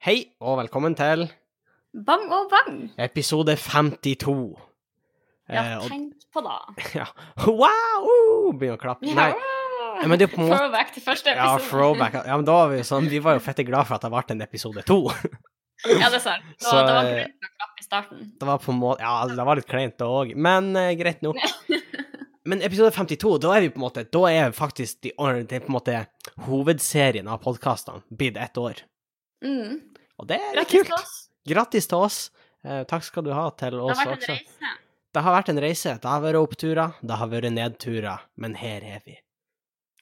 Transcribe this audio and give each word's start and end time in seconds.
Hei, 0.00 0.30
og 0.40 0.58
velkommen 0.62 0.94
til 0.96 1.26
Bang 2.06 2.22
og 2.32 2.46
bang! 2.52 2.76
episode 2.98 3.56
52. 3.56 4.58
Ja, 5.50 5.62
Eh, 5.64 5.76
og, 5.80 5.88
tenk 5.90 6.12
på 6.32 6.40
det. 6.46 6.58
ja. 7.00 7.06
Wow! 7.44 8.52
Begynner 8.54 8.76
å 8.78 8.80
klappe. 8.80 9.02
Nei, 9.10 9.32
Ja. 9.34 10.06
men 10.06 10.14
det 10.18 10.28
er 10.28 10.32
på 10.32 10.38
en 10.40 10.46
måte 10.46 10.60
Throwback 10.60 10.92
til 10.94 11.02
første 11.02 11.32
episode. 11.32 11.64
Ja, 11.64 11.70
throwback. 11.72 12.14
Ja, 12.22 12.36
men 12.38 12.46
da 12.46 12.54
var 12.60 12.70
vi 12.70 12.84
sånn 12.86 13.08
Vi 13.10 13.18
var 13.24 13.34
jo 13.36 13.42
fette 13.48 13.64
glad 13.66 13.88
for 13.88 13.98
at 13.98 14.06
det 14.06 14.12
ble 14.14 14.22
en 14.36 14.44
episode 14.46 14.84
to. 14.86 15.00
Ja, 15.90 16.06
det 16.06 16.20
er 16.20 16.22
sant. 16.22 16.46
Så, 16.62 16.70
Så, 16.70 16.84
det 16.86 16.94
var 16.94 17.10
til 17.10 17.50
å 17.50 17.52
klappe 17.58 17.82
i 17.82 17.88
starten. 17.88 18.22
Det 18.38 18.48
var 18.52 18.62
på 18.62 18.70
en 18.72 18.80
måte 18.84 19.02
Ja, 19.02 19.16
det 19.26 19.48
var 19.50 19.58
litt 19.58 19.68
kleint 19.68 19.98
det 19.98 20.06
òg, 20.06 20.32
men 20.38 20.70
eh, 20.78 20.94
greit 21.00 21.20
nok. 21.26 21.42
Men 22.46 22.62
episode 22.64 22.94
52, 22.94 23.34
da 23.42 23.56
er 23.58 23.66
vi 23.66 23.74
på 23.74 23.82
en 23.82 23.84
måte 23.88 24.06
Da 24.08 24.22
er 24.30 24.54
faktisk 24.56 25.02
de, 25.04 25.12
det 25.50 25.58
er 25.58 25.66
på 25.66 25.74
en 25.74 25.76
måte 25.80 25.98
hovedserien 26.46 27.26
av 27.28 27.42
podkastene 27.42 28.06
blitt 28.08 28.38
ett 28.40 28.56
år. 28.56 28.84
Mm. 29.44 29.89
Og 30.20 30.28
det 30.28 30.36
er 30.40 30.52
Grattis 30.60 30.84
kult. 30.84 30.92
til. 31.00 31.54
Grattis 31.54 31.88
til 31.90 32.04
oss. 32.04 32.20
Eh, 32.64 32.82
takk 32.84 33.02
skal 33.06 33.24
du 33.24 33.32
ha 33.32 33.48
til 33.56 33.78
oss 33.80 33.96
også. 33.96 34.04
Det 34.04 34.04
har 34.04 34.12
vært 34.12 34.28
en 34.28 34.36
reise. 34.36 34.76
Det 35.10 35.22
har 35.24 35.34
vært 35.34 35.48
en 35.48 35.60
reise. 35.64 35.96
Det 36.02 36.10
har 36.12 36.20
vært 36.22 36.38
oppturer, 36.44 36.92
det 37.02 37.16
har 37.18 37.28
vært 37.32 37.52
nedturer, 37.56 38.20
men 38.36 38.54
her 38.60 38.84
er 38.84 39.00
vi. 39.06 39.16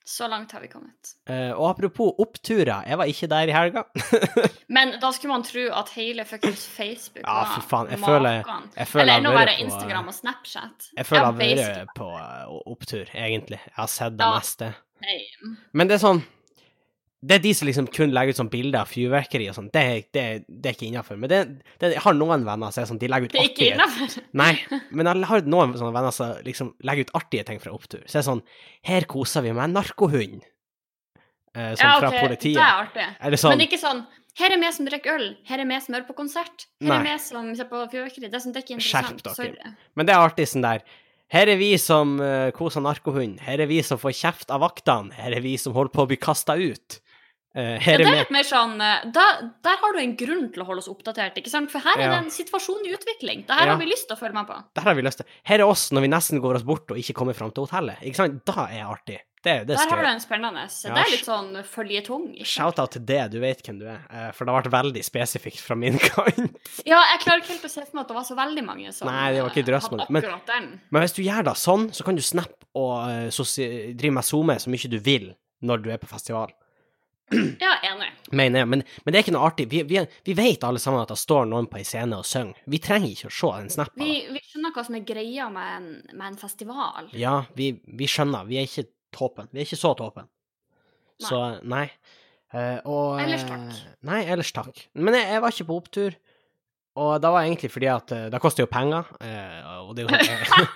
Så 0.08 0.24
langt 0.28 0.52
har 0.56 0.62
vi 0.64 0.68
kommet. 0.72 1.10
Eh, 1.28 1.50
og 1.52 1.66
apropos 1.68 2.14
oppturer, 2.24 2.80
jeg 2.88 2.96
var 2.96 3.10
ikke 3.12 3.28
der 3.28 3.50
i 3.50 3.52
helga. 3.52 3.82
Men 4.76 4.94
da 5.02 5.10
skulle 5.12 5.34
man 5.34 5.42
tro 5.44 5.66
at 5.76 5.90
hele 5.92 6.24
fuckings 6.24 6.62
Facebook 6.64 7.26
Ja, 7.26 7.42
for 7.52 7.66
faen, 7.68 7.90
jeg 7.92 8.00
føler- 8.00 8.40
jeg 8.78 8.88
føler 8.88 9.02
Eller 9.04 9.18
enda 9.20 9.32
verre 9.36 9.58
Instagram 9.60 10.08
og 10.08 10.14
Snapchat. 10.16 10.88
Jeg 10.96 11.06
føler 11.10 11.42
jeg 11.44 11.58
har 11.60 11.74
vært 11.84 11.92
på 12.00 12.08
eh, 12.16 12.56
opptur, 12.72 13.04
egentlig. 13.12 13.60
Jeg 13.68 13.76
har 13.76 13.86
sett 13.92 14.16
det 14.16 14.24
Ja. 14.24 14.32
meste. 14.38 14.70
Nei. 15.04 15.18
Men 15.74 15.88
det 15.92 15.98
er 16.00 16.06
sånn 16.06 16.24
Det 17.20 17.34
er 17.34 17.40
de 17.42 17.50
som 17.58 17.66
liksom 17.66 17.86
kun 17.90 18.12
legger 18.14 18.30
ut 18.30 18.38
sånn 18.38 18.50
bilder 18.52 18.84
av 18.84 18.90
fyrverkeri 18.92 19.48
og 19.50 19.56
sånn. 19.56 19.70
Det, 19.74 19.80
er- 19.82 20.04
det, 20.14 20.22
er- 20.22 20.42
det 20.46 20.68
er 20.70 20.76
ikke 20.76 20.86
innafor. 20.86 21.16
Men 21.18 21.30
det, 21.32 21.38
det, 21.82 21.88
jeg 21.96 22.02
har 22.04 22.14
noen 22.14 22.44
venner 22.46 22.70
som 22.70 22.82
er 22.84 22.86
sånn, 22.92 23.00
de 23.02 23.08
legger 23.10 23.26
ut 23.26 23.32
Det 23.34 23.40
er 23.42 23.48
ikke 23.48 23.70
artige. 23.82 24.22
Nei, 24.42 24.52
men 24.94 25.10
jeg 25.10 25.26
har 25.32 25.42
noen 25.50 25.74
sånne 25.80 25.94
venner 25.96 26.14
som 26.14 26.36
liksom 26.46 26.70
legger 26.86 27.08
ut 27.08 27.16
artige 27.18 27.44
ting 27.48 27.58
fra 27.58 27.72
opptur. 27.74 28.04
Så 28.06 28.12
det 28.18 28.22
er 28.22 28.28
sånn 28.28 28.44
Her 28.86 29.08
koser 29.10 29.42
vi 29.42 29.50
med 29.56 29.64
en 29.66 29.74
narkohund. 29.80 30.46
Eh, 31.56 31.72
sånn 31.74 31.82
Ja, 31.88 31.96
fra 31.98 32.12
ok, 32.12 32.20
politiet. 32.28 32.54
det 32.60 32.62
er 32.68 32.78
artig. 32.84 33.08
Eller 33.26 33.40
sånn 33.42 33.54
Men 33.56 33.64
ikke 33.66 33.80
sånn 33.82 34.04
Her 34.38 34.54
er 34.54 34.60
vi 34.62 34.70
som 34.78 34.86
drikker 34.86 35.16
øl. 35.18 35.26
Her 35.48 35.58
er 35.64 35.66
vi 35.72 35.80
som 35.82 35.94
hører 35.96 36.06
på 36.06 36.14
konsert. 36.20 36.68
Her 36.78 36.92
Nei. 36.92 37.00
er 37.00 37.06
vi 37.08 37.16
som 37.24 37.50
ser 37.58 37.66
på 37.72 37.80
fyrverkeri. 37.90 38.28
Det 38.30 38.38
er, 38.38 38.44
sånn, 38.44 38.54
det 38.54 38.62
er 38.62 38.66
ikke 38.68 38.78
Skjerp 38.84 39.10
interessant. 39.16 39.58
dere. 39.58 39.72
Sorry. 39.74 39.90
Men 39.98 40.06
det 40.06 40.14
er 40.14 40.22
artig 40.28 40.46
sånn 40.52 40.62
der 40.68 40.84
Her 41.34 41.50
er 41.50 41.58
vi 41.60 41.72
som 41.82 42.14
uh, 42.22 42.52
koser 42.56 42.80
narkohund. 42.86 43.40
Her 43.44 43.58
er 43.60 43.66
vi 43.68 43.82
som 43.82 43.98
får 43.98 44.14
kjeft 44.16 44.54
av 44.54 44.62
vaktene. 44.62 45.10
Her 45.18 45.34
er 45.36 45.42
vi 45.44 45.56
som 45.60 45.74
holder 45.74 45.90
på 45.98 46.06
å 46.06 46.08
bli 46.12 46.16
kasta 46.22 46.54
ut. 46.56 47.00
Eh, 47.58 47.74
Ja, 47.88 47.96
det 47.98 48.06
er 48.06 48.16
litt 48.20 48.34
mer 48.34 48.46
sånn 48.46 48.76
eh, 48.84 49.06
da, 49.14 49.24
Der 49.66 49.80
har 49.82 49.96
du 49.96 50.00
en 50.02 50.12
grunn 50.20 50.44
til 50.54 50.62
å 50.62 50.66
holde 50.68 50.84
oss 50.84 50.90
oppdatert, 50.92 51.38
ikke 51.40 51.50
sant? 51.52 51.72
For 51.72 51.82
her 51.82 51.98
er 51.98 52.12
det 52.14 52.18
en 52.24 52.30
situasjon 52.34 52.84
i 52.86 52.92
utvikling. 52.94 53.46
Det 53.48 53.56
her 53.58 53.72
har 53.72 53.80
vi 53.80 53.88
lyst 53.90 54.06
til 54.08 54.14
å 54.16 54.20
følge 54.20 54.38
med 54.38 54.46
på. 54.50 54.58
Her, 54.78 54.86
har 54.92 54.98
vi 54.98 55.06
lyst 55.06 55.22
til. 55.22 55.32
Her 55.50 55.64
er 55.64 55.66
oss 55.66 55.88
når 55.92 56.06
vi 56.06 56.12
nesten 56.14 56.42
går 56.44 56.60
oss 56.60 56.68
bort 56.68 56.94
og 56.94 57.00
ikke 57.02 57.16
kommer 57.18 57.34
fram 57.38 57.50
til 57.54 57.66
hotellet. 57.66 57.98
Ikke 58.06 58.22
sant? 58.22 58.44
Da 58.48 58.68
er 58.70 58.84
artig. 58.86 59.18
Det, 59.38 59.52
det 59.68 59.76
Der 59.78 59.90
har 59.90 60.00
du 60.02 60.08
en 60.10 60.20
spennende. 60.20 60.64
Ja, 60.66 60.94
det 60.96 61.02
er 61.04 61.10
litt 61.12 61.26
sånn 61.26 61.50
føljetong. 61.62 62.24
Shout-out 62.42 62.96
til 62.96 63.04
det, 63.06 63.20
du 63.30 63.38
vet 63.42 63.60
hvem 63.62 63.78
du 63.78 63.84
er. 63.86 64.00
Eh, 64.10 64.30
for 64.34 64.44
det 64.44 64.54
har 64.54 64.64
vært 64.64 64.72
veldig 64.74 65.02
spesifikt 65.06 65.60
fra 65.62 65.76
min 65.78 65.94
kant. 66.08 66.58
Ja, 66.82 66.98
jeg 67.14 67.22
klarer 67.22 67.44
ikke 67.44 67.54
helt 67.54 67.68
å 67.68 67.70
se 67.70 67.84
for 67.86 67.94
meg 67.94 68.02
at 68.02 68.10
det 68.10 68.16
var 68.18 68.26
så 68.26 68.38
veldig 68.38 68.64
mange 68.66 68.92
som 68.96 69.06
Nei, 69.10 69.28
det 69.36 69.44
var 69.44 69.54
ikke 69.54 69.66
drøss 69.70 69.90
med 69.92 70.02
det, 70.02 70.08
men-. 70.18 70.70
Men 70.90 71.06
hvis 71.06 71.14
du 71.14 71.22
gjør 71.22 71.46
det 71.50 71.54
sånn, 71.62 71.86
så 71.94 72.06
kan 72.06 72.18
du 72.18 72.24
snappe 72.26 72.66
og 72.78 72.96
eh, 73.10 73.94
drive 73.98 74.14
med 74.18 74.26
SoMe 74.26 74.58
så 74.58 74.74
mye 74.74 74.90
du 74.90 74.98
vil 75.06 75.30
når 75.62 75.86
du 75.86 75.88
er 75.94 76.02
på 76.02 76.10
festival. 76.10 76.50
Ja, 77.64 77.74
enig. 77.84 78.08
Mener 78.32 78.62
jeg. 78.62 78.68
Men, 78.72 78.82
men 79.04 79.12
det 79.12 79.18
er 79.18 79.24
ikke 79.26 79.34
noe 79.36 79.46
artig. 79.50 79.66
Vi, 79.72 79.82
vi, 79.88 80.00
vi 80.24 80.34
vet 80.38 80.64
alle 80.64 80.80
sammen 80.80 81.02
at 81.02 81.10
det 81.12 81.18
står 81.20 81.48
noen 81.50 81.66
på 81.68 81.78
ei 81.80 81.84
scene 81.88 82.16
og 82.20 82.24
synger. 82.28 82.56
Vi 82.70 82.80
trenger 82.84 83.10
ikke 83.12 83.28
å 83.30 83.34
se 83.38 83.50
en 83.58 83.68
snap. 83.74 83.92
Vi, 84.00 84.14
vi 84.32 84.40
skjønner 84.46 84.72
hva 84.76 84.84
som 84.86 84.96
er 84.96 85.04
greia 85.08 85.48
med 85.52 85.74
en, 85.76 85.88
med 86.14 86.26
en 86.30 86.38
festival. 86.40 87.10
Ja, 87.16 87.34
vi, 87.58 87.72
vi 88.00 88.08
skjønner. 88.08 88.48
Vi 88.48 88.60
er 88.62 88.68
ikke 88.68 88.86
tåpen. 89.14 89.50
Vi 89.52 89.60
er 89.60 89.68
ikke 89.68 89.80
så 89.80 89.92
tåpen. 89.98 90.28
Så 91.20 91.38
nei. 91.66 91.86
Uh, 92.54 92.78
og 92.88 93.18
Ellers 93.20 93.42
takk. 93.44 93.64
eh, 93.74 93.96
Nei, 94.08 94.22
ellers 94.32 94.52
takk. 94.56 94.78
Men 94.96 95.16
jeg, 95.18 95.26
jeg 95.34 95.42
var 95.44 95.52
ikke 95.52 95.66
på 95.68 95.78
opptur. 95.82 96.14
Og 96.98 97.22
da 97.22 97.30
var 97.34 97.46
egentlig 97.46 97.70
fordi 97.70 97.88
at 97.92 98.12
eh, 98.14 98.26
det 98.32 98.40
koster 98.42 98.64
jo 98.64 98.68
penger, 98.70 99.08
eh, 99.22 99.58
og 99.84 99.94
det 99.96 100.04
er 100.04 100.08
jo 100.08 100.12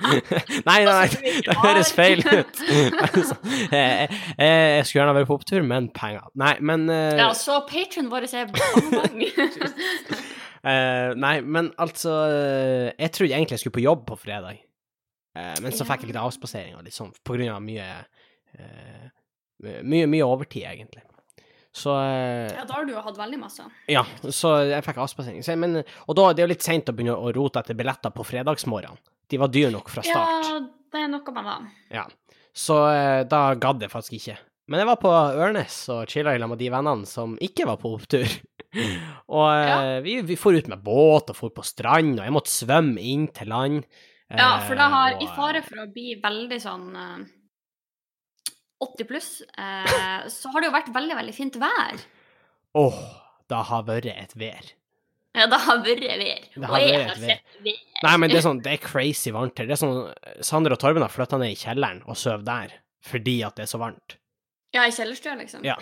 Nei, 0.69 0.79
nei, 0.87 1.09
det 1.49 1.57
høres 1.61 1.93
feil 1.97 2.23
ut. 2.23 2.63
Altså, 3.03 3.37
jeg, 3.73 4.09
jeg, 4.09 4.09
jeg 4.39 4.87
skulle 4.87 5.01
gjerne 5.03 5.17
vært 5.19 5.31
på 5.31 5.39
opptur, 5.41 5.67
men 5.67 5.91
penger. 5.97 6.29
Nei, 6.39 6.55
men 6.65 6.89
eh, 6.93 7.19
Ja, 7.21 7.31
så 7.37 7.61
patronen 7.69 8.11
vår 8.13 8.29
er 8.31 8.53
eh, 10.73 11.09
Nei, 11.19 11.37
men 11.43 11.73
altså 11.83 12.13
eh, 12.31 12.91
Jeg 12.97 13.11
trodde 13.17 13.35
egentlig 13.35 13.59
jeg 13.59 13.65
skulle 13.67 13.81
på 13.81 13.89
jobb 13.89 14.07
på 14.09 14.21
fredag, 14.23 14.63
Eh, 15.33 15.55
men 15.65 15.73
så 15.73 15.87
fikk 15.89 16.05
jeg 16.05 16.13
litt 16.13 16.21
avspasering 16.21 16.77
og 16.77 16.85
litt 16.85 16.97
sånn, 16.97 17.13
på 17.25 17.39
grunn 17.39 17.55
av 17.55 17.63
mye 17.65 17.89
eh, 18.59 19.09
Mye, 19.63 20.09
mye 20.11 20.27
overtid, 20.27 20.65
egentlig. 20.67 21.05
Så 21.73 21.95
eh, 21.97 22.53
ja, 22.53 22.67
da 22.69 22.77
har 22.77 22.85
du 22.85 22.93
jo 22.93 23.01
hatt 23.01 23.17
veldig 23.17 23.39
masse. 23.41 23.65
Ja, 23.89 24.03
så 24.29 24.59
jeg 24.69 24.85
fikk 24.85 25.01
avspasering. 25.01 25.41
Men, 25.61 25.81
og 26.05 26.17
da 26.19 26.29
det 26.33 26.43
er 26.43 26.49
jo 26.49 26.53
litt 26.53 26.67
seint 26.67 26.91
å 26.93 26.95
begynne 26.97 27.17
å 27.17 27.33
rote 27.33 27.63
etter 27.63 27.79
billetter 27.79 28.13
på 28.13 28.27
fredagsmorgen. 28.29 28.99
De 29.33 29.41
var 29.41 29.49
dyre 29.53 29.73
nok 29.73 29.89
fra 29.89 30.05
start. 30.05 30.49
Ja, 30.51 30.61
det 30.93 31.01
er 31.01 31.09
noe 31.09 31.33
med 31.39 31.49
det. 31.49 31.59
Ja. 31.97 32.07
Så 32.53 32.77
eh, 32.93 33.23
da 33.25 33.47
gadd 33.57 33.81
jeg 33.81 33.93
faktisk 33.93 34.19
ikke. 34.21 34.37
Men 34.69 34.83
jeg 34.83 34.89
var 34.93 35.01
på 35.01 35.11
Ørnes 35.13 35.77
og 35.93 36.05
chilla 36.13 36.37
lag 36.39 36.49
med 36.53 36.61
de 36.61 36.69
vennene 36.73 37.09
som 37.09 37.35
ikke 37.43 37.67
var 37.69 37.81
på 37.81 37.97
opptur. 37.97 38.29
og 39.37 39.47
eh, 39.49 39.69
Ja. 39.73 39.79
vi, 40.05 40.21
vi 40.29 40.37
for 40.37 40.53
ut 40.53 40.69
med 40.69 40.85
båt 40.85 41.33
og 41.33 41.39
for 41.39 41.57
på 41.57 41.65
strand, 41.65 42.19
og 42.21 42.27
jeg 42.29 42.37
måtte 42.37 42.53
svømme 42.53 43.01
inn 43.01 43.27
til 43.33 43.49
land. 43.53 43.87
Ja, 44.33 44.59
for 44.65 44.77
det 44.77 44.93
har, 44.93 45.17
og, 45.17 45.25
i 45.25 45.29
fare 45.37 45.61
for 45.65 45.83
å 45.83 45.89
bli 45.93 46.15
veldig 46.21 46.61
sånn 46.63 46.87
80 48.85 49.09
pluss, 49.09 49.31
eh, 49.59 50.29
så 50.33 50.53
har 50.53 50.63
det 50.63 50.71
jo 50.71 50.77
vært 50.77 50.93
veldig, 50.95 51.17
veldig 51.19 51.35
fint 51.37 51.59
vær. 51.63 52.05
Åh, 52.79 53.03
det 53.53 53.65
har 53.71 53.85
vært 53.89 54.09
et 54.13 54.37
vær. 54.39 54.73
Ja, 55.33 55.47
det 55.49 55.59
har 55.65 55.81
vært 55.85 56.03
vær. 56.05 56.47
Det 56.55 56.69
har 56.69 56.83
vært 56.83 57.15
et 57.17 57.23
vær. 57.25 57.79
Nei, 58.03 58.15
men 58.19 58.33
det 58.33 58.41
er 58.41 58.45
sånn, 58.45 58.61
det 58.65 58.75
er 58.75 58.83
crazy 58.85 59.33
varmt 59.33 59.61
her. 59.61 59.69
Det 59.71 59.77
er 59.79 59.81
sånn, 59.81 60.01
Sander 60.45 60.75
og 60.75 60.81
Torben 60.83 61.05
har 61.05 61.13
flytta 61.13 61.39
ned 61.41 61.55
i 61.55 61.59
kjelleren 61.59 62.03
og 62.05 62.19
sovet 62.21 62.45
der 62.49 62.79
fordi 63.03 63.41
at 63.43 63.57
det 63.59 63.65
er 63.65 63.71
så 63.73 63.81
varmt. 63.83 64.17
Ja, 64.73 64.85
i 64.87 64.95
kjellerstua, 64.95 65.35
liksom. 65.41 65.65
Ja. 65.67 65.75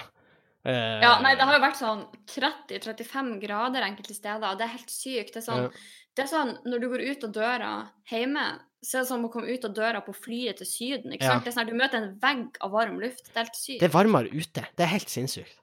Eh, 0.65 1.01
Ja, 1.01 1.21
nei, 1.23 1.35
det 1.37 1.43
har 1.49 1.55
jo 1.59 1.63
vært 1.65 1.79
sånn 1.81 2.03
30-35 2.27 3.41
grader 3.41 3.83
enkelte 3.87 4.15
steder, 4.15 4.51
og 4.53 4.59
det 4.61 4.67
er 4.67 4.75
helt 4.77 4.91
sykt. 4.93 5.33
Det 5.35 5.41
er 5.43 5.47
sånn, 5.53 5.63
Ja. 5.65 5.69
det 6.17 6.25
er 6.25 6.29
sånn 6.29 6.59
når 6.67 6.81
du 6.81 6.89
går 6.91 7.01
ut 7.11 7.25
av 7.25 7.33
døra 7.33 7.91
hjemme, 8.11 8.61
så 8.85 8.99
er 8.99 9.01
det 9.03 9.09
som 9.09 9.25
å 9.25 9.33
komme 9.33 9.49
ut 9.49 9.65
av 9.65 9.75
døra 9.75 10.01
på 10.05 10.15
flyet 10.15 10.57
til 10.59 10.67
Syden. 10.67 11.13
ikke 11.13 11.23
Ja. 11.25 11.33
sant? 11.33 11.45
Det 11.45 11.55
er 11.55 11.61
sånn 11.61 11.67
at 11.67 11.73
Du 11.73 11.75
møter 11.75 11.95
en 12.03 12.19
vegg 12.19 12.57
av 12.61 12.71
varm 12.73 12.99
luft. 13.01 13.25
Det 13.33 13.37
er 13.37 13.45
helt 13.45 13.55
sykt. 13.57 13.81
Det 13.81 13.95
er 13.95 13.99
varmere 13.99 14.29
ute. 14.33 14.67
Det 14.77 14.81
er 14.81 14.87
helt 14.87 15.09
sinnssykt. 15.09 15.57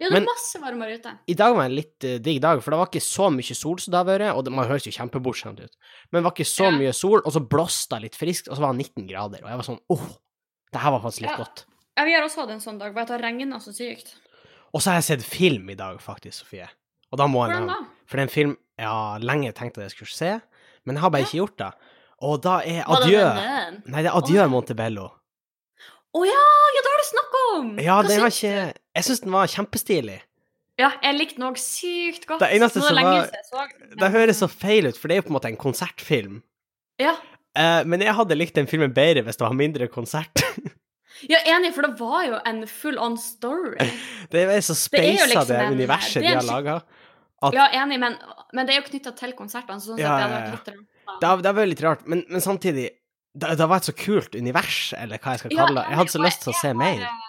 ja, 0.00 0.08
det 0.08 0.12
men- 0.14 0.22
er 0.22 0.26
masse 0.26 0.56
varmere 0.60 0.98
ute. 0.98 1.18
I 1.28 1.34
dag 1.34 1.54
var 1.54 1.64
en 1.64 1.74
litt 1.74 2.02
uh, 2.04 2.18
digg 2.18 2.40
dag, 2.40 2.62
for 2.62 2.70
det 2.70 2.78
var 2.78 2.86
ikke 2.86 3.02
så 3.02 3.30
mye 3.30 3.54
sol 3.54 3.76
som 3.78 3.92
det 3.92 3.98
har 3.98 4.18
vært, 4.18 4.34
og 4.34 4.44
det, 4.44 4.50
man 4.52 4.66
høres 4.66 4.84
jo 4.86 4.90
kjempebortskjemt 4.92 5.60
ut, 5.60 5.76
men 6.10 6.22
det 6.22 6.24
var 6.24 6.30
ikke 6.32 6.46
så 6.46 6.64
Ja. 6.64 6.70
mye 6.78 6.94
sol, 6.94 7.20
og 7.24 7.32
så 7.32 7.46
blåste 7.46 7.90
det 7.90 8.02
litt 8.02 8.16
friskt, 8.16 8.48
og 8.48 8.56
så 8.56 8.60
var 8.60 8.72
det 8.72 8.78
19 8.94 9.06
grader, 9.06 9.42
og 9.44 9.48
jeg 9.50 9.56
var 9.58 9.62
sånn, 9.62 9.80
åh, 9.90 10.16
det 10.72 10.80
her 10.80 10.90
var 10.90 11.00
faktisk 11.02 11.20
litt 11.20 11.36
godt. 11.36 11.64
Ja, 11.98 12.04
vi 12.04 12.12
har 12.14 12.22
også 12.22 12.36
hatt 12.40 12.50
en 12.50 12.60
sånn 12.60 12.78
dag, 12.78 12.94
bare 12.94 13.02
at 13.02 13.08
det 13.08 13.20
har 13.20 13.30
regna 13.30 13.56
så 13.60 13.74
sykt. 13.74 14.14
Og 14.70 14.82
så 14.82 14.92
har 14.92 15.00
jeg 15.00 15.08
sett 15.08 15.26
film 15.26 15.70
i 15.72 15.78
dag, 15.78 15.98
faktisk, 16.02 16.44
Sofie. 16.44 16.68
Og 17.10 17.18
da 17.18 17.26
må 17.26 17.42
jeg 17.46 17.58
nevne, 17.58 17.78
for 18.06 18.18
det 18.18 18.22
er 18.22 18.28
en 18.28 18.34
film 18.34 18.56
jeg 18.80 18.88
har 18.88 19.24
lenge 19.26 19.50
tenkt 19.56 19.78
at 19.78 19.88
jeg 19.88 19.96
skulle 19.96 20.14
se, 20.14 20.34
men 20.86 20.96
jeg 20.96 21.04
har 21.04 21.12
bare 21.12 21.26
ikke 21.26 21.40
gjort 21.40 21.56
det. 21.60 21.70
Og 22.24 22.40
da 22.44 22.60
er 22.64 22.86
Adjø. 22.88 23.24
Nei, 23.90 24.02
det 24.04 24.08
er 24.08 24.16
Adjø. 24.16 24.44
Montebello. 24.52 25.08
Å 26.10 26.22
ja, 26.26 26.40
ja, 26.74 26.82
det 26.82 26.90
har 26.90 27.00
du 27.00 27.06
snakka 27.06 27.42
om! 27.54 27.68
Ja, 27.78 28.00
Hva 28.00 28.08
den 28.08 28.24
har 28.24 28.32
ikke 28.32 28.54
Jeg 28.98 29.06
syns 29.06 29.20
den 29.22 29.34
var 29.34 29.50
kjempestilig. 29.50 30.16
Ja, 30.80 30.88
jeg 31.04 31.18
likte 31.18 31.38
den 31.38 31.46
òg 31.50 31.60
sykt 31.60 32.24
godt. 32.26 32.42
Det 32.42 32.48
eneste 32.56 32.82
som 32.82 32.96
var-. 32.96 33.74
Det 34.00 34.10
høres 34.14 34.40
så 34.42 34.48
feil 34.50 34.88
ut, 34.88 34.98
for 34.98 35.10
det 35.10 35.16
er 35.16 35.20
jo 35.20 35.26
på 35.28 35.32
en 35.34 35.36
måte 35.36 35.50
en 35.52 35.60
konsertfilm. 35.60 36.40
Ja. 37.00 37.14
Uh, 37.58 37.82
men 37.88 38.02
jeg 38.04 38.14
hadde 38.16 38.38
likt 38.38 38.56
den 38.58 38.68
filmen 38.70 38.92
bedre 38.96 39.24
hvis 39.26 39.38
det 39.38 39.46
var 39.46 39.56
mindre 39.56 39.90
konsert. 39.92 40.44
ja, 41.28 41.38
enig, 41.56 41.74
for 41.74 41.82
det 41.82 41.98
var 41.98 42.24
jo 42.26 42.38
en 42.46 42.66
full 42.66 42.98
on 42.98 43.16
story. 43.18 43.76
Det 44.30 44.42
er 44.46 44.60
så 44.64 44.72
Det 44.72 44.80
speisa, 44.84 45.26
liksom 45.26 45.46
det 45.48 45.58
en- 45.60 45.72
universet 45.74 46.14
det 46.22 46.28
de 46.28 46.34
har 46.34 46.40
en 46.42 46.46
laga. 46.46 46.82
At- 47.42 47.54
Ja, 47.54 47.68
enig, 47.72 47.98
men, 48.00 48.16
men 48.52 48.66
det 48.66 48.74
er 48.76 48.80
jo 48.82 48.88
knytta 48.88 49.14
til 49.16 49.32
konsertene, 49.32 49.80
sånn 49.80 49.98
Ja, 49.98 50.16
det 50.16 50.22
hadde 50.24 50.38
ja, 50.38 50.44
ja. 50.44 50.50
litt 50.50 50.68
rart. 50.68 50.86
Det 51.20 51.42
det 51.42 51.46
har 51.50 51.54
vært 51.54 51.68
litt 51.68 51.82
rart, 51.82 52.06
men, 52.06 52.24
men 52.28 52.40
samtidig 52.40 52.90
det, 53.34 53.56
det 53.58 53.66
var 53.68 53.76
et 53.76 53.88
så 53.88 53.94
kult 53.96 54.34
univers, 54.34 54.92
eller 54.98 55.18
hva 55.18 55.32
jeg 55.36 55.38
skal 55.44 55.50
kalle 55.56 55.74
det. 55.80 55.88
Jeg 55.90 55.98
hadde 56.00 56.10
så 56.14 56.22
lyst 56.24 56.42
til 56.42 56.52
å 56.52 56.60
se 56.60 56.72
mer. 56.74 57.00
eh, 57.00 57.26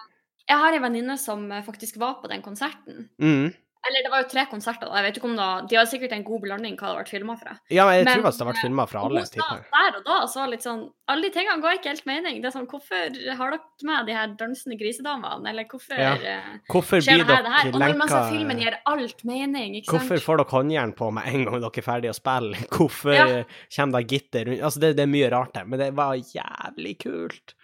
Jeg 0.50 0.58
har 0.58 0.74
en 0.74 0.82
venninne 0.84 1.18
som 1.20 1.52
eh, 1.52 1.62
faktisk 1.64 1.98
var 1.98 2.16
på 2.22 2.28
den 2.28 2.42
konserten. 2.42 3.10
Mm. 3.22 3.54
Eller 3.90 4.04
det 4.06 4.12
var 4.14 4.22
jo 4.22 4.28
tre 4.30 4.44
konserter, 4.46 4.86
da. 4.86 4.94
Jeg 5.00 5.06
vet 5.08 5.16
ikke 5.18 5.26
om 5.32 5.36
da, 5.40 5.46
De 5.66 5.76
hadde 5.80 5.90
sikkert 5.90 6.12
en 6.14 6.24
god 6.24 6.42
blanding 6.44 6.76
hva 6.78 6.92
det 6.92 6.98
ble 7.00 7.10
filma 7.10 7.34
fra. 7.40 7.56
Ja, 7.74 7.88
jeg 7.90 8.06
Men, 8.06 8.20
tror 8.20 8.28
det 8.28 8.38
ble 8.38 8.46
vært 8.52 8.60
filma 8.62 8.84
fra 8.92 9.00
alle 9.08 9.24
typer. 9.26 9.64
der 9.74 9.96
og 9.98 10.04
da 10.06 10.18
så 10.30 10.44
litt 10.52 10.62
sånn 10.62 10.84
Alle 11.10 11.24
de 11.28 11.32
tingene 11.34 11.64
ga 11.64 11.72
ikke 11.76 11.90
helt 11.90 12.06
mening. 12.06 12.38
Det 12.44 12.52
er 12.52 12.54
sånn, 12.54 12.68
Hvorfor 12.70 13.16
har 13.40 13.56
dere 13.56 13.88
med 13.90 14.06
de 14.06 14.14
her 14.20 14.28
dansende 14.38 14.78
grisedamene? 14.80 15.50
Eller 15.50 15.66
hvorfor 15.72 15.98
Ja. 15.98 16.12
eh, 16.14 16.52
Hvorfor 16.70 17.02
blir 17.02 17.26
det 17.26 17.28
her, 17.28 17.50
her? 17.56 17.72
Og 17.74 17.80
når 17.82 17.98
man 17.98 18.08
ser 18.14 18.30
filmen, 18.30 18.60
gir 18.62 18.78
alt 18.86 19.24
mening, 19.26 19.76
ikke 19.82 19.90
sant? 19.92 20.04
Hvorfor 20.06 20.22
får 20.28 20.38
dere 20.44 20.54
håndjern 20.54 20.94
på 20.96 21.12
med 21.18 21.24
en 21.34 21.46
gang 21.46 21.60
dere 21.66 21.82
er 21.82 21.88
ferdig 21.90 22.14
å 22.14 22.16
spille? 22.22 22.56
Hvorfor 22.78 23.14
Ja. 23.18 23.44
kommer 23.76 23.98
det 24.00 24.08
gitter 24.14 24.46
rundt 24.46 24.62
Altså, 24.62 24.80
det, 24.80 24.96
det 24.96 25.04
er 25.04 25.12
mye 25.18 25.32
rart 25.34 25.54
der, 25.58 25.66
men 25.66 25.80
det 25.80 25.90
var 25.98 26.14
jævlig 26.16 27.00
kult. 27.02 27.56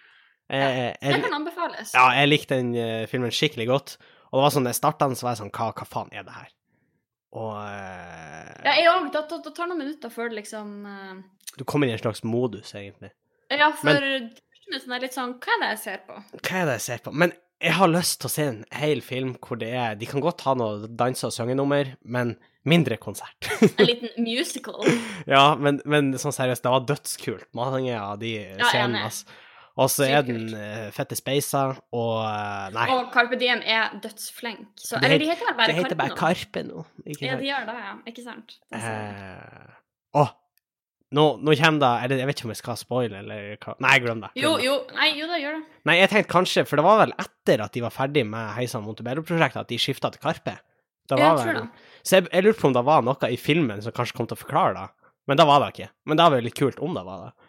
Ja. 0.50 0.66
Det 0.66 0.96
jeg, 1.02 1.22
kan 1.22 1.34
anbefales. 1.34 1.90
ja, 1.94 2.06
jeg 2.16 2.28
likte 2.28 2.56
den 2.56 2.70
uh, 2.74 3.06
filmen 3.06 3.30
skikkelig 3.30 3.66
godt, 3.68 3.96
og 4.28 4.38
det 4.38 4.44
var 4.44 4.54
sånn, 4.54 4.68
da 4.68 4.74
jeg 4.74 4.80
starta 4.80 5.08
den, 5.08 5.18
så 5.18 5.26
var 5.26 5.34
jeg 5.34 5.42
sånn 5.42 5.54
Hva, 5.56 5.70
hva 5.76 5.86
faen 5.88 6.12
er 6.12 6.26
det 6.26 6.36
her? 6.36 6.50
Og 7.38 7.54
eh, 7.60 8.52
Ja, 8.64 8.74
jeg 8.76 8.90
òg. 8.92 9.08
Det, 9.14 9.24
det, 9.30 9.40
det 9.46 9.54
tar 9.56 9.70
noen 9.70 9.82
minutter 9.82 10.12
før 10.12 10.30
det 10.32 10.40
liksom 10.42 10.76
uh... 10.88 11.18
Du 11.58 11.64
kommer 11.68 11.88
i 11.88 11.94
en 11.94 12.00
slags 12.00 12.22
modus, 12.24 12.74
egentlig. 12.76 13.10
Ja, 13.52 13.70
for 13.72 13.96
minuttene 14.68 14.98
er 14.98 15.04
litt 15.06 15.16
sånn 15.16 15.36
Hva 15.40 15.56
er 15.56 15.62
det 15.62 15.70
jeg 15.74 15.82
ser 15.84 16.02
på? 16.08 16.22
Hva 16.38 16.62
er 16.62 16.68
det 16.68 16.78
jeg 16.78 16.86
ser 16.86 17.04
på? 17.04 17.12
Men 17.24 17.34
jeg 17.58 17.74
har 17.74 17.90
lyst 17.90 18.20
til 18.20 18.28
å 18.28 18.30
se 18.30 18.44
en 18.46 18.60
hel 18.78 19.00
film 19.02 19.32
hvor 19.42 19.58
det 19.58 19.72
er 19.74 19.96
De 19.98 20.06
kan 20.06 20.22
godt 20.22 20.44
ha 20.46 20.54
noe 20.58 20.86
danse- 21.00 21.26
og 21.26 21.34
syngenummer, 21.34 21.96
men 22.04 22.36
mindre 22.68 22.98
konsert. 23.00 23.48
En 23.64 23.86
liten 23.88 24.12
musical. 24.20 24.84
ja, 25.34 25.54
men, 25.56 25.80
men 25.88 26.12
sånn 26.20 26.34
seriøst, 26.36 26.62
det 26.66 26.72
var 26.74 26.84
dødskult, 26.86 27.48
mange 27.56 27.94
av 27.96 28.18
de 28.20 28.34
Ja, 28.36 28.68
scenene. 28.68 29.06
Altså. 29.08 29.38
Og 29.78 29.86
så 29.94 30.08
er 30.08 30.24
den 30.26 30.48
uh, 30.50 30.88
fette 30.94 31.14
speisa, 31.14 31.68
og 31.94 32.14
uh, 32.24 32.66
Nei, 32.74 32.88
Og 32.96 33.12
Carpe 33.14 33.38
Diem 33.38 33.60
er 33.62 33.92
dødsflink. 34.02 34.72
Så, 34.74 34.98
Det 34.98 35.06
eller 35.06 35.22
de 35.22 35.28
heter 35.30 35.46
vel 35.46 35.56
bare 35.60 35.70
det 35.70 35.76
heter 35.78 35.98
bare 36.00 36.10
nå. 36.14 36.18
Karpe 36.18 36.64
nå. 36.66 36.82
Ja, 37.06 37.36
de 37.38 37.46
gjør 37.46 37.68
det, 37.68 37.76
ja. 37.84 37.94
Ikke 38.10 38.24
sant? 38.26 38.56
Å, 38.74 38.80
uh, 38.82 39.76
Eh, 40.18 40.34
nå, 41.14 41.24
nå 41.40 41.54
kommer 41.56 41.80
det 41.80 41.90
Eller 42.04 42.20
jeg 42.20 42.28
vet 42.28 42.38
ikke 42.40 42.46
om 42.48 42.52
jeg 42.52 42.60
skal 42.60 42.78
spoile, 42.80 43.20
eller 43.22 43.56
hva 43.62 43.74
Nei, 43.84 43.94
glem 44.02 44.22
det. 44.24 44.30
glem 44.34 44.42
Jo, 44.44 44.50
jo. 44.60 44.74
Nei, 44.96 45.08
jo, 45.16 45.28
da, 45.30 45.38
gjør 45.40 45.56
det. 45.56 45.62
Nei, 45.88 45.96
jeg 46.02 46.10
tenkte 46.12 46.32
kanskje, 46.32 46.64
for 46.68 46.80
det 46.80 46.84
var 46.84 46.98
vel 47.04 47.14
etter 47.24 47.62
at 47.64 47.76
de 47.76 47.84
var 47.84 47.94
ferdig 47.94 48.24
med 48.28 48.50
Heisan 48.56 48.84
Montebello-prosjektet, 48.84 49.62
at 49.62 49.70
de 49.72 49.78
skifta 49.80 50.10
til 50.12 50.20
Karpe. 50.24 50.56
Det 51.08 51.16
var 51.16 51.38
jeg 51.38 51.46
vel- 51.48 51.62
det. 51.62 51.86
Så 52.02 52.18
jeg, 52.18 52.28
jeg 52.32 52.44
lurte 52.44 52.60
på 52.60 52.68
om 52.68 52.76
det 52.76 52.84
var 52.84 53.04
noe 53.06 53.30
i 53.32 53.38
filmen 53.40 53.80
som 53.84 53.94
kanskje 53.96 54.18
kom 54.18 54.28
til 54.28 54.36
å 54.36 54.42
forklare 54.42 54.74
det, 54.76 55.12
men 55.28 55.40
det 55.40 55.46
var 55.48 55.62
det 55.62 55.70
ikke. 55.74 55.88
Men 56.08 56.20
det 56.20 56.26
var 56.28 56.40
jo 56.42 56.46
litt 56.48 56.58
kult 56.58 56.82
om 56.84 56.98
det 56.98 57.04
var 57.08 57.24
det. 57.24 57.47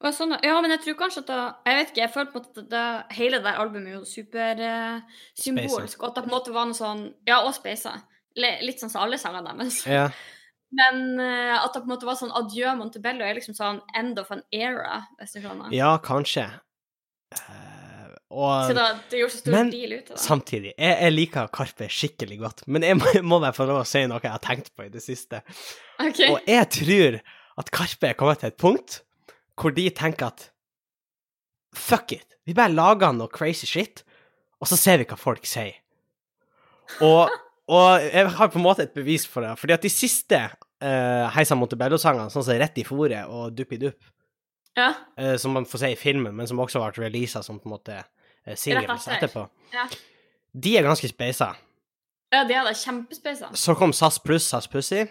Og 0.00 0.14
sånn, 0.16 0.32
ja, 0.40 0.56
men 0.64 0.72
jeg 0.72 0.80
tror 0.84 0.96
kanskje 1.02 1.20
at 1.24 1.28
da, 1.28 1.40
Jeg 1.68 1.76
vet 1.76 1.90
ikke, 1.92 2.00
jeg 2.00 2.12
føler 2.14 2.30
på 2.32 2.40
at 2.40 2.60
det, 2.72 2.84
hele 3.18 3.40
det 3.40 3.46
der 3.50 3.60
albumet 3.60 3.90
er 3.90 3.96
jo 3.98 4.06
supersymbolsk, 4.08 6.00
og 6.00 6.06
at 6.08 6.16
det 6.16 6.24
på 6.24 6.30
en 6.30 6.36
måte 6.36 6.54
var 6.56 6.68
noe 6.70 6.78
sånn 6.78 7.02
Ja, 7.28 7.42
og 7.44 7.52
Speisa. 7.56 7.98
Litt 8.40 8.80
sånn 8.80 8.92
som 8.92 9.04
alle 9.04 9.18
sangene 9.20 9.52
deres. 9.58 9.82
Ja. 9.88 10.08
Men 10.78 11.18
eh, 11.18 11.56
at 11.58 11.74
det 11.74 11.82
på 11.82 11.88
en 11.88 11.92
måte 11.96 12.06
var 12.06 12.16
sånn 12.18 12.32
Adjø 12.38 12.72
Montebello 12.78 13.26
er 13.26 13.36
liksom 13.36 13.56
sånn 13.58 13.80
end 13.98 14.20
of 14.22 14.30
an 14.30 14.44
era, 14.54 15.02
hvis 15.18 15.34
du 15.34 15.40
skjønner. 15.42 15.72
Ja, 15.74 15.96
kanskje. 16.04 16.46
Uh, 17.34 18.14
og 18.30 18.70
Så 18.70 18.74
da, 18.78 18.86
det 19.10 19.18
gjorde 19.20 19.34
så 19.34 19.42
stor 19.42 19.54
Men 19.56 19.72
deal 19.74 19.96
ut 19.96 20.12
av 20.12 20.14
det. 20.14 20.22
samtidig, 20.22 20.72
jeg, 20.76 20.94
jeg 20.94 21.14
liker 21.14 21.50
Karpe 21.54 21.90
skikkelig 21.90 22.38
godt, 22.38 22.64
men 22.70 22.86
jeg 22.86 22.98
må, 22.98 23.10
må 23.26 23.40
bare 23.42 23.54
få 23.56 23.66
lov 23.66 23.82
å 23.82 23.86
si 23.88 24.04
noe 24.10 24.22
jeg 24.22 24.30
har 24.30 24.42
tenkt 24.44 24.70
på 24.78 24.86
i 24.86 24.92
det 24.94 25.02
siste. 25.02 25.42
Ok. 25.98 26.22
Og 26.28 26.38
jeg 26.46 26.70
tror 26.78 27.18
at 27.60 27.72
Karpe 27.74 28.12
er 28.12 28.18
kommet 28.18 28.42
til 28.42 28.52
et 28.52 28.60
punkt 28.62 29.00
hvor 29.60 29.74
de 29.76 29.88
tenker 29.92 30.30
at 30.30 30.46
fuck 31.76 32.12
it, 32.16 32.36
vi 32.48 32.54
bare 32.56 32.72
lager 32.72 33.12
noe 33.14 33.28
crazy 33.30 33.68
shit, 33.68 34.02
og 34.60 34.68
så 34.68 34.76
ser 34.80 35.00
vi 35.02 35.06
hva 35.08 35.18
folk 35.20 35.44
sier. 35.48 35.76
Og, 37.04 37.30
og 37.76 38.02
jeg 38.08 38.32
har 38.36 38.50
på 38.50 38.58
en 38.58 38.64
måte 38.66 38.86
et 38.88 38.94
bevis 38.96 39.26
for 39.28 39.44
det, 39.46 39.52
fordi 39.60 39.76
at 39.76 39.84
de 39.86 39.92
siste 39.92 40.40
uh, 40.48 41.28
Heisa 41.36 41.56
Montebello-sangene, 41.58 42.32
sånn 42.32 42.46
som 42.46 42.58
Rett 42.60 42.80
i 42.82 42.86
fòret 42.88 43.28
og 43.30 43.52
Duppi-dupp, 43.58 44.00
Ja. 44.78 44.92
uh, 45.18 45.36
som 45.40 45.52
man 45.56 45.66
får 45.66 45.84
se 45.84 45.92
i 45.92 45.98
filmen, 45.98 46.34
men 46.36 46.46
som 46.46 46.60
også 46.62 46.82
ble 46.82 47.06
releasa 47.08 47.42
som 47.46 47.58
på 47.60 47.68
en 47.70 47.76
måte 47.76 47.96
uh, 48.00 48.54
singles 48.58 49.08
etterpå, 49.10 49.46
Ja. 49.74 49.86
de 50.54 50.76
er 50.78 50.86
ganske 50.86 51.08
speisa. 51.10 51.52
ja, 52.32 52.44
de 52.46 52.54
er 52.54 52.64
da 52.66 52.74
kjempespeisa. 52.74 53.52
Så 53.58 53.74
kom 53.78 53.92
SAS 53.92 54.18
pluss, 54.22 54.46
SAS 54.50 54.68
Pussy, 54.70 55.04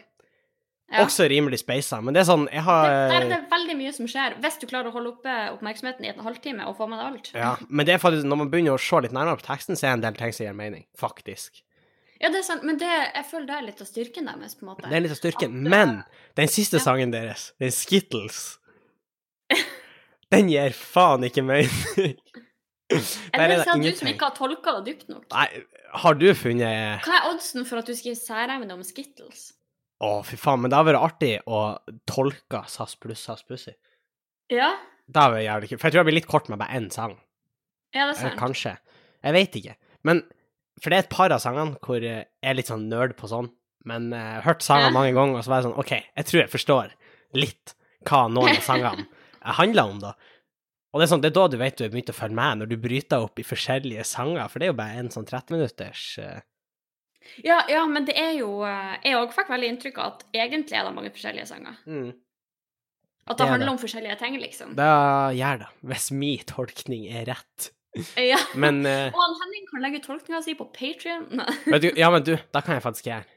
Ja. 0.90 1.04
også 1.06 1.28
rimelig 1.30 1.60
speisa, 1.62 2.00
men 2.02 2.16
det 2.16 2.24
er 2.24 2.28
sånn, 2.32 2.48
jeg 2.50 2.64
har 2.66 2.88
Der 3.12 3.16
er 3.20 3.28
det 3.30 3.40
veldig 3.52 3.76
mye 3.78 3.94
som 3.94 4.08
skjer, 4.10 4.40
hvis 4.42 4.58
du 4.58 4.66
klarer 4.66 4.90
å 4.90 4.96
holde 4.96 5.12
oppe 5.14 5.36
oppmerksomheten 5.54 6.08
i 6.08 6.10
en 6.10 6.24
halvtime 6.26 6.66
og 6.66 6.80
få 6.80 6.88
med 6.90 6.98
deg 6.98 7.08
alt. 7.12 7.32
Ja, 7.38 7.52
men 7.70 7.86
det 7.86 7.94
er 7.94 8.02
faktisk, 8.02 8.26
når 8.26 8.40
man 8.42 8.50
begynner 8.50 8.74
å 8.74 8.82
se 8.82 9.02
litt 9.06 9.14
nærmere 9.14 9.38
på 9.38 9.46
teksten, 9.46 9.78
så 9.78 9.86
er 9.86 9.92
det 9.92 10.00
en 10.00 10.06
del 10.08 10.22
ting 10.24 10.34
som 10.34 10.48
gir 10.48 10.58
mening, 10.58 10.88
faktisk. 10.98 11.62
Ja, 12.20 12.28
det 12.34 12.42
er 12.42 12.48
sant, 12.50 12.66
men 12.68 12.80
det, 12.82 12.90
jeg 12.90 13.26
føler 13.30 13.46
det 13.48 13.56
er 13.56 13.68
litt 13.70 13.84
av 13.86 13.88
styrken 13.88 14.28
deres, 14.28 14.58
på 14.58 14.66
en 14.66 14.72
måte. 14.74 14.90
Det 14.90 14.98
er 14.98 15.06
litt 15.06 15.14
av 15.14 15.22
styrken. 15.22 15.54
At, 15.56 15.70
Men 15.72 15.94
den 16.42 16.52
siste 16.52 16.82
ja. 16.82 16.84
sangen 16.84 17.14
deres, 17.14 17.52
den 17.62 17.72
Skittles, 17.72 18.42
den 20.34 20.50
gir 20.52 20.76
faen 20.76 21.26
ikke 21.30 21.46
mening. 21.46 22.18
Er 22.90 23.52
det 23.52 23.60
sånn 23.68 23.84
er 23.84 23.94
du 23.94 23.98
som 24.00 24.08
ikke 24.10 24.32
har 24.32 24.34
tolka 24.34 24.72
det 24.80 24.96
dypt 24.96 25.12
nok. 25.12 25.28
Nei, 25.30 25.46
har 26.02 26.16
du 26.18 26.26
funnet 26.34 27.04
Hva 27.06 27.20
er 27.20 27.28
oddsen 27.30 27.68
for 27.70 27.78
at 27.84 27.86
du 27.86 27.94
skriver 27.94 28.18
særemne 28.18 28.74
om 28.74 28.82
Skittles? 28.82 29.52
Å, 30.00 30.10
fy 30.24 30.38
faen, 30.40 30.62
men 30.64 30.72
det 30.72 30.78
hadde 30.80 30.94
vært 30.94 31.06
artig 31.10 31.32
å 31.52 31.58
tolke 32.08 32.62
SAS 32.72 32.94
pluss 32.96 33.20
SAS 33.28 33.44
Pussy. 33.44 33.74
Ja, 34.54 34.72
Det 35.10 35.20
hadde 35.20 35.36
vært 35.36 35.46
jævlig 35.48 35.70
kult. 35.70 35.80
For 35.82 35.88
jeg 35.90 35.94
tror 35.96 36.04
det 36.04 36.10
blir 36.12 36.18
litt 36.22 36.30
kort 36.32 36.50
med 36.50 36.60
bare 36.62 36.78
én 36.80 36.90
sang. 36.94 37.18
ja 37.94 38.06
det 38.08 38.16
er 38.16 38.20
Eller 38.22 38.30
sant. 38.30 38.40
kanskje. 38.40 38.78
Jeg 39.24 39.34
vet 39.34 39.56
ikke. 39.60 39.76
Men 40.08 40.24
For 40.82 40.90
det 40.90 40.96
er 40.98 41.04
et 41.04 41.10
par 41.12 41.32
av 41.36 41.42
sangene 41.44 41.76
hvor 41.84 42.00
jeg 42.00 42.28
er 42.42 42.54
litt 42.56 42.68
sånn 42.72 42.88
nerd 42.88 43.18
på 43.20 43.28
sånn, 43.28 43.50
men 43.84 44.12
jeg 44.16 44.22
har 44.38 44.46
hørt 44.46 44.62
sangene 44.64 44.88
Ja. 44.94 44.96
mange 44.96 45.14
ganger, 45.14 45.36
og 45.38 45.44
så 45.44 45.50
var 45.52 45.60
jeg 45.62 45.66
sånn 45.68 45.80
OK, 45.80 45.92
jeg 46.16 46.26
tror 46.30 46.40
jeg 46.40 46.52
forstår 46.54 46.92
litt 47.36 47.74
hva 48.08 48.22
noen 48.32 48.56
av 48.56 48.64
sangene 48.64 49.08
handler 49.60 49.84
om, 49.92 50.00
da. 50.00 50.14
Og 50.94 51.02
det 51.02 51.04
er 51.06 51.12
sånn, 51.12 51.22
det 51.22 51.30
er 51.34 51.36
da 51.36 51.48
du 51.52 51.58
vet 51.60 51.76
du 51.78 51.84
har 51.84 51.92
begynt 51.92 52.10
å 52.10 52.16
følge 52.16 52.34
med, 52.40 52.58
når 52.62 52.70
du 52.72 52.78
bryter 52.78 53.20
opp 53.28 53.38
i 53.40 53.44
forskjellige 53.44 54.06
sanger, 54.08 54.48
for 54.48 54.60
det 54.60 54.70
er 54.70 54.72
jo 54.72 54.78
bare 54.80 55.02
en 55.04 55.12
sånn 55.12 55.28
30-minutters 55.28 56.06
uh, 56.24 56.40
Ja, 57.44 57.60
ja, 57.70 57.84
men 57.86 58.06
det 58.08 58.16
er 58.18 58.32
jo 58.40 58.64
eh, 58.66 58.96
Jeg 59.04 59.16
òg 59.20 59.34
fikk 59.36 59.50
veldig 59.52 59.68
inntrykk 59.74 59.98
av 60.02 60.14
at 60.14 60.26
egentlig 60.34 60.78
er 60.80 60.88
det 60.88 60.94
mange 60.96 61.12
forskjellige 61.14 61.46
sanger. 61.52 61.76
mm. 61.86 62.10
At 63.30 63.38
Det 63.38 63.44
det 63.44 63.46
er 63.46 63.52
handler 63.52 63.68
det. 63.68 63.74
om 63.76 63.78
forskjellige 63.84 64.16
ting, 64.18 64.38
liksom. 64.42 64.70
Da 64.76 64.92
gjør 65.38 65.60
det, 65.62 65.68
hvis 65.92 66.08
min 66.12 66.40
tolkning 66.50 67.04
er 67.14 67.28
rett. 67.30 67.68
Ja. 68.18 68.40
Men 68.56 68.80
uh, 68.86 69.14
Og 69.20 69.36
Henning 69.44 69.68
kan 69.70 69.84
legge 69.86 70.00
tolkninga 70.02 70.40
si 70.42 70.56
på 70.58 70.66
Patrion. 70.74 71.28
Ja, 72.00 72.10
men 72.10 72.24
du, 72.26 72.36
da 72.54 72.62
kan 72.66 72.80
jeg 72.80 72.82
faktisk 72.88 73.06
gjøre 73.12 73.28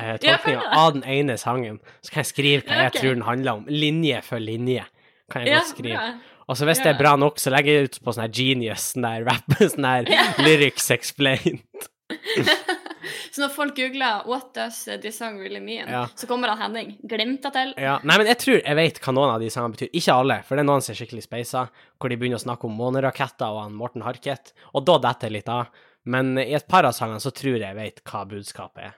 uh, 0.00 0.14
tolkninga 0.22 0.62
av 0.80 0.94
den 0.96 1.04
ene 1.04 1.36
sangen. 1.36 1.76
Så 2.00 2.14
kan 2.14 2.22
jeg 2.24 2.30
skrive 2.32 2.62
hva 2.64 2.78
Ja, 2.78 2.86
jeg 2.88 2.96
tror 3.02 3.18
den 3.18 3.26
handler 3.28 3.60
om. 3.60 3.66
Linje 3.68 4.22
for 4.24 4.40
linje 4.40 4.86
kan 5.32 5.44
jeg 5.44 5.52
Ja, 5.52 5.60
godt 5.60 5.74
skrive. 5.74 6.06
Og 6.48 6.56
så 6.60 6.66
hvis 6.68 6.80
det 6.84 6.94
er 6.94 6.98
bra 7.02 7.12
nok, 7.20 7.38
så 7.40 7.52
legger 7.52 7.72
jeg 7.78 7.90
ut 7.90 8.00
på 8.04 8.12
sånn 8.16 8.24
her 8.26 8.32
Genius, 8.36 8.90
sånn 8.94 9.04
der 9.04 9.28
rap, 9.28 9.54
sånn 9.74 9.84
her 9.88 10.08
lyrics 10.44 10.88
explained. 10.92 11.60
Så 13.30 13.42
når 13.42 13.50
folk 13.54 13.74
googler 13.76 14.24
'What 14.26 14.52
does 14.54 14.84
this 15.02 15.18
song 15.18 15.38
really 15.38 15.60
mean', 15.60 15.88
Ja. 15.90 16.06
så 16.16 16.26
kommer 16.26 16.48
han 16.48 16.58
Henning 16.58 16.98
glimta 17.06 17.50
til. 17.52 17.74
Ja. 17.76 17.98
Nei, 18.02 18.16
men 18.18 18.26
jeg 18.26 18.38
tror 18.38 18.62
jeg 18.64 18.76
vet 18.76 19.00
hva 19.00 19.12
noen 19.14 19.34
av 19.34 19.40
de 19.40 19.50
sangene 19.50 19.74
betyr. 19.76 19.90
Ikke 19.92 20.14
alle, 20.14 20.42
for 20.42 20.56
det 20.56 20.60
er 20.64 20.70
noen 20.72 20.82
som 20.82 20.92
er 20.94 20.98
skikkelig 21.06 21.22
speisa, 21.26 21.68
hvor 22.00 22.08
de 22.08 22.16
begynner 22.16 22.38
å 22.38 22.44
snakke 22.46 22.64
om 22.64 22.76
måneraketter 22.76 23.46
og 23.46 23.62
han 23.62 23.74
Morten 23.74 24.02
Harket, 24.02 24.52
og 24.74 24.84
da 24.86 24.98
detter 24.98 25.28
jeg 25.28 25.32
litt 25.32 25.48
av. 25.48 25.66
Men 26.06 26.36
i 26.38 26.52
et 26.54 26.68
par 26.68 26.84
av 26.84 26.92
sangene 26.92 27.20
så 27.20 27.30
tror 27.32 27.58
jeg 27.58 27.62
jeg 27.64 27.76
vet 27.76 28.04
hva 28.04 28.24
budskapet 28.28 28.78
er. 28.84 28.94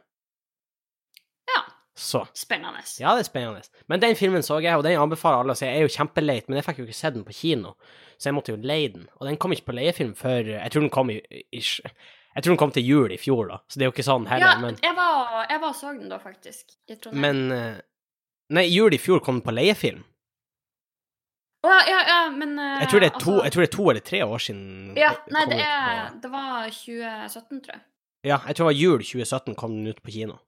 Ja. 1.49 1.62
Så. 1.95 2.26
Spennende. 2.35 2.83
Ja, 3.00 3.14
det 3.14 3.23
er 3.25 3.30
spennende. 3.30 3.62
Men 3.88 4.00
den 4.00 4.16
filmen 4.19 4.42
så 4.42 4.61
jeg, 4.61 4.75
og 4.76 4.83
den 4.85 4.99
anbefaler 4.99 5.38
alle 5.40 5.54
å 5.54 5.57
se. 5.57 5.66
Jeg 5.66 5.78
er 5.80 5.87
jo 5.87 5.95
kjempeleit, 5.95 6.49
men 6.49 6.59
jeg 6.59 6.66
fikk 6.66 6.78
jo 6.83 6.87
ikke 6.88 6.99
sett 6.99 7.14
den 7.14 7.25
på 7.25 7.33
kino, 7.33 7.75
så 8.19 8.28
jeg 8.30 8.35
måtte 8.37 8.52
jo 8.52 8.59
leie 8.61 8.88
den. 8.92 9.07
Og 9.21 9.26
den 9.28 9.37
kom 9.40 9.52
ikke 9.54 9.71
på 9.71 9.76
leiefilm 9.78 10.14
før 10.19 10.45
Jeg 10.59 10.71
tror 10.73 10.80
den 10.80 10.90
kom 10.90 11.11
i, 11.11 11.21
i 11.52 11.62
Jeg 12.37 12.45
tror 12.45 12.52
den 12.52 12.59
kom 12.61 12.73
til 12.76 12.85
jul 12.85 13.12
i 13.14 13.16
fjor, 13.16 13.47
da, 13.49 13.57
så 13.66 13.78
det 13.81 13.87
er 13.87 13.88
jo 13.88 13.95
ikke 13.95 14.05
sånn 14.05 14.26
heller, 14.28 14.50
Ja, 14.52 14.59
men 14.61 14.76
jeg 14.85 14.93
var, 14.99 15.47
jeg 15.49 15.61
var 15.62 15.71
og 15.73 15.76
så 15.78 15.93
den 15.97 16.11
da, 16.12 16.19
faktisk. 16.21 16.75
I 16.93 16.97
Trondheim. 17.00 17.23
Men 17.25 17.52
eh, 17.57 17.78
Nei, 18.52 18.66
jul 18.71 18.95
i 18.95 18.99
fjor 19.02 19.19
kom 19.25 19.40
den 19.40 19.47
på 19.47 19.55
leiefilm. 19.57 20.05
Å, 21.66 21.71
ja, 21.73 21.81
ja, 21.90 22.00
ja, 22.07 22.19
men 22.31 22.52
eh, 22.62 22.83
Jeg 22.85 22.90
tror, 22.93 23.00
det 23.02 23.09
to, 23.16 23.19
altså- 23.33 23.45
jeg 23.49 23.52
tror 23.55 23.62
det 23.64 23.69
er 23.71 23.76
to 23.76 23.87
eller 23.90 24.05
tre 24.07 24.21
år 24.23 24.38
siden 24.45 24.97
Ja, 25.00 25.09
nei, 25.35 25.45
det, 25.50 25.59
er, 25.64 26.11
på- 26.12 26.21
det 26.23 26.31
var 26.31 26.69
2017, 26.71 27.62
tror 27.64 27.73
jeg. 27.75 27.83
Ja, 28.26 28.38
jeg 28.47 28.55
tror 28.57 28.64
det 28.69 28.71
var 28.75 28.81
jul 28.83 29.02
2017 29.02 29.55
kom 29.59 29.75
den 29.81 29.87
ut 29.90 30.02
på 30.02 30.12
kino. 30.14 30.38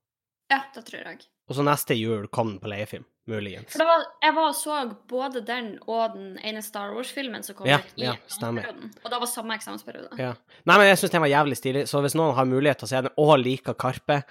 Ja, 0.53 0.61
det 0.75 0.85
tror 0.87 1.03
jeg. 1.09 1.25
Og 1.49 1.57
så 1.57 1.65
neste 1.67 1.97
jul 1.99 2.29
kom 2.29 2.53
den 2.55 2.61
på 2.63 2.69
leiefilm, 2.71 3.05
muligens. 3.29 3.69
For 3.73 3.83
det 3.83 3.87
var, 3.89 4.05
jeg 4.25 4.35
var 4.39 4.49
og 4.51 4.57
så 4.59 4.79
både 5.11 5.43
den 5.47 5.71
og 5.87 6.15
den 6.17 6.31
ene 6.49 6.63
Star 6.65 6.95
Wars-filmen 6.97 7.45
som 7.47 7.57
kom 7.59 7.69
Ja, 7.69 7.79
i 7.97 8.07
ja, 8.07 8.15
eksamensperioden. 8.25 8.93
Og 9.05 9.13
det 9.13 9.21
var 9.23 9.31
samme 9.31 9.57
eksamensperiode. 9.59 10.19
Ja. 10.21 10.33
Nei, 10.65 10.79
men 10.81 10.89
jeg 10.91 11.01
syns 11.03 11.15
den 11.15 11.25
var 11.25 11.33
jævlig 11.33 11.59
stilig, 11.61 11.85
så 11.91 12.03
hvis 12.05 12.17
noen 12.19 12.35
har 12.39 12.49
mulighet 12.49 12.81
til 12.83 12.89
å 12.89 12.93
se 12.93 13.03
den, 13.07 13.15
og 13.25 13.35
liker 13.43 13.77
Karpe, 13.79 14.23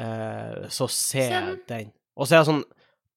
uh, 0.00 0.66
så 0.68 0.88
se 0.90 1.26
Se 1.28 1.40
den. 1.46 1.60
den. 1.70 1.92
Og 2.16 2.26
så 2.28 2.36
er 2.36 2.42
det 2.44 2.50
sånn 2.52 2.64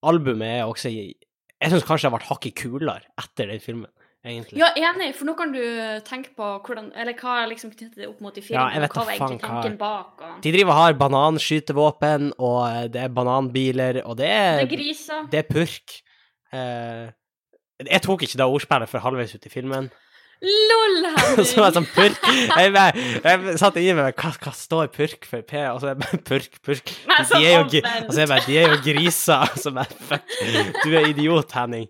Albumet 0.04 0.58
er 0.60 0.66
også 0.68 0.90
Jeg 0.92 1.70
syns 1.72 1.86
kanskje 1.88 2.10
det 2.10 2.16
ble 2.18 2.26
hakket 2.28 2.56
kulere 2.60 3.06
etter 3.20 3.48
den 3.48 3.62
filmen. 3.62 3.90
Egentlig. 4.24 4.58
Ja, 4.60 4.70
enig, 4.76 5.10
for 5.18 5.28
nå 5.28 5.34
kan 5.38 5.52
du 5.54 5.60
tenke 6.08 6.32
på 6.36 6.48
hvordan 6.64 6.90
Eller 6.96 7.16
hva 7.18 7.36
er 7.42 7.50
liksom 7.52 7.72
knyttet 7.74 7.98
det 8.00 8.08
opp 8.10 8.22
mot 8.24 8.36
i 8.36 8.42
Ja, 8.42 8.46
filmen, 8.46 8.72
jeg 8.74 8.84
vet 8.84 8.96
hva 8.96 9.04
var 9.04 9.16
egentlig 9.16 9.40
tanken 9.44 9.76
bak, 9.80 10.24
og 10.24 10.38
De 10.44 10.52
driver 10.54 10.72
og 10.74 10.80
har 10.80 10.96
bananskytevåpen, 11.02 12.30
og 12.38 12.60
eh, 12.68 12.86
det 12.94 13.02
er 13.04 13.12
bananbiler, 13.18 14.00
og 14.04 14.16
det 14.20 14.30
Det 14.30 14.38
er, 14.38 14.62
er 14.64 14.72
griser. 14.76 15.28
det 15.32 15.42
er 15.44 15.50
purk. 15.50 15.98
Eh, 16.54 17.04
jeg 17.84 18.02
tok 18.06 18.22
ikke 18.24 18.38
det 18.40 18.46
ordspillet 18.46 18.88
for 18.88 19.04
halvveis 19.04 19.34
ut 19.34 19.46
i 19.46 19.52
filmen. 19.52 19.90
LOL, 20.44 21.06
så 21.48 21.62
var 21.62 21.70
det 21.72 21.78
sånn 21.78 21.86
purk. 21.94 22.26
Jeg, 22.28 22.72
jeg, 22.74 23.04
jeg 23.24 23.58
satt 23.60 23.78
inni 23.80 23.94
meg 23.96 24.18
hva, 24.18 24.32
hva 24.44 24.52
står 24.56 24.90
purk 24.92 25.24
for 25.28 25.44
P? 25.46 25.56
Og 25.70 25.80
så 25.80 25.88
er 25.88 25.94
jeg 25.94 26.00
bare 26.02 26.20
purk, 26.28 26.58
purk. 26.66 26.92
De, 26.92 27.16
de, 27.30 27.40
er 27.40 27.54
jo, 27.54 27.64
altså 27.80 28.20
jeg 28.20 28.30
bare, 28.32 28.44
de 28.48 28.58
er 28.60 28.74
jo 28.74 28.80
griser. 28.84 29.54
Så 29.62 29.72
bare, 29.72 29.98
fuck. 30.10 30.36
Du 30.84 30.92
er 30.92 31.08
idiot, 31.12 31.54
Henning. 31.56 31.88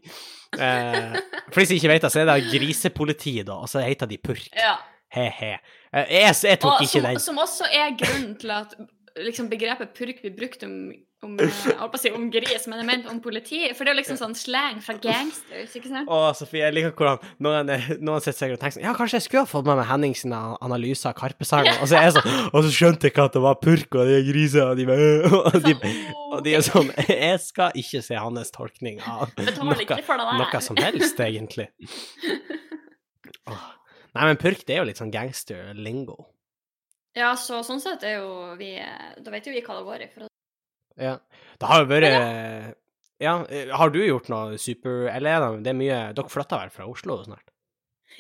Eh, 0.58 1.16
for 1.52 1.60
de 1.60 1.66
som 1.66 1.76
ikke 1.76 1.88
vet 1.92 2.02
det, 2.06 2.10
så 2.14 2.20
er 2.22 2.28
det 2.30 2.50
grisepolitiet, 2.52 3.46
da, 3.46 3.52
og 3.64 3.68
så 3.70 3.82
heter 3.84 4.06
de 4.10 4.18
purk. 4.18 4.48
Ja. 4.56 4.76
He-he. 5.14 5.52
Eh, 5.94 6.06
Jeg, 6.10 6.34
jeg 6.42 6.58
tok 6.60 6.72
Og 6.72 6.82
ikke 6.82 7.00
som, 7.00 7.08
den. 7.10 7.20
som 7.20 7.38
også 7.38 7.68
er 7.72 7.94
grunnen 8.00 8.36
til 8.40 8.50
at 8.50 8.74
liksom, 9.22 9.48
begrepet 9.52 9.92
purk 9.94 10.22
blir 10.24 10.34
brukt 10.38 10.64
om, 10.66 10.92
om, 11.24 11.34
eh, 11.40 11.96
si 12.00 12.12
om 12.14 12.26
gris, 12.32 12.66
men 12.70 12.80
jeg 12.80 12.88
mente 12.88 13.10
om 13.10 13.20
politi. 13.24 13.62
For 13.74 13.86
det 13.86 13.94
er 13.94 13.98
liksom 13.98 14.18
sånn 14.20 14.36
slang 14.38 14.80
fra 14.84 14.96
gangsters, 15.02 15.74
ikke 15.78 15.90
sant? 15.90 16.10
Å, 16.10 16.32
Sofie, 16.38 16.62
jeg 16.66 16.76
liker 16.76 16.94
hvordan 16.98 17.18
noen, 17.44 17.72
noen 18.04 18.24
sitter 18.24 18.38
seg 18.38 18.56
og 18.56 18.60
tenker 18.62 18.78
sånn 18.78 18.86
Ja, 18.86 18.94
kanskje 18.98 19.20
jeg 19.20 19.26
skulle 19.28 19.44
ha 19.46 19.50
fått 19.50 19.68
med 19.68 19.80
meg 19.80 19.88
Henningsen 19.90 20.34
av 20.36 20.56
analyse 20.64 21.08
av 21.10 21.16
Karpesangen. 21.18 21.80
Og 21.80 21.90
så 21.90 21.98
er 21.98 22.08
jeg 22.08 22.16
sånn 22.18 22.50
Og 22.50 22.58
så 22.66 22.74
skjønte 22.74 23.08
jeg 23.08 23.14
ikke 23.14 23.28
at 23.30 23.38
det 23.38 23.44
var 23.44 23.60
purk, 23.62 23.88
og 23.98 24.10
de 24.10 24.18
er 24.20 24.26
griser, 24.28 24.66
og 24.68 24.78
de 24.80 24.88
bare 24.88 25.10
Og 25.44 25.60
de, 25.64 25.76
og 26.34 26.44
de 26.46 26.56
er 26.58 26.66
sånn 26.66 26.92
Jeg 27.08 27.40
skal 27.44 27.78
ikke 27.78 28.02
se 28.04 28.20
hans 28.20 28.54
tolkning 28.54 29.00
av 29.02 29.32
noe, 29.38 29.88
noe 30.40 30.60
som 30.64 30.78
helst, 30.80 31.20
egentlig. 31.24 31.70
Åh. 33.50 33.64
Nei, 34.14 34.28
men 34.30 34.38
purk, 34.38 34.62
det 34.66 34.76
er 34.76 34.82
jo 34.82 34.86
litt 34.86 35.00
sånn 35.00 35.12
gangster-lingo. 35.14 36.20
Ja, 37.18 37.32
så 37.38 37.60
sånn 37.66 37.82
sett 37.82 38.02
er 38.06 38.18
jo 38.22 38.54
vi 38.58 38.72
eh, 38.82 39.10
Da 39.22 39.30
vet 39.34 39.46
jo 39.46 39.54
vi 39.54 39.62
hva 39.62 39.78
det 39.78 39.86
går 39.86 40.06
i. 40.06 40.08
For 40.14 40.26
å... 40.26 40.30
Ja. 41.00 41.18
Det 41.58 41.70
har 41.70 41.82
jo 41.82 41.90
vært 41.90 42.06
Ja, 43.22 43.38
eh, 43.48 43.70
har 43.74 43.90
du 43.94 43.98
gjort 44.02 44.28
noe 44.30 44.58
super 44.58 45.08
Eller 45.10 45.36
er 45.36 45.42
det, 45.42 45.64
det 45.66 45.72
er 45.72 45.78
mye 45.78 45.98
Dere 46.14 46.30
flytta 46.30 46.60
vel 46.60 46.72
fra 46.74 46.86
Oslo 46.90 47.18
snart? 47.24 47.54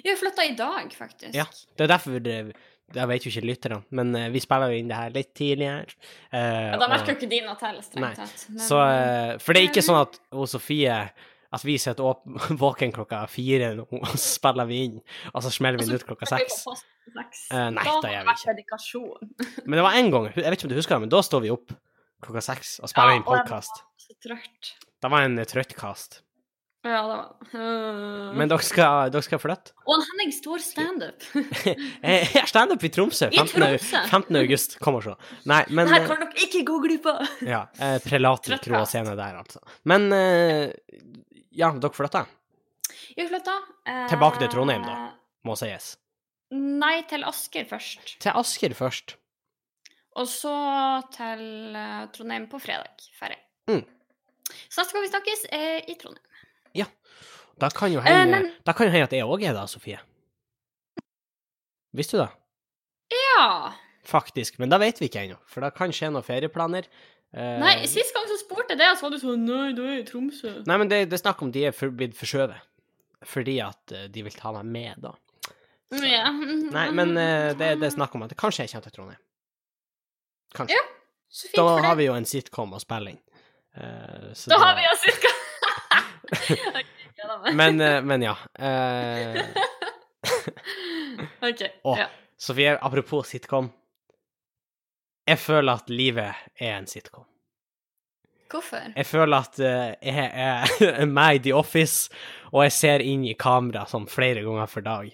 vi 0.02 0.16
flytta 0.16 0.44
i 0.44 0.54
dag, 0.58 0.94
faktisk. 0.98 1.34
Ja. 1.34 1.44
Det 1.76 1.84
er 1.84 1.90
derfor 1.92 2.18
det, 2.18 2.54
Jeg 2.94 3.08
vet 3.08 3.24
jo 3.24 3.30
ikke 3.30 3.46
lytterne, 3.46 3.78
men 3.96 4.14
eh, 4.18 4.26
vi 4.34 4.40
spiller 4.44 4.72
jo 4.72 4.78
inn 4.78 4.90
det 4.90 4.96
her 4.98 5.12
litt 5.14 5.30
tidligere. 5.34 5.86
Uh, 6.28 6.74
Ja, 6.74 6.80
da 6.82 6.88
merker 6.90 7.14
jo 7.14 7.16
ikke 7.16 7.30
din 7.30 7.46
noe 7.48 7.56
til, 7.56 7.78
strengt 7.86 8.18
tatt. 8.20 8.42
Så, 8.60 8.80
eh, 8.82 9.30
for 9.40 9.56
det 9.56 9.62
er 9.62 9.70
ikke 9.70 9.84
sånn 9.86 10.02
at 10.02 10.18
hun 10.34 10.50
Sofie 10.50 10.98
At 11.54 11.62
vi 11.62 11.78
sitter 11.78 12.18
våken 12.64 12.92
klokka 12.92 13.22
fire, 13.30 13.70
nå, 13.78 13.86
og 13.86 14.12
så 14.12 14.18
spiller 14.26 14.66
vi 14.66 14.82
inn, 14.88 15.00
og 15.32 15.44
så 15.46 15.52
smeller 15.54 15.78
vi 15.78 15.86
den 15.86 15.96
ut 16.00 16.06
klokka 16.06 16.26
seks. 16.26 16.64
Uh. 16.66 16.74
Eh, 17.22 17.68
nei, 17.70 17.84
da 17.86 18.10
gjør 18.10 18.28
vi 18.28 18.64
ikke. 18.66 19.02
Men 19.62 19.78
det 19.78 19.84
var 19.86 19.98
én 20.00 20.10
gang, 20.10 20.28
jeg 20.34 20.42
vet 20.42 20.58
ikke 20.58 20.68
om 20.68 20.74
du 20.74 20.78
husker 20.80 20.98
det, 20.98 21.04
men 21.06 21.14
da 21.14 21.22
står 21.22 21.44
vi 21.46 21.54
opp 21.54 21.76
klokka 22.24 22.42
seks 22.44 22.76
og 22.82 22.90
spille 22.92 23.14
Ja, 23.14 23.20
inn 23.20 23.26
podkast. 23.26 23.82
Så 24.04 24.16
trøtt. 24.24 24.74
Det 25.04 25.10
var 25.12 25.26
en 25.26 25.36
trøtt 25.40 25.52
trøttkast. 25.54 26.20
Ja, 26.84 26.98
det 27.08 27.14
var 27.16 27.54
uh... 27.56 28.34
Men 28.36 28.50
dere 28.52 28.60
skal, 28.64 29.08
dere 29.12 29.24
skal 29.24 29.40
flytte? 29.40 29.72
Og 29.88 29.94
en 29.96 30.02
Henning 30.10 30.34
står 30.36 30.60
standup. 30.60 31.24
Jeg 32.04 32.26
har 32.34 32.50
standup 32.50 32.84
i 32.84 32.90
Tromsø. 32.92 33.30
I 33.32 33.38
15. 33.40 33.56
I 33.56 33.78
Tromsø? 33.78 34.02
15. 34.12 34.38
august. 34.42 34.76
Kom 34.84 34.98
og 34.98 35.06
se. 35.06 35.14
Nei, 35.48 35.62
men 35.76 35.88
Det 35.88 35.94
her 35.96 36.04
eh, 36.04 36.10
kan 36.10 36.20
dere 36.26 36.44
ikke 36.44 36.62
gå 36.68 36.78
glipp 36.84 37.08
av! 37.14 37.24
Ja. 37.54 37.62
eh, 37.80 37.96
Prelater 38.04 38.58
og 38.76 38.88
scene 38.90 39.16
der, 39.16 39.40
altså. 39.40 39.64
Men 39.88 40.10
eh, 40.12 40.74
ja, 41.56 41.72
dere 41.72 41.96
flytter, 41.96 42.28
Vi 43.16 43.28
flytta. 43.32 43.56
eh, 43.88 44.04
Tilbake 44.12 44.44
til 44.44 44.52
Trondheim, 44.52 44.84
da. 44.84 44.98
må 45.48 45.56
sies. 45.56 45.94
Nei, 46.52 46.98
til 47.08 47.24
Asker 47.24 47.64
først. 47.70 48.18
Til 48.20 48.36
Asker 48.44 48.76
først. 48.76 49.16
Og 50.20 50.28
så 50.30 50.54
til 51.14 51.74
eh, 51.74 52.04
Trondheim 52.14 52.46
på 52.50 52.60
fredag. 52.62 53.02
Ferdig. 53.18 53.38
Mm. 53.70 53.82
Så 54.70 54.82
neste 54.82 54.92
gang 54.94 55.02
vi 55.06 55.10
snakkes, 55.12 55.46
er 55.52 55.90
i 55.90 55.96
Trondheim. 56.00 56.30
Da 57.54 57.68
kan 57.70 57.92
jo 57.92 58.00
Eh, 58.00 58.04
hende 58.08 58.32
men- 58.40 58.48
Da 58.66 58.72
kan 58.74 58.88
jo 58.88 58.90
hende 58.90 59.04
at 59.06 59.12
jeg 59.14 59.22
òg 59.22 59.42
er 59.46 59.52
der, 59.54 59.66
Sofie. 59.70 60.00
Visste 61.94 62.16
du 62.18 62.22
det? 62.24 62.30
Ja! 63.14 63.72
Faktisk. 64.04 64.58
Men 64.58 64.72
da 64.72 64.78
vet 64.82 64.98
vi 64.98 65.06
ikke 65.08 65.22
ennå, 65.22 65.36
for 65.46 65.62
det 65.62 65.70
kan 65.78 65.92
skje 65.94 66.10
noen 66.10 66.24
ferieplaner. 66.26 66.88
Eh, 67.32 67.58
Nei, 67.62 67.76
sist 67.86 68.12
gang 68.14 68.26
så 68.26 68.36
spurte 68.40 68.74
jeg 68.74 68.78
det, 68.82 68.88
og 68.90 68.98
så 68.98 69.06
var 69.06 69.14
du 69.14 69.18
sånn 69.22 69.44
Nei, 69.46 69.72
du 69.72 69.84
er 69.86 70.00
i 70.00 70.04
Tromsø. 70.08 70.50
Nei, 70.66 70.76
men 70.82 70.90
det, 70.90 70.98
det 71.10 71.18
er 71.20 71.22
snakk 71.22 71.42
om 71.46 71.52
de 71.54 71.64
er 71.68 71.72
for, 71.72 71.90
blitt 71.94 72.16
forskjøvet. 72.18 72.58
Fordi 73.24 73.54
at 73.64 73.92
eh, 73.94 74.08
de 74.12 74.22
vil 74.26 74.32
ta 74.36 74.50
meg 74.58 74.66
med, 74.74 75.00
da. 75.06 75.14
Ja. 76.02 76.26
Nei, 76.34 76.88
men 76.90 77.14
eh, 77.16 77.52
det, 77.54 77.70
det 77.78 77.86
er 77.86 77.94
snakk 77.94 78.14
om 78.18 78.26
at 78.26 78.34
det 78.34 78.38
kanskje 78.40 78.66
jeg 78.66 78.74
kommer 78.74 78.88
til 78.90 78.96
Trondheim. 78.98 79.22
Kanskje. 80.54 80.76
Ja, 80.76 80.82
Så 81.28 81.48
fint 81.48 81.56
da 81.58 81.62
for 81.68 81.82
har 81.82 81.94
det. 81.94 81.98
vi 82.02 82.04
jo 82.08 82.14
en 82.14 82.24
sitcom 82.30 82.72
å 82.76 82.80
spille 82.82 83.10
inn. 83.14 83.20
Så 84.34 84.48
Da 84.50 84.56
det- 84.58 84.64
har 84.64 84.74
vi 84.76 84.82
jo 84.86 84.94
sitcom! 85.02 85.40
Men, 87.56 87.80
uh, 87.80 88.02
men 88.04 88.22
ja. 88.22 88.36
Uh... 88.58 89.40
OK. 91.40 91.62
Oh, 91.84 91.98
Ja. 91.98 92.06
Sofie, 92.36 92.74
apropos 92.82 93.22
sitcom. 93.30 93.70
Jeg 95.26 95.38
føler 95.40 95.72
at 95.78 95.88
livet 95.88 96.34
er 96.60 96.74
en 96.76 96.86
sitcom. 96.90 97.24
Hvorfor? 98.50 98.90
Jeg 98.96 99.06
føler 99.08 99.36
at 99.46 99.58
jeg 99.58 100.30
er 100.34 101.06
meg 101.16 101.36
i 101.38 101.42
The 101.46 101.54
Office, 101.56 102.10
og 102.52 102.62
jeg 102.66 102.72
ser 102.76 103.00
inn 103.02 103.24
i 103.24 103.32
kamera 103.40 103.86
sånn 103.88 104.04
flere 104.10 104.42
ganger 104.44 104.68
for 104.70 104.84
dag. 104.84 105.08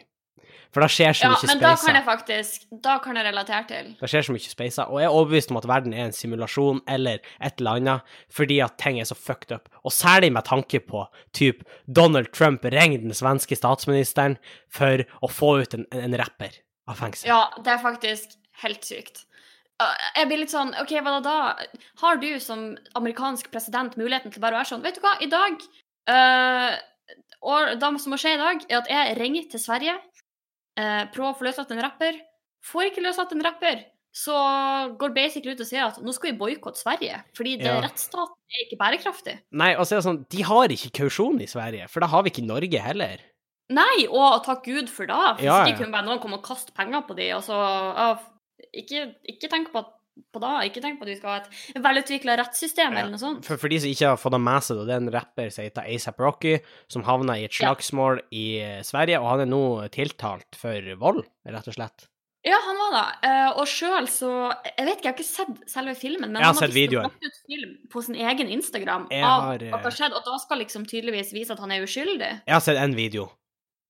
For 0.70 0.84
det 0.84 0.90
skjer 0.94 1.16
så 1.18 1.26
Ja, 1.26 1.30
mye 1.34 1.48
men 1.50 1.62
da 1.64 1.72
kan 1.80 1.96
jeg 1.98 2.04
faktisk 2.06 2.66
Da 2.86 2.92
kan 3.02 3.18
jeg 3.18 3.26
relatere 3.26 3.64
til. 3.66 3.88
Det 3.98 4.10
skjer 4.12 4.26
så 4.28 4.34
mye 4.36 4.52
speiser, 4.52 4.90
og 4.90 5.00
jeg 5.02 5.08
er 5.08 5.16
overbevist 5.16 5.50
om 5.50 5.58
at 5.58 5.68
verden 5.70 5.96
er 5.96 6.04
en 6.06 6.14
simulasjon 6.14 6.82
eller 6.86 7.18
et 7.42 7.58
eller 7.58 7.80
annet, 7.80 8.12
fordi 8.30 8.60
at 8.62 8.76
ting 8.78 9.00
er 9.02 9.08
så 9.08 9.18
fucked 9.18 9.54
up. 9.56 9.70
Og 9.82 9.94
særlig 9.94 10.30
med 10.32 10.46
tanke 10.46 10.82
på 10.84 11.06
typ 11.36 11.64
Donald 11.86 12.30
Trump 12.36 12.64
ringer 12.64 13.02
den 13.02 13.16
svenske 13.16 13.58
statsministeren 13.58 14.38
for 14.70 15.02
å 15.20 15.32
få 15.32 15.56
ut 15.64 15.74
en, 15.74 15.88
en 15.90 16.14
rapper 16.20 16.62
av 16.90 17.02
fengsel. 17.02 17.32
Ja, 17.32 17.42
det 17.58 17.74
er 17.74 17.82
faktisk 17.82 18.38
helt 18.62 18.86
sykt. 18.86 19.24
Jeg 19.80 20.28
blir 20.28 20.42
litt 20.42 20.52
sånn 20.52 20.74
OK, 20.80 20.92
hva 21.00 21.16
da 21.16 21.20
da? 21.24 21.68
Har 22.02 22.18
du 22.20 22.28
som 22.42 22.74
amerikansk 22.98 23.48
president 23.52 23.96
muligheten 23.96 24.32
til 24.32 24.42
bare 24.42 24.58
å 24.58 24.60
være 24.60 24.72
sånn 24.74 24.84
Vet 24.84 24.98
du 24.98 25.04
hva, 25.04 25.14
i 25.24 25.28
dag 25.30 25.56
uh, 26.12 26.74
Og 27.48 27.70
det 27.80 27.90
som 28.02 28.12
må 28.12 28.18
skje 28.20 28.34
i 28.36 28.40
dag, 28.42 28.66
er 28.68 28.82
at 28.82 28.90
jeg 28.92 29.16
ringer 29.16 29.46
til 29.48 29.62
Sverige, 29.62 29.94
uh, 30.80 31.04
prøver 31.14 31.30
å 31.34 31.38
få 31.38 31.46
løslatt 31.48 31.72
en 31.76 31.82
rapper. 31.84 32.20
Får 32.70 32.88
ikke 32.90 33.04
løslatt 33.04 33.32
en 33.36 33.44
rapper, 33.46 33.84
så 34.12 34.34
går 35.00 35.12
basically 35.16 35.54
ut 35.54 35.60
og 35.62 35.68
sier 35.68 35.84
at 35.86 36.00
nå 36.02 36.12
skal 36.12 36.32
vi 36.32 36.38
boikotte 36.40 36.80
Sverige, 36.82 37.22
fordi 37.38 37.54
det, 37.60 37.68
Ja. 37.70 37.78
rettsstaten 37.84 38.34
er 38.50 38.64
ikke 38.66 38.78
bærekraftig. 38.80 39.36
Nei, 39.56 39.70
og 39.76 39.86
så 39.86 39.94
er 39.94 40.00
det 40.02 40.06
sånn, 40.08 40.18
de 40.34 40.42
har 40.48 40.68
ikke 40.74 40.90
kausjon 40.98 41.40
i 41.40 41.46
Sverige, 41.48 41.86
for 41.88 42.00
det 42.04 42.10
har 42.12 42.24
vi 42.26 42.32
ikke 42.34 42.42
i 42.42 42.48
Norge 42.50 42.82
heller. 42.84 43.22
Nei, 43.70 44.06
og 44.10 44.42
takk 44.44 44.64
Gud 44.66 44.90
for 44.90 45.06
det. 45.06 45.14
Hvis 45.38 45.46
Ja, 45.46 45.60
ja. 45.62 45.70
ikke 45.70 45.84
kunne 45.84 45.94
bare 45.94 46.08
noen 46.08 46.18
komme 46.20 46.40
og 46.40 46.44
kaste 46.44 46.74
penger 46.74 47.04
på 47.06 47.14
de, 47.16 47.28
og 47.36 47.44
så 47.46 47.54
ja, 47.54 48.08
ikke, 48.74 49.14
ikke 49.30 49.48
tenk 49.52 49.70
på, 49.72 49.78
at, 49.84 49.92
på 50.32 50.42
da. 50.42 50.52
Ikke 50.68 50.82
tenk 50.84 51.00
på 51.00 51.06
at 51.08 51.12
vi 51.12 51.16
skal 51.18 51.30
ha 51.30 51.40
et 51.44 51.82
velutvikla 51.84 52.36
rettssystem 52.42 52.92
Ja, 52.92 53.00
eller 53.04 53.14
noe 53.16 53.22
sånt. 53.22 53.44
For, 53.48 53.56
for 53.60 53.72
de 53.72 53.80
som 53.82 53.90
ikke 53.92 54.12
har 54.12 54.20
fått 54.20 54.36
det 54.36 54.40
med 54.44 54.62
seg, 54.66 54.84
det 54.86 54.94
er 54.96 55.02
en 55.04 55.12
rapper 55.14 55.50
som 55.54 55.64
heter 55.66 55.88
ASAP 55.94 56.20
Rocky, 56.22 56.54
som 56.92 57.04
havna 57.08 57.38
i 57.40 57.44
et 57.48 57.54
Ja. 57.60 57.70
slagsmål 57.74 58.22
i 58.32 58.46
eh, 58.60 58.80
Sverige, 58.86 59.20
og 59.20 59.28
han 59.34 59.44
er 59.46 59.50
nå 59.52 59.62
tiltalt 59.94 60.56
for 60.60 60.94
vold, 61.00 61.24
rett 61.46 61.68
og 61.68 61.74
slett. 61.76 62.06
Ja, 62.40 62.56
han 62.64 62.78
var 62.80 62.94
det. 62.94 63.28
Eh, 63.28 63.48
og 63.60 63.66
sjøl 63.68 64.06
så 64.08 64.30
Jeg 64.64 64.86
vet 64.86 64.94
ikke, 64.96 65.04
jeg 65.04 65.10
har 65.10 65.18
ikke 65.18 65.26
sett 65.28 65.58
selve 65.68 65.92
filmen, 65.94 66.30
men 66.32 66.40
han 66.40 66.56
har 66.56 66.72
videoen. 66.72 67.04
lagt 67.10 67.20
ut 67.26 67.40
film 67.50 67.74
på 67.92 68.00
sin 68.06 68.16
egen 68.16 68.48
Instagram 68.48 69.04
Jeg 69.12 69.20
av 69.28 69.42
har, 69.44 69.52
at 69.54 69.60
det 69.60 69.68
eh, 69.74 69.82
har 69.84 69.90
skjedd, 69.98 70.14
og 70.16 70.24
da 70.24 70.38
skal 70.40 70.62
liksom 70.62 70.86
tydeligvis 70.88 71.34
vise 71.36 71.52
at 71.52 71.60
han 71.60 71.70
er 71.76 71.84
uskyldig. 71.84 72.30
Jeg 72.48 72.54
har 72.56 72.64
sett 72.64 72.80
en 72.80 72.96
video, 72.96 73.28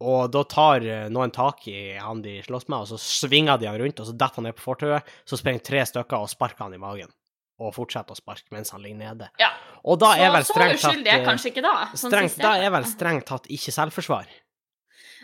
og 0.00 0.30
da 0.32 0.42
tar 0.48 0.84
eh, 0.88 1.08
noen 1.12 1.32
tak 1.34 1.66
i 1.68 1.96
han 2.00 2.22
de 2.24 2.38
slåss 2.44 2.68
med, 2.70 2.86
og 2.86 2.88
så 2.88 2.98
svinger 3.00 3.60
de 3.60 3.68
han 3.68 3.78
rundt, 3.80 4.00
og 4.00 4.08
så 4.08 4.14
detter 4.16 4.40
han 4.40 4.46
ned 4.48 4.56
på 4.56 4.64
fortauet, 4.64 5.08
så 5.28 5.36
springer 5.36 5.64
tre 5.66 5.82
stykker 5.88 6.24
og 6.24 6.30
sparker 6.32 6.64
han 6.66 6.76
i 6.76 6.80
magen. 6.80 7.12
Og 7.60 7.74
fortsetter 7.76 8.16
å 8.16 8.16
sparke 8.16 8.48
mens 8.54 8.72
han 8.72 8.80
ligger 8.80 8.96
nede. 9.02 9.28
Ja. 9.40 9.50
Og 9.84 9.98
da 10.00 10.14
er 10.16 10.30
så 10.30 10.36
vel 10.36 10.46
så 10.46 10.54
strengt 10.54 10.84
tatt 10.86 11.02
er 11.02 11.18
eh, 11.18 11.26
kanskje 11.26 11.52
ikke 11.52 11.64
da. 11.66 11.74
sånn 11.92 12.14
strengt, 12.14 12.38
Da 12.40 12.54
er 12.56 12.72
vel 12.72 12.88
strengt 12.88 13.28
tatt 13.28 13.50
ikke 13.52 13.74
selvforsvar. 13.76 14.32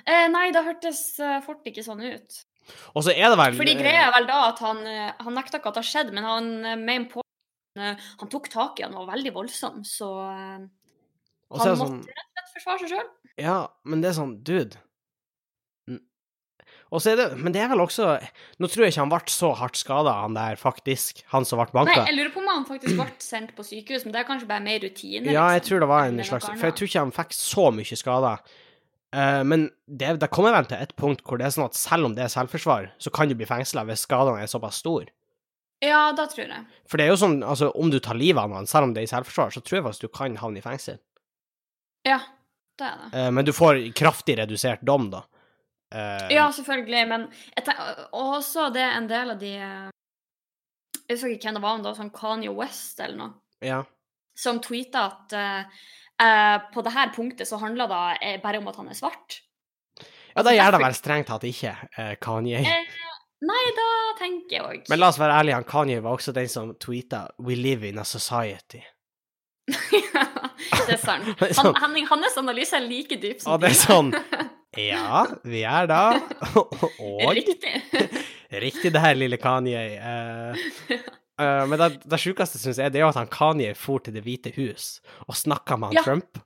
Eh, 0.05 0.27
nei, 0.35 0.51
det 0.53 0.65
hørtes 0.67 1.01
eh, 1.25 1.39
fort 1.47 1.65
ikke 1.73 1.85
sånn 1.87 2.05
ut. 2.05 2.41
Og 2.93 3.07
så 3.07 3.15
er 3.15 3.31
det 3.33 3.41
vel 3.41 3.57
Fordi 3.57 3.77
greia 3.79 4.09
er 4.11 4.15
vel 4.19 4.29
da 4.29 4.43
at 4.51 4.61
han, 4.61 4.81
han 5.23 5.37
nekta 5.39 5.61
ikke 5.61 5.71
at 5.71 5.79
det 5.79 5.85
har 5.85 5.89
skjedd, 5.89 6.13
men 6.17 6.27
han 6.27 6.49
mener 6.83 7.07
på 7.13 7.23
Han 7.77 8.31
tok 8.33 8.49
tak 8.51 8.81
i 8.81 8.85
han 8.87 8.97
var 8.97 9.11
veldig 9.13 9.33
voldsom, 9.37 9.83
så 9.85 10.09
er 10.27 10.65
han 11.61 11.69
det 11.69 11.75
sånn, 11.79 12.01
forsvare 12.67 12.83
seg 12.83 12.93
sjøl. 12.97 13.09
Ja, 13.37 13.61
men 13.87 14.03
det 14.03 14.11
er 14.11 14.17
sånn, 14.17 14.37
dude 14.47 14.79
Og 16.89 17.03
så 17.05 17.13
er 17.13 17.19
det 17.21 17.27
Men 17.37 17.53
det 17.53 17.61
er 17.61 17.69
vel 17.69 17.83
også 17.85 18.15
Nå 18.63 18.71
tror 18.73 18.87
jeg 18.87 18.95
ikke 18.95 19.03
han 19.05 19.13
ble 19.13 19.33
så 19.33 19.51
hardt 19.59 19.77
skada, 19.77 20.15
han 20.23 20.37
der, 20.37 20.57
faktisk. 20.61 21.21
Han 21.35 21.45
som 21.45 21.61
ble 21.61 21.85
Nei, 21.85 21.97
jeg 21.99 22.17
lurer 22.17 22.33
på 22.33 22.41
om 22.41 22.49
han 22.49 22.69
faktisk 22.69 22.97
ble 22.97 23.09
sendt 23.23 23.53
på 23.57 23.67
sykehus, 23.67 24.07
men 24.07 24.15
det 24.15 24.23
er 24.23 24.29
kanskje 24.29 24.49
bare 24.49 24.65
mer 24.65 24.81
rutine. 24.81 25.27
Ja, 25.29 25.51
jeg 25.53 25.61
liksom, 25.61 25.69
tror 25.69 25.85
det 25.85 25.91
var 25.91 26.07
en 26.07 26.23
slags. 26.25 26.49
For 26.49 26.69
jeg 26.71 26.79
tror 26.79 26.91
ikke 26.91 27.03
han 27.05 27.13
fikk 27.19 27.37
så 27.37 27.67
mye 27.77 27.99
skader. 28.01 28.55
Uh, 29.17 29.43
men 29.49 29.69
det, 29.87 30.15
det 30.23 30.31
kommer 30.35 30.57
vel 30.57 30.69
til 30.71 30.81
et 30.83 30.95
punkt 30.99 31.23
hvor 31.27 31.41
det 31.41 31.47
er 31.47 31.55
sånn 31.55 31.69
at 31.69 31.77
selv 31.79 32.09
om 32.09 32.17
det 32.17 32.25
er 32.25 32.33
selvforsvar, 32.33 32.89
så 33.03 33.13
kan 33.15 33.31
du 33.31 33.37
bli 33.39 33.49
fengsla 33.49 33.85
hvis 33.89 34.07
skadene 34.07 34.43
er 34.43 34.51
såpass 34.51 34.81
store. 34.83 35.11
Ja, 35.85 36.09
da 36.17 36.25
tror 36.31 36.47
jeg. 36.47 36.65
For 36.89 36.99
det 36.99 37.07
er 37.07 37.13
jo 37.13 37.21
sånn, 37.21 37.43
altså 37.45 37.69
om 37.77 37.93
du 37.93 37.99
tar 38.03 38.17
livet 38.17 38.41
av 38.41 38.53
noen, 38.53 38.69
selv 38.71 38.89
om 38.89 38.97
det 38.97 39.05
er 39.05 39.11
i 39.11 39.13
selvforsvar, 39.13 39.53
så 39.53 39.61
tror 39.61 39.81
jeg 39.81 39.87
faktisk 39.91 40.09
du 40.09 40.15
kan 40.17 40.39
havne 40.41 40.63
i 40.63 40.65
fengsel. 40.65 41.03
Ja, 42.07 42.23
det 42.79 42.87
er 42.89 43.01
det. 43.03 43.09
Eh, 43.19 43.31
men 43.33 43.47
du 43.47 43.53
får 43.57 43.81
kraftig 43.97 44.39
redusert 44.41 44.85
dom, 44.87 45.11
da. 45.13 45.25
Eh, 45.95 46.35
Ja, 46.35 46.51
selvfølgelig, 46.53 47.09
men 47.09 47.27
jeg 47.57 47.75
og 48.13 48.39
også 48.41 48.71
det 48.75 48.83
er 48.83 48.97
en 48.99 49.09
del 49.11 49.35
av 49.37 49.41
de 49.41 49.53
eh, 49.55 49.91
Jeg 51.07 51.17
husker 51.17 51.35
ikke 51.35 51.49
hvem 51.49 51.59
det 51.59 51.63
var, 51.63 51.77
om 51.77 51.85
det 51.85 51.93
var 51.93 52.01
sånn 52.01 52.15
Kanye 52.15 52.55
West 52.55 53.01
eller 53.01 53.21
noe, 53.21 53.35
ja. 53.63 53.83
som 54.37 54.59
tweeta 54.61 55.05
at 55.07 55.37
eh, 55.39 56.57
på 56.75 56.83
det 56.83 56.95
her 56.97 57.13
punktet 57.15 57.49
så 57.49 57.61
handler 57.63 57.91
det 57.93 58.39
bare 58.43 58.59
om 58.59 58.71
at 58.73 58.81
han 58.81 58.91
er 58.91 58.99
svart. 58.99 59.43
ja, 60.35 60.43
da 60.43 60.55
gjør 60.57 60.77
det 60.77 60.83
vel 60.83 60.97
strengt 60.99 61.31
tatt 61.31 61.47
ikke 61.47 61.77
uh, 61.99 62.15
Kanye. 62.21 62.59
Eh, 62.59 62.99
nei, 63.47 63.63
da 63.77 63.89
tenker 64.19 64.57
jeg 64.57 64.65
òg 64.67 64.91
Men 64.91 65.01
la 65.01 65.13
oss 65.13 65.21
være 65.21 65.39
ærlige, 65.39 65.63
Kanye 65.71 66.03
var 66.03 66.19
også 66.19 66.35
den 66.35 66.49
som 66.51 66.75
tweeta 66.75 67.29
'We 67.39 67.55
live 67.55 67.89
in 67.89 68.03
a 68.03 68.05
society'. 68.05 68.83
Det 69.67 70.95
er 70.95 71.01
sant. 71.03 71.27
Han, 71.43 71.55
sånn- 71.59 71.79
han, 71.83 71.97
hans 72.11 72.37
analyse 72.39 72.77
er 72.79 72.85
like 72.87 73.19
dyp 73.23 73.41
som 73.43 73.57
Og 73.57 73.63
det 73.65 73.73
er 73.73 73.79
sånn 73.81 74.13
Ja, 74.79 75.25
vi 75.47 75.63
er 75.67 75.89
da 75.91 76.03
Og 77.03 77.33
Riktig. 77.35 77.73
Riktig 78.67 78.93
det 78.95 79.03
her, 79.03 79.17
lille 79.19 79.37
Kanye. 79.43 79.81
Uh, 79.99 80.95
uh, 81.43 81.65
men 81.67 81.81
det, 81.81 81.89
det 82.07 82.21
sjukeste, 82.23 82.61
syns 82.63 82.79
jeg, 82.79 82.93
det 82.95 83.01
er 83.01 83.05
jo 83.07 83.11
at 83.11 83.19
han 83.19 83.31
Kanye 83.33 83.73
for 83.75 83.99
til 84.07 84.15
Det 84.15 84.23
hvite 84.23 84.53
hus 84.55 85.01
og 85.27 85.35
snakka 85.37 85.77
med 85.81 85.91
han 85.91 85.99
Ja. 85.99 86.05
Trump. 86.07 86.39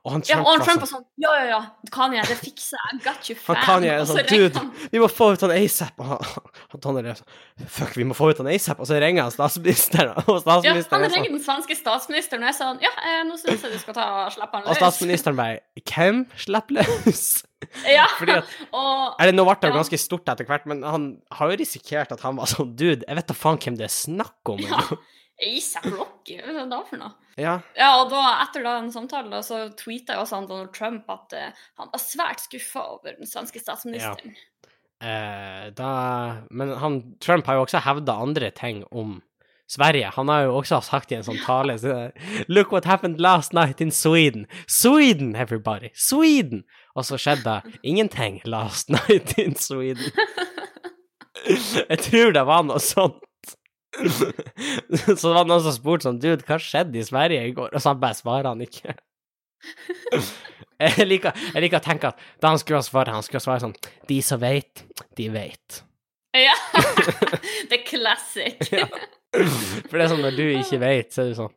Og 0.00 0.14
han 0.14 0.22
Ja, 0.24 0.38
og 0.40 0.46
han 0.48 0.60
var 0.60 0.64
Trump 0.64 0.70
sånn 0.70 0.80
var 0.80 0.88
sånn 0.88 1.04
Ja, 1.20 1.32
ja, 1.36 1.46
ja, 1.50 1.90
Kanye, 1.92 2.22
det 2.24 2.36
fikser 2.40 2.78
jeg. 2.80 3.00
Got 3.04 3.26
you, 3.28 3.36
Han. 3.46 3.58
Kanye 3.66 3.90
er 3.98 4.06
sånn 4.08 4.22
Dude, 4.30 4.62
vi 4.94 5.02
må 5.02 5.08
få 5.12 5.26
ut 5.34 5.42
han 5.44 5.52
ASAP. 5.52 6.00
Og 6.00 6.06
han, 6.08 6.46
han 6.72 6.82
Donald 6.86 7.10
er 7.12 7.18
sånn 7.20 7.66
Fuck, 7.68 7.92
vi 8.00 8.06
må 8.08 8.16
få 8.16 8.30
ut 8.32 8.40
han 8.40 8.48
ASAP. 8.54 8.80
Og 8.80 8.88
så 8.88 8.96
ringer 9.02 9.26
han 9.26 9.34
statsministeren, 9.34 10.14
og 10.24 10.32
Ja, 10.32 10.40
statsministeren 10.46 10.96
han 10.96 11.04
er 11.04 11.12
sånn 11.12 11.18
ringer 11.20 11.36
den 11.36 11.44
svenske 11.44 11.76
statsministeren 11.82 12.46
og 12.46 12.52
jeg 12.52 12.58
sa 12.62 12.70
ja, 12.86 12.94
eh, 13.10 13.20
nå 13.28 13.36
syns 13.42 13.66
jeg 13.68 13.76
du 13.76 13.78
skal 13.84 13.98
ta 14.00 14.08
og 14.24 14.32
slippe 14.38 14.56
han 14.56 14.64
løs. 14.66 14.72
Og 14.72 14.80
statsministeren 14.80 15.38
bare 15.42 15.60
Hvem 15.84 16.24
slipper 16.46 16.80
løs? 16.80 17.24
Ja, 17.84 18.06
Fordi 18.16 18.38
at 18.38 18.48
og 18.72 19.20
Eller 19.20 19.34
nå 19.36 19.44
ble 19.44 19.52
det 19.60 19.68
jo 19.68 19.74
Ja. 19.74 19.80
ganske 19.82 19.98
stort 20.00 20.30
etter 20.32 20.48
hvert, 20.48 20.64
men 20.70 20.80
han 20.82 21.10
har 21.36 21.50
jo 21.52 21.58
risikert 21.60 22.12
at 22.16 22.24
han 22.24 22.40
var 22.40 22.48
sånn 22.48 22.72
Dude, 22.72 23.04
jeg 23.04 23.18
vet 23.20 23.28
da 23.28 23.36
faen 23.36 23.60
hvem 23.60 23.76
det 23.76 23.84
er 23.90 23.92
snakk 23.92 24.54
om. 24.54 24.62
Ja. 24.64 24.80
ASAP 25.46 25.88
Rocky, 25.94 26.38
hva 26.40 26.52
er 26.52 26.58
det 26.60 26.68
da 26.72 26.82
for 26.88 27.00
noe? 27.00 27.16
ja. 27.40 27.56
Ja, 27.78 27.90
og 28.02 28.10
da, 28.12 28.20
etter 28.44 28.64
da 28.66 28.76
en 28.80 28.92
samtale, 28.92 29.30
da, 29.32 29.40
så 29.46 29.62
tweeta 29.78 30.18
jo 30.18 30.24
også 30.26 30.40
han 30.40 30.48
Donald 30.50 30.74
Trump 30.76 31.08
at 31.12 31.36
uh, 31.36 31.66
han 31.80 31.92
var 31.92 32.02
svært 32.02 32.44
skuffa 32.44 32.84
over 32.96 33.16
den 33.16 33.28
svenske 33.28 33.62
statsministeren. 33.62 34.36
Eh, 35.00 35.72
da, 35.72 35.90
men 36.50 36.74
han, 36.76 37.00
Trump 37.24 37.46
har 37.48 37.56
jo 37.56 37.64
også 37.64 37.80
hevda 37.86 38.18
andre 38.20 38.50
ting 38.52 38.82
om 38.92 39.22
Sverige. 39.70 40.10
Han 40.16 40.28
har 40.28 40.42
jo 40.44 40.58
også 40.58 40.80
sagt 40.84 41.12
i 41.12 41.16
en 41.16 41.24
sånn 41.24 41.40
tale 41.44 41.76
så, 41.78 42.10
Look 42.48 42.72
what 42.74 42.84
happened 42.84 43.20
last 43.22 43.54
night 43.56 43.80
in 43.80 43.92
Sweden. 43.94 44.46
Sweden, 44.68 45.36
everybody! 45.36 45.92
Sweden! 45.94 46.64
Og 46.98 47.06
så 47.08 47.16
skjedde 47.20 47.60
ingenting 47.82 48.40
last 48.44 48.90
night 48.96 49.38
in 49.38 49.56
Sweden. 49.56 50.10
Jeg 51.88 51.98
tror 52.04 52.34
det 52.36 52.44
var 52.44 52.66
noe 52.68 52.82
sånt. 52.82 53.22
Så 55.20 55.28
det 55.28 55.34
var 55.34 55.46
noen 55.48 55.62
som 55.64 55.74
spurte 55.74 56.06
sånn 56.06 56.20
Dude, 56.22 56.44
hva 56.46 56.58
skjedde 56.62 57.00
i 57.00 57.04
Sverige 57.06 57.46
i 57.48 57.54
går? 57.56 57.72
Og 57.74 57.82
så 57.82 57.90
han 57.92 58.00
bare 58.02 58.18
svarer 58.18 58.50
han 58.52 58.62
ikke. 58.64 58.94
Jeg 60.80 61.04
liker, 61.10 61.36
jeg 61.52 61.60
liker 61.60 61.76
å 61.76 61.84
tenke 61.84 62.08
at 62.08 62.20
da 62.40 62.54
han 62.54 62.60
skulle 62.60 62.78
svare, 62.80 63.12
han 63.12 63.20
skulle 63.20 63.42
svare 63.44 63.60
sånn 63.60 63.74
De 64.08 64.16
som 64.24 64.40
vet, 64.40 64.80
de 65.18 65.26
vet. 65.28 65.82
Ja! 66.32 66.54
det 67.68 67.82
er 67.82 67.84
classic. 67.84 68.64
Ja. 68.72 68.86
For 69.34 69.98
det 69.98 70.06
er 70.06 70.10
sånn 70.14 70.24
når 70.24 70.38
du 70.38 70.44
ikke 70.54 70.80
vet, 70.80 71.12
så 71.12 71.26
er 71.26 71.34
du 71.34 71.36
sånn 71.42 71.52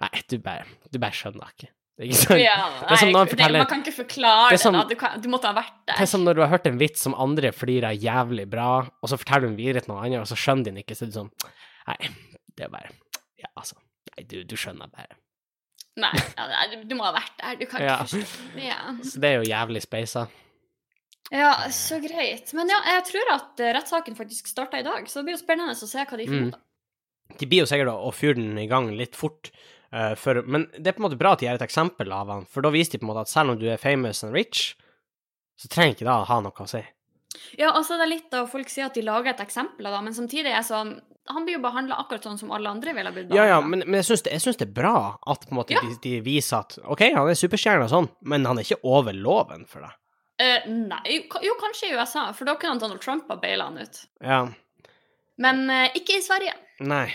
Nei, 0.00 0.22
du 0.30 0.36
bare, 0.44 0.68
du 0.86 1.00
bare 1.02 1.18
skjønner 1.18 1.50
ikke. 1.50 1.72
Det 2.00 2.14
sånn. 2.16 2.38
Ja, 2.40 2.54
Det 2.88 2.96
som 2.96 3.10
nei, 3.10 3.18
han 3.18 3.28
det, 3.36 3.48
man 3.58 3.66
kan 3.68 3.82
ikke 3.82 3.92
forklare 3.98 4.52
Det 4.52 4.56
det. 4.56 4.62
som- 4.62 4.78
da. 4.78 4.84
Du, 4.88 4.94
kan, 4.96 5.18
du 5.20 5.26
måtte 5.28 5.50
ha 5.50 5.56
vært 5.58 5.74
der. 5.82 5.98
Det 5.98 6.06
er 6.06 6.08
som 6.14 6.22
når 6.24 6.38
du 6.38 6.40
har 6.46 6.48
hørt 6.54 6.70
en 6.70 6.78
vits 6.80 7.02
som 7.04 7.12
andre 7.18 7.50
flirer 7.52 7.98
jævlig 7.98 8.46
bra, 8.48 8.70
og 8.86 9.10
så 9.10 9.18
forteller 9.20 9.50
du 9.50 9.50
den 9.50 9.58
videre 9.58 9.82
til 9.84 9.92
noen 9.92 10.06
andre, 10.06 10.22
og 10.22 10.30
så 10.30 10.38
skjønner 10.38 10.64
de 10.64 10.70
den 10.70 10.80
ikke, 10.84 10.96
så 10.96 11.04
er 11.04 11.10
du 11.10 11.18
sånn 11.18 11.32
Nei, 11.88 12.10
det 12.56 12.66
er 12.66 12.72
bare 12.72 12.90
Ja, 13.40 13.48
altså. 13.56 13.76
Nei, 14.10 14.24
du, 14.28 14.42
du 14.44 14.56
skjønner 14.56 14.90
bare. 14.92 15.16
Nei, 16.00 16.12
du 16.86 16.94
må 16.96 17.04
ha 17.08 17.12
vært 17.16 17.34
der. 17.40 17.56
Du 17.60 17.66
kan 17.68 17.82
Ja. 17.82 17.96
ikke 18.04 18.20
forstå 18.24 18.62
ja. 18.64 18.78
Så 19.04 19.20
det 19.20 19.30
er 19.30 19.40
jo 19.42 19.48
jævlig 19.50 19.82
speisa. 19.84 20.26
ja, 21.32 21.52
så 21.70 21.98
greit. 22.02 22.52
Men 22.56 22.68
ja, 22.72 22.78
jeg 22.96 23.04
tror 23.10 23.32
at 23.34 23.60
eh, 23.60 23.72
rettssaken 23.76 24.16
faktisk 24.18 24.48
starta 24.50 24.80
i 24.80 24.86
dag, 24.86 25.06
så 25.08 25.20
det 25.20 25.24
blir 25.28 25.36
jo 25.38 25.42
spennende 25.44 25.74
å 25.76 25.88
se 25.88 26.04
hva 26.04 26.16
de 26.18 26.26
finner 26.26 26.40
Mm. 26.46 26.48
ut 26.48 26.54
av. 26.54 27.36
De 27.38 27.46
blir 27.46 27.60
jo 27.62 27.66
sikkert 27.70 27.92
å, 27.92 28.10
fyre 28.14 28.34
den 28.34 28.58
i 28.58 28.66
gang 28.66 28.88
litt 28.98 29.14
fort, 29.14 29.50
uh, 29.94 30.14
for, 30.18 30.42
men 30.42 30.64
det 30.74 30.88
er 30.90 30.96
på 30.96 31.04
en 31.04 31.08
måte 31.10 31.18
bra 31.20 31.32
at 31.36 31.38
de 31.38 31.46
gjør 31.46 31.60
et 31.60 31.66
eksempel 31.68 32.10
av 32.12 32.26
han, 32.32 32.44
for 32.50 32.60
da 32.66 32.70
viser 32.74 32.92
de 32.96 32.98
på 32.98 33.06
en 33.06 33.12
måte 33.12 33.20
at 33.22 33.30
selv 33.30 33.50
om 33.54 33.58
du 33.60 33.68
er 33.70 33.76
famous 33.78 34.24
and 34.26 34.34
rich, 34.34 34.74
så 35.56 35.68
trenger 35.70 35.94
ikke 35.94 36.08
det 36.08 36.16
å 36.16 36.24
ha 36.26 36.40
noe 36.42 36.50
å 36.64 36.66
si. 36.68 36.82
Ja, 37.60 37.70
altså 37.70 37.94
det 38.00 38.02
er 38.08 38.10
litt 38.16 38.30
da 38.32 38.42
folk 38.50 38.68
sier 38.68 38.86
at 38.90 38.94
de 38.98 39.02
lager 39.06 39.30
et 39.30 39.44
eksempel 39.44 39.86
av 39.86 39.94
det, 39.94 40.02
men 40.08 40.14
samtidig 40.18 40.50
er 40.50 40.66
sånn 40.66 40.96
Han 41.34 41.46
blir 41.46 41.58
jo 41.58 41.62
behandla 41.64 41.98
akkurat 42.02 42.26
sånn 42.26 42.38
som 42.40 42.52
alle 42.54 42.70
andre 42.72 42.94
ville 42.96 43.12
blitt 43.14 43.32
Ja, 43.36 43.46
ja, 43.48 43.60
men, 43.64 43.84
men 43.86 44.00
jeg 44.00 44.08
syns 44.10 44.24
det, 44.26 44.34
det 44.60 44.66
er 44.68 44.74
bra 44.76 44.94
at 45.30 45.46
måte 45.54 45.76
Ja. 45.76 45.82
de, 45.86 45.96
de 46.02 46.20
viser 46.24 46.60
at 46.60 46.78
OK, 46.84 47.06
han 47.14 47.30
er 47.30 47.38
superstjerne 47.38 47.86
og 47.86 47.92
sånn, 47.92 48.10
men 48.26 48.48
han 48.48 48.60
er 48.60 48.66
ikke 48.66 48.80
over 48.86 49.16
loven 49.16 49.66
for 49.70 49.86
det. 49.86 49.92
Uh, 50.40 50.68
nei, 50.88 51.00
jo, 51.12 51.40
jo, 51.44 51.54
kanskje 51.60 51.90
i 51.90 51.96
USA, 51.98 52.30
for 52.32 52.48
da 52.48 52.54
kunne 52.56 52.80
Donald 52.80 53.02
Trump 53.04 53.28
ha 53.28 53.36
baila 53.40 53.66
han 53.68 53.82
ut. 53.82 53.98
Ja. 54.24 54.42
Men 55.40 55.66
uh, 55.68 55.86
ikke 55.96 56.16
i 56.16 56.24
Sverige. 56.24 56.54
Nei. 56.80 57.06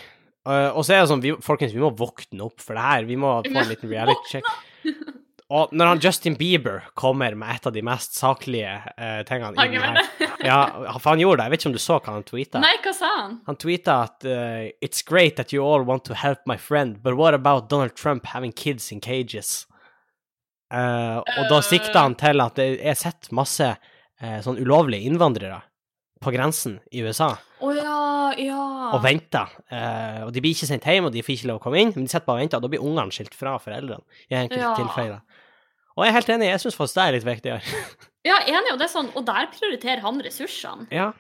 Uh, 0.46 0.70
og 0.78 0.84
så 0.86 0.94
er 0.94 1.02
det 1.02 1.10
sånn, 1.10 1.24
vi, 1.24 1.34
folkens, 1.42 1.74
vi 1.74 1.82
må 1.82 1.90
våkne 1.98 2.46
opp 2.46 2.62
for 2.62 2.78
det 2.78 2.86
her. 2.86 3.08
Vi 3.10 3.18
må 3.18 3.40
få 3.48 3.50
en 3.64 3.72
liten 3.72 3.90
reality 3.90 4.38
check. 4.38 4.52
Og 5.54 5.74
når 5.78 5.92
han 5.92 6.00
Justin 6.02 6.36
Bieber 6.40 6.88
kommer 6.98 7.36
med 7.38 7.54
et 7.54 7.68
av 7.70 7.74
de 7.76 7.84
mest 7.86 8.16
saklige 8.18 8.72
uh, 8.98 9.22
tingene 9.28 9.54
den 9.54 9.76
her 9.78 10.00
Ja, 10.46 10.58
for 10.98 11.12
han 11.12 11.22
gjorde 11.22 11.44
det. 11.44 11.46
Jeg 11.46 11.54
vet 11.54 11.62
ikke 11.62 11.70
om 11.70 11.76
du 11.76 11.84
så 11.84 12.00
hva 12.00 12.16
han 12.16 12.26
tweeta. 12.26 12.62
Nei, 12.64 12.74
hva 12.82 12.94
sa 12.98 13.12
han? 13.20 13.36
Han 13.46 13.60
tweeta 13.62 14.00
at 14.08 14.26
uh, 14.26 14.66
It's 14.82 15.06
great 15.06 15.38
that 15.38 15.54
you 15.54 15.62
all 15.62 15.86
want 15.86 16.06
to 16.10 16.18
help 16.18 16.42
my 16.50 16.58
friend, 16.58 16.98
but 17.04 17.18
what 17.20 17.38
about 17.38 17.70
Donald 17.70 17.94
Trump 17.94 18.26
having 18.34 18.54
kids 18.54 18.92
in 18.92 19.04
cages? 19.06 19.68
Uh, 20.74 21.22
og 21.22 21.46
da 21.52 21.62
sikta 21.62 22.08
han 22.08 22.18
til 22.18 22.42
at 22.42 22.58
det 22.58 22.72
er 22.82 22.98
sett 22.98 23.30
masse 23.36 23.76
sånn 24.16 24.56
ulovlige 24.64 25.04
innvandrere 25.10 25.58
på 26.26 26.34
grensen 26.34 26.80
i 26.92 27.04
USA 27.06 27.30
oh, 27.64 27.72
ja, 27.76 28.34
ja. 28.42 28.64
og 28.96 29.00
venter. 29.06 29.54
Eh, 29.72 30.24
og 30.26 30.34
de 30.36 30.42
blir 30.44 30.56
ikke 30.58 30.68
sendt 30.70 30.88
hjem, 30.90 31.08
og 31.08 31.14
de 31.16 31.24
får 31.26 31.36
ikke 31.38 31.50
lov 31.52 31.62
å 31.62 31.64
komme 31.68 31.80
inn, 31.82 31.94
men 31.96 32.08
de 32.08 32.12
sitter 32.12 32.26
bare 32.28 32.40
og 32.42 32.44
venter, 32.44 32.60
og 32.60 32.66
da 32.66 32.72
blir 32.74 32.84
ungene 32.86 33.14
skilt 33.16 33.38
fra 33.38 33.56
foreldrene 33.62 34.04
i 34.32 34.38
enkelte 34.42 34.64
Ja. 34.66 34.74
tilfeller. 34.82 35.22
Og 35.96 36.04
jeg 36.04 36.12
er 36.12 36.18
helt 36.18 36.34
enig, 36.36 36.50
jeg 36.52 36.60
syns 36.66 36.76
faktisk 36.76 36.98
det 37.00 37.04
er 37.06 37.16
litt 37.16 37.30
viktigere. 37.30 37.62
Ja, 38.26 38.40
enig, 38.50 38.74
og 38.74 38.80
det 38.82 38.88
er 38.88 38.92
sånn, 38.92 39.12
og 39.16 39.24
der 39.28 39.46
prioriterer 39.54 40.02
han 40.02 40.18
ressursene. 40.26 40.88
ja. 40.92 41.12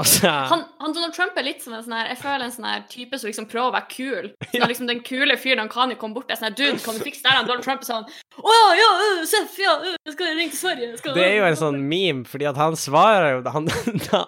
Altså 0.00 0.30
Han, 0.50 0.62
han 0.80 0.94
Donald 0.96 1.12
Trump 1.14 1.36
er 1.36 1.44
litt 1.44 1.60
som 1.64 1.74
en 1.76 1.82
sånn 1.84 1.94
her 1.96 2.10
Jeg 2.12 2.20
føler 2.22 2.44
en 2.46 2.54
sånn 2.54 2.66
her 2.68 2.84
type 2.90 3.18
som 3.20 3.28
liksom 3.28 3.46
prøver 3.50 3.68
å 3.68 3.74
være 3.74 3.90
kul. 3.92 4.28
Når 4.54 4.72
liksom 4.72 4.88
den 4.88 5.02
kule 5.04 5.36
fyren 5.40 5.60
han 5.62 5.70
kan 5.72 5.92
jo 5.92 5.98
komme 6.00 6.16
bort 6.16 6.28
til 6.30 6.38
sånn 6.40 6.48
her 6.50 6.56
Dude, 6.56 6.80
kan 6.84 6.96
du 6.96 7.04
fikse 7.04 7.24
det 7.26 7.34
her? 7.34 7.44
Donald 7.48 7.66
Trump 7.66 7.84
er 7.84 7.90
sånn 7.90 8.06
Å 8.40 8.54
ja, 8.56 8.68
ja, 8.80 8.90
Seff, 9.28 9.58
ja, 9.60 9.74
jeg 9.84 10.14
skal 10.16 10.32
ringe 10.38 10.52
til 10.54 10.60
Sverige. 10.60 10.90
Skal, 11.00 11.16
Det 11.18 11.26
er 11.26 11.36
jo 11.36 11.48
en 11.50 11.60
sånn 11.60 11.80
meme, 11.90 12.24
fordi 12.30 12.48
at 12.50 12.60
han 12.60 12.78
svarer 12.80 13.36
jo 13.36 13.54
Han, 13.56 13.68
da, 14.08 14.22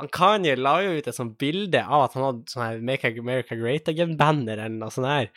han 0.00 0.12
Kanye 0.14 0.56
la 0.60 0.76
jo 0.86 0.96
ut 0.98 1.10
et 1.10 1.16
sånt 1.18 1.36
bilde 1.40 1.82
av 1.84 2.06
at 2.08 2.16
han 2.16 2.26
hadde 2.28 2.54
sånn 2.54 2.66
her 2.66 2.80
Make 2.84 3.12
America 3.18 3.58
Great 3.58 3.90
Again-banner 3.90 4.56
eller 4.56 4.78
noe 4.78 4.94
sånt 4.94 5.10
her. 5.10 5.30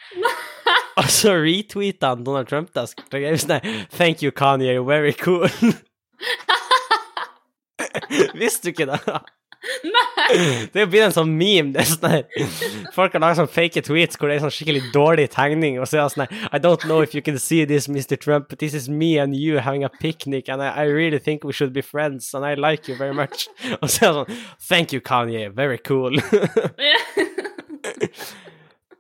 Og 1.02 1.10
så 1.14 1.36
retweeta 1.38 2.14
han 2.16 2.24
Donald 2.26 2.50
Trump 2.50 2.72
da, 2.74 2.88
sånn 2.90 3.58
her 3.58 3.68
Thank 3.94 4.24
you, 4.26 4.32
Kanye, 4.32 4.74
you're 4.78 4.88
very 4.88 5.14
cool. 5.14 5.48
Visste 8.38 8.70
du 8.70 8.74
ikke 8.74 8.88
det? 8.90 9.20
Nei! 9.84 10.68
Det 10.74 10.86
blitt 10.90 11.04
en 11.08 11.16
sånn 11.16 11.34
meme. 11.38 11.74
Det 11.74 11.82
er 11.82 11.90
sånn 11.90 12.12
her 12.12 12.24
Folk 12.96 13.16
har 13.16 13.24
laget 13.24 13.40
sånn 13.42 13.50
fake 13.52 13.84
tweets 13.86 14.20
hvor 14.20 14.30
det 14.30 14.38
er 14.38 14.44
sånn 14.46 14.54
skikkelig 14.54 14.92
dårlig 14.94 15.28
tegning, 15.34 15.80
og 15.82 15.90
så 15.90 15.98
er 15.98 16.04
det 16.04 16.14
sånn 16.16 16.26
her 16.26 16.56
I 16.56 16.62
don't 16.64 16.86
know 16.88 17.02
if 17.04 17.16
you 17.18 17.24
can 17.26 17.40
see 17.42 17.66
this, 17.66 17.90
Mr. 17.90 18.18
Trump, 18.20 18.50
but 18.50 18.60
this 18.60 18.74
is 18.78 18.88
me 18.90 19.18
and 19.22 19.36
you 19.36 19.60
having 19.60 19.84
a 19.84 19.90
picnic, 19.90 20.50
and 20.50 20.62
I, 20.62 20.70
I 20.70 20.84
really 20.86 21.20
think 21.20 21.44
we 21.44 21.54
should 21.54 21.74
be 21.74 21.82
friends, 21.82 22.34
and 22.34 22.46
I 22.46 22.54
like 22.56 22.88
you 22.88 22.96
very 22.96 23.14
much. 23.14 23.48
Og 23.82 23.90
så 23.90 24.06
er 24.06 24.14
det 24.14 24.16
sånn 24.22 24.32
Thank 24.68 24.94
you, 24.94 25.02
Kanye. 25.02 25.50
Very 25.54 25.78
cool. 25.78 26.18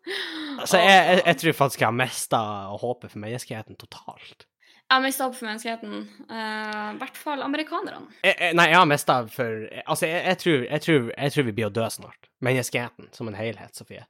altså, 0.62 0.78
jeg, 0.78 1.06
jeg, 1.08 1.22
jeg 1.26 1.38
tror 1.42 1.58
faktisk 1.62 1.82
jeg 1.82 1.88
har 1.88 1.98
mista 1.98 2.38
håpet 2.82 3.14
for 3.14 3.24
menneskeheten 3.24 3.80
totalt. 3.80 4.48
Jeg 4.88 4.96
har 4.96 5.04
mista 5.04 5.26
opp 5.28 5.36
for 5.36 5.50
menneskeheten. 5.50 5.96
Uh, 6.30 6.96
I 6.96 7.00
hvert 7.02 7.18
fall 7.20 7.42
amerikanerne. 7.44 8.08
Jeg, 8.24 8.38
jeg, 8.40 8.56
nei, 8.56 8.70
jeg 8.72 8.80
har 8.80 8.88
mista 8.88 9.18
for 9.28 9.66
Altså, 9.84 10.08
jeg, 10.08 10.22
jeg, 10.24 10.40
tror, 10.44 10.62
jeg, 10.64 10.84
tror, 10.86 11.10
jeg 11.12 11.34
tror 11.34 11.48
vi 11.50 11.56
blir 11.58 11.68
å 11.68 11.76
dø 11.76 11.88
snart. 11.92 12.30
Menneskeheten 12.48 13.10
som 13.16 13.28
en 13.28 13.36
helhet, 13.36 13.76
Sofie. 13.76 14.06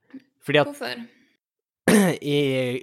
Fordi 0.45 0.61
at 0.61 0.69
Hvorfor? 0.69 1.01
i, 2.35 2.37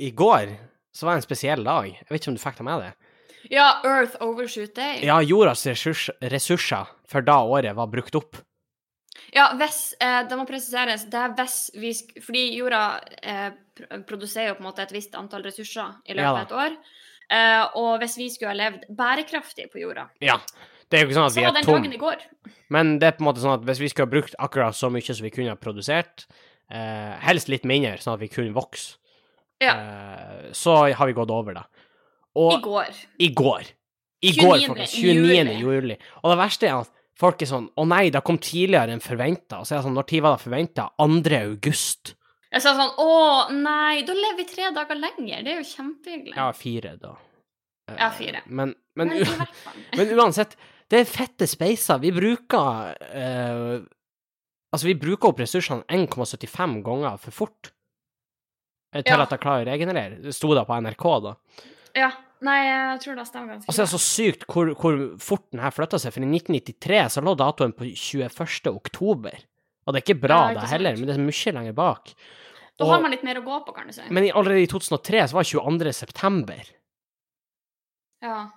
i 0.09 0.11
går 0.11 0.57
så 0.95 1.07
var 1.07 1.15
det 1.15 1.23
en 1.23 1.29
spesiell 1.29 1.63
dag. 1.67 1.87
Jeg 1.87 2.11
vet 2.11 2.21
ikke 2.21 2.33
om 2.33 2.39
du 2.39 2.43
fikk 2.43 2.59
det 2.59 2.67
med 2.67 2.83
deg? 2.83 3.13
Ja, 3.53 3.69
Earth 3.85 4.19
Overshoot 4.25 4.75
Day. 4.75 5.05
Ja, 5.05 5.21
jordas 5.23 5.63
ressurs, 5.69 6.09
ressurser 6.33 6.91
for 7.11 7.23
da 7.23 7.39
året 7.45 7.77
var 7.77 7.91
brukt 7.93 8.17
opp. 8.19 8.41
Ja, 9.35 9.49
hvis 9.59 9.95
eh, 10.03 10.23
Det 10.29 10.39
må 10.39 10.47
presiseres. 10.49 11.07
Det 11.11 11.19
er 11.19 11.35
hvis 11.39 11.59
vi 11.79 11.93
Fordi 12.23 12.45
jorda 12.57 12.83
eh, 13.23 13.51
produserer 14.07 14.53
jo 14.53 14.59
på 14.59 14.65
en 14.65 14.69
måte 14.69 14.85
et 14.85 14.95
visst 14.95 15.15
antall 15.19 15.45
ressurser 15.47 15.99
i 16.07 16.17
løpet 16.17 16.31
av 16.31 16.39
ja, 16.39 16.45
et 16.45 16.55
år. 16.59 16.77
Eh, 17.31 17.65
og 17.81 17.99
hvis 18.03 18.17
vi 18.21 18.29
skulle 18.31 18.53
ha 18.53 18.59
levd 18.59 18.85
bærekraftig 18.95 19.71
på 19.73 19.81
jorda, 19.81 20.09
Ja. 20.21 20.39
Det 20.91 20.99
er 21.01 21.05
jo 21.07 21.09
ikke 21.09 21.17
sånn 21.17 21.27
at 21.27 21.33
så 21.33 21.41
vi 21.41 21.45
er 21.49 21.53
den 21.53 21.65
tom, 21.65 21.83
går. 21.99 22.21
men 22.71 22.99
det 23.01 23.07
er 23.09 23.13
på 23.17 23.23
en 23.25 23.27
måte 23.33 23.41
sånn 23.43 23.55
at 23.55 23.63
hvis 23.65 23.81
vi 23.81 23.89
skulle 23.89 24.07
ha 24.07 24.11
brukt 24.13 24.35
akkurat 24.39 24.77
så 24.77 24.91
mye 24.93 25.03
som 25.15 25.25
vi 25.25 25.31
kunne 25.31 25.49
ha 25.49 25.57
produsert, 25.57 26.27
eh, 26.71 27.17
helst 27.25 27.49
litt 27.49 27.65
mindre, 27.65 27.97
sånn 27.99 28.15
at 28.15 28.21
vi 28.21 28.29
kunne 28.29 28.53
vokse, 28.55 28.97
Ja. 29.61 29.75
eh, 29.75 30.53
så 30.53 30.93
har 30.95 31.07
vi 31.07 31.13
gått 31.15 31.31
over, 31.31 31.55
da. 31.55 31.65
Og 32.37 32.53
I 32.53 32.63
går. 32.63 32.95
i 33.19 33.29
går. 33.35 33.65
I 34.23 34.33
går, 34.33 34.59
29. 34.59 34.67
folkens. 34.69 34.93
29. 34.95 35.59
juli. 35.59 35.61
juli. 35.61 35.99
Og 36.23 36.31
det 36.31 36.39
verste 36.39 36.69
er 36.69 36.81
at 36.81 36.91
folk 37.17 37.43
er 37.43 37.47
sånn 37.47 37.69
Å 37.77 37.87
nei, 37.87 38.11
det 38.11 38.23
kom 38.25 38.39
tidligere 38.39 38.91
enn 38.93 39.01
forventa. 39.01 39.59
Og 39.61 39.67
så 39.67 39.73
er 39.75 39.79
det 39.83 39.85
sånn, 39.87 39.95
når 39.95 40.07
tid 40.07 40.23
var 40.23 40.37
det 40.37 40.45
forventa? 40.45 40.91
2. 40.99 41.41
august. 41.43 42.15
Jeg 42.55 42.63
sa 42.63 42.73
sånn 42.79 42.93
Å, 43.03 43.09
nei, 43.57 44.03
da 44.07 44.15
lever 44.15 44.37
vi 44.39 44.47
tre 44.49 44.69
dager 44.77 44.99
lenger. 45.01 45.43
Det 45.43 45.55
er 45.55 45.59
jo 45.63 45.67
kjempehyggelig. 45.73 46.37
Ja, 46.39 46.51
fire, 46.55 46.95
da. 47.03 47.15
Eh, 47.91 47.97
Ja, 47.99 48.11
fire. 48.15 48.45
Men, 48.47 48.75
men, 48.97 49.11
Men 49.11 49.47
men 49.99 50.13
uansett, 50.19 50.55
det 50.89 51.01
er 51.03 51.09
fette 51.11 51.49
speiser. 51.51 51.99
Vi 52.03 52.13
bruker 52.15 52.95
uh, 52.95 53.83
Altså, 54.75 54.89
vi 54.89 54.95
bruker 54.99 55.31
opp 55.31 55.39
ressursene 55.43 55.85
1,75 55.87 56.81
ganger 56.87 57.19
for 57.23 57.31
fort. 57.35 57.71
eh, 58.95 59.03
Til 59.03 59.15
Ja. 59.19 59.23
at 59.23 59.31
jeg 59.35 59.43
klarer 59.43 59.67
å 59.67 59.71
regenerere. 59.71 60.21
Det 60.23 60.35
sto 60.35 60.55
da 60.55 60.65
på 60.67 60.75
NRK, 60.83 61.05
da. 61.23 61.35
Ja. 61.95 62.11
Nei, 62.45 62.59
jeg 62.67 62.99
tror 63.01 63.15
det 63.17 63.25
stemmer 63.29 63.55
ganske 63.55 63.71
Altså, 63.71 63.79
det 63.81 63.87
er 63.87 63.93
så 63.95 64.01
sykt 64.03 64.43
hvor, 64.51 64.73
hvor 64.77 64.97
fort 65.23 65.45
den 65.55 65.63
her 65.63 65.71
flytta 65.73 65.97
seg, 66.03 66.13
for 66.13 66.21
i 66.27 66.27
1993 66.29 66.99
så 67.15 67.23
lå 67.25 67.33
datoen 67.39 67.73
på 67.73 67.87
21. 67.89 68.69
oktober. 68.75 69.39
Og 69.87 69.95
det 69.95 70.01
er 70.01 70.05
ikke 70.05 70.21
bra, 70.27 70.41
Ja, 70.43 70.51
ikke 70.57 70.65
det 70.67 70.73
heller, 70.75 70.99
men 70.99 71.09
det 71.09 71.15
er 71.15 71.23
mye 71.25 71.55
lenger 71.57 71.77
bak. 71.79 72.13
Da 72.79 72.85
Og- 72.85 72.91
har 72.91 73.01
man 73.03 73.13
litt 73.13 73.23
mer 73.23 73.39
å 73.39 73.45
gå 73.45 73.61
på, 73.67 73.75
kan 73.75 73.87
du 73.87 73.93
si. 73.93 74.03
Men 74.11 74.25
allerede 74.33 74.63
i 74.65 74.67
2003 74.67 75.29
så 75.29 75.33
var 75.37 75.45
det 75.45 75.53
22. 75.53 75.93
september. 75.93 76.63
Ja. 78.23 78.51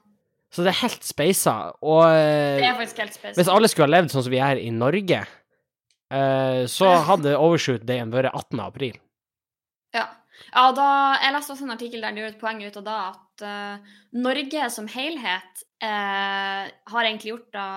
Så 0.50 0.64
det 0.64 0.72
er 0.72 0.82
helt 0.88 1.04
speisa. 1.04 1.54
Og 1.84 2.04
Det 2.08 2.64
eh, 2.64 2.70
er 2.72 2.78
faktisk 2.80 2.98
helt 3.04 3.14
speisa. 3.14 3.36
hvis 3.38 3.52
alle 3.52 3.68
skulle 3.68 3.88
ha 3.90 4.02
levd 4.02 4.14
sånn 4.14 4.24
som 4.24 4.32
vi 4.32 4.40
er 4.40 4.58
i 4.58 4.70
Norge, 4.72 5.20
uh, 6.14 6.64
så 6.72 6.88
hadde 7.10 7.36
overshoot 7.38 7.86
Dayen 7.86 8.14
vært 8.14 8.32
18. 8.34 8.60
april. 8.64 8.98
Ja. 9.94 10.08
ja, 10.54 10.72
da 10.72 10.88
Jeg 11.22 11.34
leste 11.36 11.54
også 11.54 11.68
en 11.68 11.76
artikkel 11.76 12.02
der 12.02 12.12
de 12.16 12.22
gjorde 12.24 12.36
et 12.36 12.42
poeng 12.42 12.64
ut 12.64 12.78
av 12.78 12.84
da 12.88 12.98
at 13.12 13.46
uh, 13.46 13.94
Norge 14.14 14.70
som 14.74 14.88
helhet 14.88 15.64
uh, 15.84 16.64
har 16.94 17.04
egentlig 17.04 17.36
gjort 17.36 17.52
det 17.54 17.68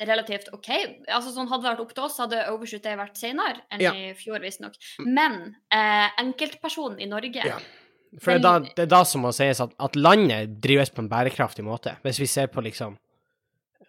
relativt 0.00 0.48
OK. 0.52 0.68
Altså 1.08 1.30
sånn 1.34 1.46
Hadde 1.48 1.62
det 1.62 1.70
vært 1.74 1.82
opp 1.84 1.94
til 1.94 2.04
oss, 2.04 2.18
hadde 2.18 2.40
overshoot 2.50 2.82
day 2.82 2.96
vært 2.98 3.16
senere 3.20 3.60
enn 3.70 3.80
Ja. 3.84 3.92
i 3.94 4.12
fjor, 4.18 4.40
visstnok. 4.42 4.74
Men 5.06 5.54
eh, 5.70 6.08
enkeltpersonen 6.18 7.00
i 7.00 7.06
Norge 7.06 7.44
Ja. 7.46 7.58
For 8.22 8.30
det 8.30 8.38
er, 8.38 8.42
da, 8.42 8.58
det 8.76 8.82
er 8.84 8.90
da 8.92 9.00
som 9.04 9.22
må 9.26 9.32
sies 9.34 9.58
at, 9.60 9.72
at 9.82 9.96
landet 9.96 10.60
drives 10.62 10.90
på 10.94 11.02
en 11.02 11.08
bærekraftig 11.10 11.64
måte. 11.66 11.96
Hvis 12.04 12.20
vi 12.22 12.26
ser 12.30 12.46
på 12.46 12.62
liksom 12.62 12.96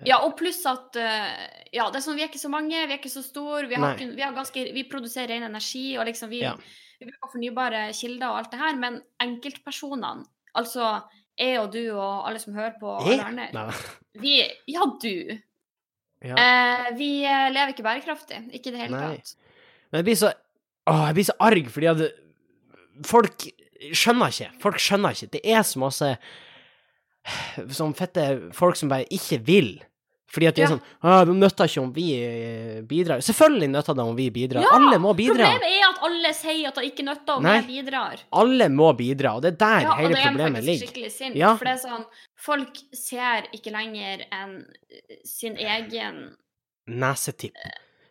Ja, 0.06 0.18
og 0.26 0.34
pluss 0.38 0.63
at 0.65 0.96
eh, 0.98 1.36
Ja, 1.74 1.89
det 1.91 2.00
er 2.00 2.06
sånn, 2.06 2.15
vi 2.18 2.24
er 2.26 2.30
ikke 2.32 2.41
så 2.41 2.50
mange, 2.50 2.74
vi 2.88 2.94
er 2.94 2.98
ikke 3.00 3.12
så 3.13 3.22
store. 3.26 3.68
Vi, 3.70 3.76
har, 3.76 3.98
vi, 3.98 4.22
har 4.22 4.34
ganske, 4.34 4.63
vi 4.74 4.84
produserer 4.89 5.30
ren 5.34 5.44
energi, 5.50 5.98
og 5.98 6.06
liksom 6.10 6.30
vi, 6.30 6.41
Ja. 6.41 6.56
vi 7.00 7.06
bruker 7.10 7.32
fornybare 7.34 7.84
kilder 7.94 8.30
og 8.30 8.38
alt 8.39 8.52
det 8.52 8.60
her, 8.62 8.76
men 8.82 9.02
enkeltpersonene, 9.22 10.26
altså 10.56 11.02
jeg 11.38 11.60
og 11.60 11.72
du 11.74 11.82
og 11.91 12.28
alle 12.30 12.39
som 12.39 12.54
hører 12.56 12.78
på, 12.80 12.88
og 12.88 13.10
alle 13.12 13.26
andre, 13.30 13.65
vi 14.22 14.38
Ja, 14.72 14.86
du. 15.02 15.38
Ja. 16.26 16.36
Eh, 16.42 16.88
vi 16.98 17.10
eh, 17.26 17.48
lever 17.54 17.74
ikke 17.74 17.86
bærekraftig. 17.86 18.42
Ikke 18.58 18.72
i 18.72 18.76
det 18.76 18.82
hele 18.82 18.98
Nei. 18.98 19.16
tatt. 19.18 19.36
Men 19.92 20.02
jeg 20.02 20.10
blir 20.10 20.20
så 20.24 20.34
Åh, 20.86 21.08
jeg 21.08 21.16
blir 21.18 21.26
så 21.26 21.34
arg, 21.42 21.70
fordi 21.74 21.88
at 21.90 22.02
folk 23.10 23.46
skjønner 23.98 24.30
ikke. 24.30 24.50
Folk 24.62 24.76
skjønner 24.78 25.16
ikke. 25.16 25.32
Det 25.34 25.40
er 25.42 25.64
så 25.66 25.80
masse 25.82 26.10
sånn 27.74 27.96
fette 27.98 28.26
folk 28.54 28.78
som 28.78 28.92
bare 28.92 29.08
ikke 29.14 29.40
vil. 29.48 29.72
Fordi 30.28 30.48
at 30.50 30.56
de 30.58 30.62
er 30.62 30.66
Ja. 30.66 30.70
sånn 30.74 30.82
ah, 31.04 31.24
Det 31.26 31.34
nytter 31.38 31.66
ikke 31.70 31.82
om 31.84 31.92
vi 31.94 32.06
eh, 32.18 32.82
bidrar. 32.82 33.22
Selvfølgelig 33.22 33.70
nytter 33.70 33.94
det 33.96 34.04
om 34.04 34.16
vi 34.18 34.30
bidrar. 34.32 34.62
Ja, 34.66 34.72
Alle 34.74 34.98
må 35.00 35.14
bidra. 35.16 35.36
Problemet 35.36 35.68
er 35.70 35.84
at 35.90 36.00
alle 36.04 36.32
sier 36.34 36.68
at 36.68 36.76
det 36.76 36.86
ikke 36.90 37.06
nytter 37.06 37.34
om 37.38 37.44
Nei. 37.44 37.56
jeg 37.62 37.68
bidrar. 37.86 38.24
Alle 38.34 38.70
må 38.70 38.90
bidra, 38.98 39.36
og 39.36 39.42
det 39.46 39.54
er 39.54 39.58
der 39.62 39.82
Ja, 39.86 39.92
og 39.94 40.10
det 40.10 40.18
er 40.18 40.28
problemet 40.30 40.64
faktisk 40.66 40.88
skikkelig 40.88 41.12
sint. 41.12 41.36
Ja. 41.36 41.56
For 41.56 41.66
det 41.66 41.74
er 41.78 41.84
sånn 41.88 42.06
Folk 42.36 42.82
ser 42.94 43.48
ikke 43.54 43.72
lenger 43.72 44.26
enn 44.32 44.66
sin 45.24 45.56
egen 45.58 46.36
Nesetipp. 46.88 47.54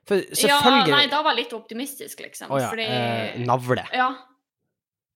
For 0.06 0.16
Ja, 0.16 0.58
nei, 0.86 1.06
da 1.08 1.22
var 1.22 1.34
jeg 1.34 1.44
litt 1.44 1.52
optimistisk, 1.56 2.20
liksom. 2.20 2.48
Å 2.50 2.60
ja. 2.60 2.68
Fordi 2.70 2.84
Eh, 2.88 3.38
navle. 3.44 3.84
Ja. 3.92 4.10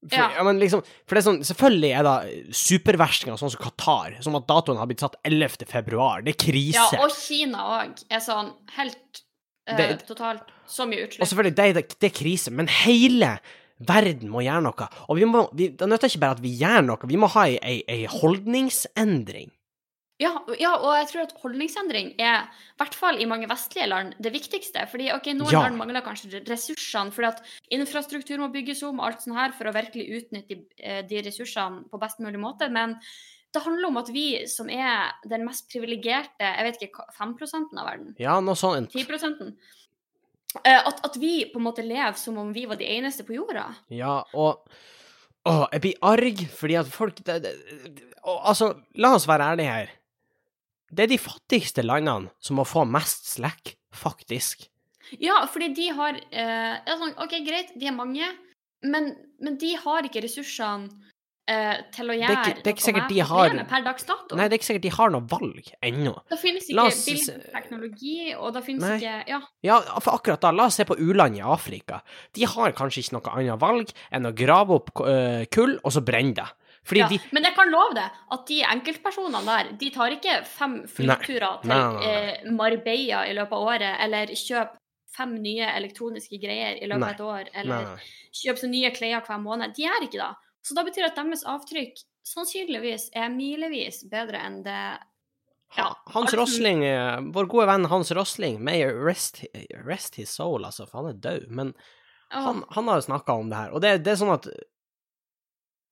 For, 0.06 0.14
Ja. 0.14 0.28
ja. 0.36 0.42
men 0.46 0.60
liksom, 0.60 0.82
for 1.06 1.14
det 1.16 1.24
er 1.24 1.26
sånn, 1.30 1.40
selvfølgelig 1.42 1.88
er 1.98 2.02
da 2.06 2.12
superverstinger, 2.54 3.38
sånn 3.40 3.50
som 3.50 3.60
Qatar, 3.64 4.14
som 4.22 4.36
at 4.38 4.46
datoen 4.46 4.78
har 4.78 4.86
blitt 4.86 5.00
satt 5.02 5.16
11. 5.26 5.66
februar. 5.66 6.22
Det 6.22 6.36
er 6.36 6.44
krise. 6.44 6.74
ja, 6.92 7.02
og 7.02 7.10
Kina 7.16 7.64
òg 7.80 8.04
er 8.10 8.20
sånn 8.22 8.52
helt 8.76 9.22
eh, 9.66 9.76
Det- 9.76 10.06
totalt 10.06 10.42
så 10.68 10.86
mye 10.86 11.04
Og 11.20 11.26
selvfølgelig, 11.26 11.54
det, 11.56 11.74
det, 11.74 11.98
det 11.98 12.12
er 12.12 12.16
krise, 12.22 12.50
men 12.54 12.68
hele 12.68 13.38
verden 13.80 14.30
må 14.30 14.40
gjøre 14.42 14.62
noe. 14.62 14.88
Og 15.08 15.16
vi 15.18 15.24
må, 15.24 15.48
vi, 15.54 15.68
det 15.68 15.86
nytter 15.88 16.08
ikke 16.08 16.20
bare 16.20 16.36
at 16.38 16.40
vi 16.42 16.54
gjør 16.58 16.82
noe, 16.86 16.98
vi 17.10 17.16
må 17.16 17.28
ha 17.34 17.44
ei, 17.46 17.82
ei 17.88 18.06
holdningsendring. 18.06 19.50
Ja, 20.18 20.32
ja, 20.58 20.72
og 20.82 20.96
jeg 20.98 21.06
tror 21.12 21.22
at 21.28 21.34
holdningsendring 21.44 22.08
er, 22.18 22.48
i 22.50 22.78
hvert 22.80 22.94
fall 22.98 23.20
i 23.22 23.26
mange 23.30 23.46
vestlige 23.50 23.86
land, 23.86 24.16
det 24.18 24.32
viktigste. 24.34 24.82
Fordi 24.90 25.12
ok, 25.14 25.28
noen 25.38 25.52
Ja. 25.52 25.60
land 25.62 25.78
mangler 25.78 26.02
kanskje 26.02 26.40
ressursene, 26.48 27.12
fordi 27.14 27.28
at 27.28 27.42
infrastruktur 27.70 28.38
må 28.42 28.48
bygges 28.50 28.82
om, 28.82 28.98
og 28.98 29.06
alt 29.06 29.22
sånt 29.22 29.36
her, 29.38 29.52
for 29.52 29.70
å 29.70 29.74
virkelig 29.74 30.08
utnytte 30.18 30.48
de, 30.48 30.64
eh, 30.82 31.02
de 31.02 31.22
ressursene 31.22 31.84
på 31.88 32.00
best 32.02 32.18
mulig 32.18 32.40
måte. 32.42 32.68
Men 32.70 32.96
det 33.54 33.62
handler 33.62 33.86
om 33.86 33.96
at 33.96 34.08
vi 34.12 34.44
som 34.50 34.68
er 34.68 35.12
den 35.28 35.44
mest 35.46 35.70
privilegerte, 35.70 36.40
jeg 36.42 36.66
vet 36.66 36.82
ikke, 36.82 36.98
hva- 36.98 37.14
5 37.14 37.78
av 37.78 37.86
verden, 37.86 38.14
Ja, 38.18 38.40
noe 38.40 38.54
sånt. 38.56 38.90
10 38.90 39.56
eh, 40.64 40.82
at, 40.84 41.00
at 41.04 41.16
vi 41.16 41.44
på 41.52 41.56
en 41.60 41.64
måte 41.64 41.86
lever 41.86 42.16
som 42.16 42.36
om 42.38 42.52
vi 42.52 42.66
var 42.66 42.76
de 42.76 42.84
eneste 42.86 43.22
på 43.24 43.34
jorda. 43.36 43.74
Ja, 43.88 44.24
og 44.34 44.66
Åh, 45.46 45.66
jeg 45.72 45.80
blir 45.80 45.94
arg 46.02 46.40
fordi 46.50 46.74
at 46.76 46.86
folk 46.92 47.22
det, 47.24 47.42
det, 47.42 47.52
og, 48.24 48.40
Altså, 48.50 48.82
la 48.96 49.14
oss 49.14 49.24
være 49.26 49.46
ærlige 49.54 49.70
her. 49.72 49.88
Det 50.90 51.04
er 51.04 51.10
de 51.12 51.18
fattigste 51.20 51.84
landene 51.84 52.30
som 52.40 52.56
må 52.56 52.64
få 52.68 52.86
mest 52.88 53.26
slekk, 53.34 53.74
faktisk. 53.92 54.68
Ja, 55.20 55.42
fordi 55.48 55.70
de 55.76 55.88
har 55.96 56.16
eh, 56.30 56.94
sånn, 57.00 57.14
OK, 57.24 57.38
greit, 57.46 57.72
de 57.80 57.86
er 57.88 57.96
mange, 57.96 58.26
men, 58.84 59.12
men 59.40 59.56
de 59.60 59.74
har 59.80 60.04
ikke 60.08 60.20
ressursene 60.24 60.88
eh, 61.48 61.78
til 61.96 62.10
å 62.10 62.12
er 62.12 62.18
gjøre 62.20 62.34
ikke- 62.42 62.62
det 62.62 62.66
er 62.66 62.74
ikke 62.76 62.84
sikkert 62.86 63.08
de 63.08 63.18
har- 63.24 63.64
per 63.70 63.82
dags 63.86 64.04
dato. 64.04 64.36
Nei, 64.36 64.48
det 64.48 64.52
er 64.52 64.58
ikke 64.60 64.68
sikkert 64.68 64.82
de 64.84 64.92
har 64.98 65.10
noe 65.10 65.24
valg 65.30 65.70
ennå. 65.82 66.12
Da 66.28 66.36
finnes 66.36 66.68
ikke 66.68 66.84
oss 66.84 67.04
billig 67.08 67.52
teknologi, 67.54 68.34
og 68.36 68.52
da 68.52 68.60
finnes 68.60 68.84
Nei. 68.84 68.98
ikke 69.00 69.28
Ja. 69.28 69.40
Ja, 69.64 69.80
for 70.00 70.18
akkurat 70.18 70.40
da, 70.44 70.50
la 70.52 70.66
oss 70.66 70.76
se 70.76 70.84
på 70.84 70.96
u-land 71.00 71.36
i 71.36 71.40
Afrika. 71.40 72.02
De 72.34 72.44
har 72.44 72.72
kanskje 72.72 73.00
ikke 73.04 73.16
noe 73.16 73.32
annet 73.34 73.60
valg 73.60 73.92
enn 74.12 74.26
å 74.28 74.34
grave 74.36 74.70
opp 74.76 74.90
uh, 75.00 75.44
kull, 75.50 75.78
og 75.84 75.92
så 75.92 76.04
brenne 76.04 76.34
det. 76.34 76.48
Ja. 76.94 77.08
de 77.10 77.18
Men 77.34 77.44
jeg 77.44 77.54
kan 77.56 77.70
love 77.72 77.94
deg 77.96 78.18
at 78.34 78.44
de 78.48 78.58
enkeltpersonene 78.64 79.44
der, 79.44 79.72
de 79.80 79.90
tar 79.94 80.14
ikke 80.14 80.36
fem 80.48 80.80
flyturer 80.88 81.62
til 81.62 81.72
Nei, 81.72 81.78
nei, 81.78 81.94
nei, 81.94 82.12
eh, 82.12 82.52
Marbella 82.54 83.24
i 83.28 83.34
løpet 83.36 83.56
av 83.58 83.72
året, 83.72 83.96
eller 84.04 84.32
kjøp 84.32 84.76
fem 85.18 85.34
nye 85.42 85.68
elektroniske 85.74 86.38
greier 86.40 86.78
i 86.78 86.88
løpet 86.88 87.06
av 87.06 87.14
et 87.14 87.24
år, 87.26 87.50
eller 87.62 88.06
kjøp 88.38 88.60
så 88.60 88.70
nye 88.70 88.92
klær 88.94 89.24
hver 89.26 89.42
måned. 89.42 89.74
De 89.76 89.84
gjør 89.84 90.06
ikke 90.06 90.20
det. 90.20 90.30
Så 90.62 90.76
da 90.76 90.84
betyr 90.86 91.06
det 91.06 91.12
at 91.12 91.20
deres 91.20 91.44
avtrykk 91.48 92.02
sannsynligvis 92.28 93.08
er 93.16 93.30
milevis 93.32 94.02
bedre 94.10 94.42
enn 94.44 94.62
det 94.66 94.80
Ja, 95.76 95.90
Hans 96.14 96.32
Rosling, 96.32 96.80
eh, 96.84 97.18
vår 97.34 97.48
gode 97.52 97.66
venn 97.68 97.84
Hans 97.92 98.10
Rosling, 98.16 98.62
may 98.64 98.86
rest, 98.88 99.42
rest 99.84 100.16
his 100.16 100.30
soul, 100.32 100.64
altså, 100.64 100.86
for 100.88 101.02
han 101.02 101.10
er 101.10 101.18
død, 101.20 101.48
men 101.52 101.74
han, 102.32 102.62
han 102.72 102.88
har 102.88 103.00
jo 103.00 103.06
snakka 103.08 103.36
om 103.36 103.50
det 103.50 103.56
her, 103.56 103.74
og 103.76 103.82
det, 103.84 103.90
det 104.04 104.14
er 104.14 104.20
sånn 104.20 104.32
at 104.32 104.48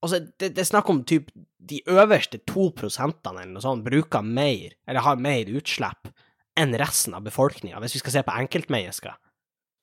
Altså, 0.04 0.20
det, 0.38 0.52
det 0.54 0.62
er 0.62 0.68
snakk 0.68 0.90
om 0.92 1.02
typ 1.08 1.30
de 1.66 1.80
øverste 1.90 2.38
to 2.46 2.68
prosentene 2.76 3.42
eller 3.42 3.54
noe 3.56 3.64
sånt 3.64 3.84
bruker 3.86 4.22
mer, 4.22 4.76
eller 4.86 5.04
har 5.06 5.20
mer 5.20 5.48
utslipp, 5.56 6.12
enn 6.56 6.74
resten 6.78 7.16
av 7.16 7.24
befolkninga, 7.26 7.80
hvis 7.82 7.96
vi 7.96 8.02
skal 8.04 8.14
se 8.14 8.24
på 8.26 8.36
enkeltmennesker. 8.42 9.16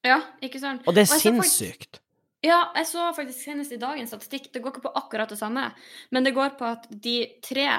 Ja, 0.07 0.19
ikke 0.43 0.61
sant? 0.61 0.87
Og 0.87 0.95
det 0.95 1.05
er 1.05 1.13
Og 1.15 1.21
sinnssykt. 1.21 1.99
Ja, 2.43 2.59
jeg 2.75 2.89
så 2.89 3.07
faktisk 3.15 3.39
senest 3.45 3.71
i 3.71 3.79
dagens 3.79 4.11
statistikk. 4.11 4.49
Det 4.51 4.59
går 4.63 4.73
ikke 4.73 4.87
på 4.89 4.95
akkurat 4.99 5.31
det 5.31 5.39
samme, 5.39 5.69
men 6.11 6.25
det 6.25 6.33
går 6.35 6.57
på 6.59 6.67
at 6.67 6.89
de 6.91 7.17
tre 7.43 7.69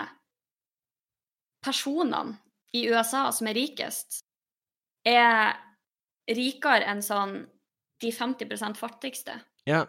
personene 1.65 2.39
i 2.75 2.87
USA 2.89 3.27
som 3.33 3.49
er 3.49 3.59
rikest, 3.59 4.23
er 5.05 5.53
rikere 6.33 6.89
enn 6.89 7.03
sånn 7.05 7.43
de 8.01 8.11
50% 8.13 8.81
fattigste. 8.81 9.37
Ja. 9.69 9.85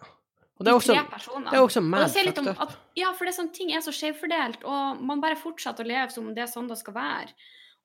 Og 0.55 0.63
det 0.63 0.71
er 0.71 0.77
også, 0.77 0.93
det 0.95 1.57
er 1.57 1.61
også 1.65 1.81
Og 1.81 1.87
mad 1.91 2.13
fucked 2.13 2.47
up. 2.47 2.61
at, 2.63 2.77
ja, 2.95 3.09
for 3.11 3.27
det 3.27 3.33
er 3.33 3.37
sånn, 3.41 3.51
ting 3.55 3.73
er 3.75 3.81
så 3.83 3.91
skjevfordelt, 3.91 4.63
og 4.63 5.01
man 5.03 5.19
bare 5.23 5.35
fortsetter 5.35 5.83
å 5.83 5.89
leve 5.89 6.13
som 6.13 6.29
om 6.29 6.35
det 6.37 6.45
er 6.45 6.51
sånn 6.51 6.69
det 6.71 6.77
skal 6.79 6.95
være. 6.95 7.33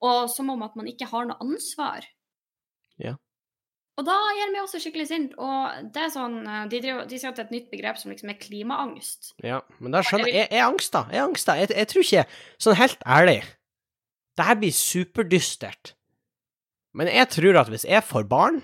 Og 0.07 0.31
som 0.31 0.53
om 0.55 0.63
at 0.63 0.77
man 0.79 0.87
ikke 0.89 1.09
har 1.11 1.27
noe 1.29 1.37
ansvar. 1.43 2.07
Ja. 3.03 3.17
Og 4.01 4.07
da 4.07 4.15
gjør 4.33 4.49
vi 4.49 4.55
meg 4.55 4.63
også 4.63 4.81
skikkelig 4.81 5.09
sint. 5.11 5.35
Og 5.37 5.91
det 5.93 6.07
er 6.07 6.13
sånn, 6.15 6.39
eh, 6.47 6.63
de, 6.73 6.79
driver, 6.81 7.09
de 7.11 7.19
sier 7.21 7.33
at 7.33 7.37
det 7.37 7.43
er 7.43 7.49
et 7.51 7.57
nytt 7.59 7.71
begrep 7.75 7.99
som 8.01 8.15
liksom 8.15 8.31
er 8.33 8.39
klimaangst. 8.41 9.33
Ja, 9.45 9.61
men 9.83 9.93
da 9.93 10.01
skjønner 10.07 10.31
Jeg 10.31 10.49
er 10.49 10.65
angst, 10.65 10.95
da? 10.95 11.05
er 11.13 11.27
angsta. 11.27 11.59
Jeg, 11.61 11.75
jeg 11.77 11.91
tror 11.91 12.07
ikke 12.07 12.25
Sånn 12.63 12.79
helt 12.79 13.03
ærlig 13.05 13.41
Det 14.39 14.47
her 14.47 14.57
blir 14.63 14.73
superdystert. 14.73 15.93
Men 16.97 17.11
jeg 17.13 17.29
tror 17.35 17.61
at 17.61 17.69
hvis 17.71 17.85
jeg 17.85 18.07
får 18.07 18.25
barn, 18.31 18.63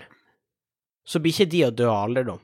så 1.06 1.20
blir 1.22 1.34
ikke 1.36 1.50
de 1.52 1.60
å 1.66 1.74
dø 1.74 1.90
av 1.90 2.06
alderdom. 2.08 2.40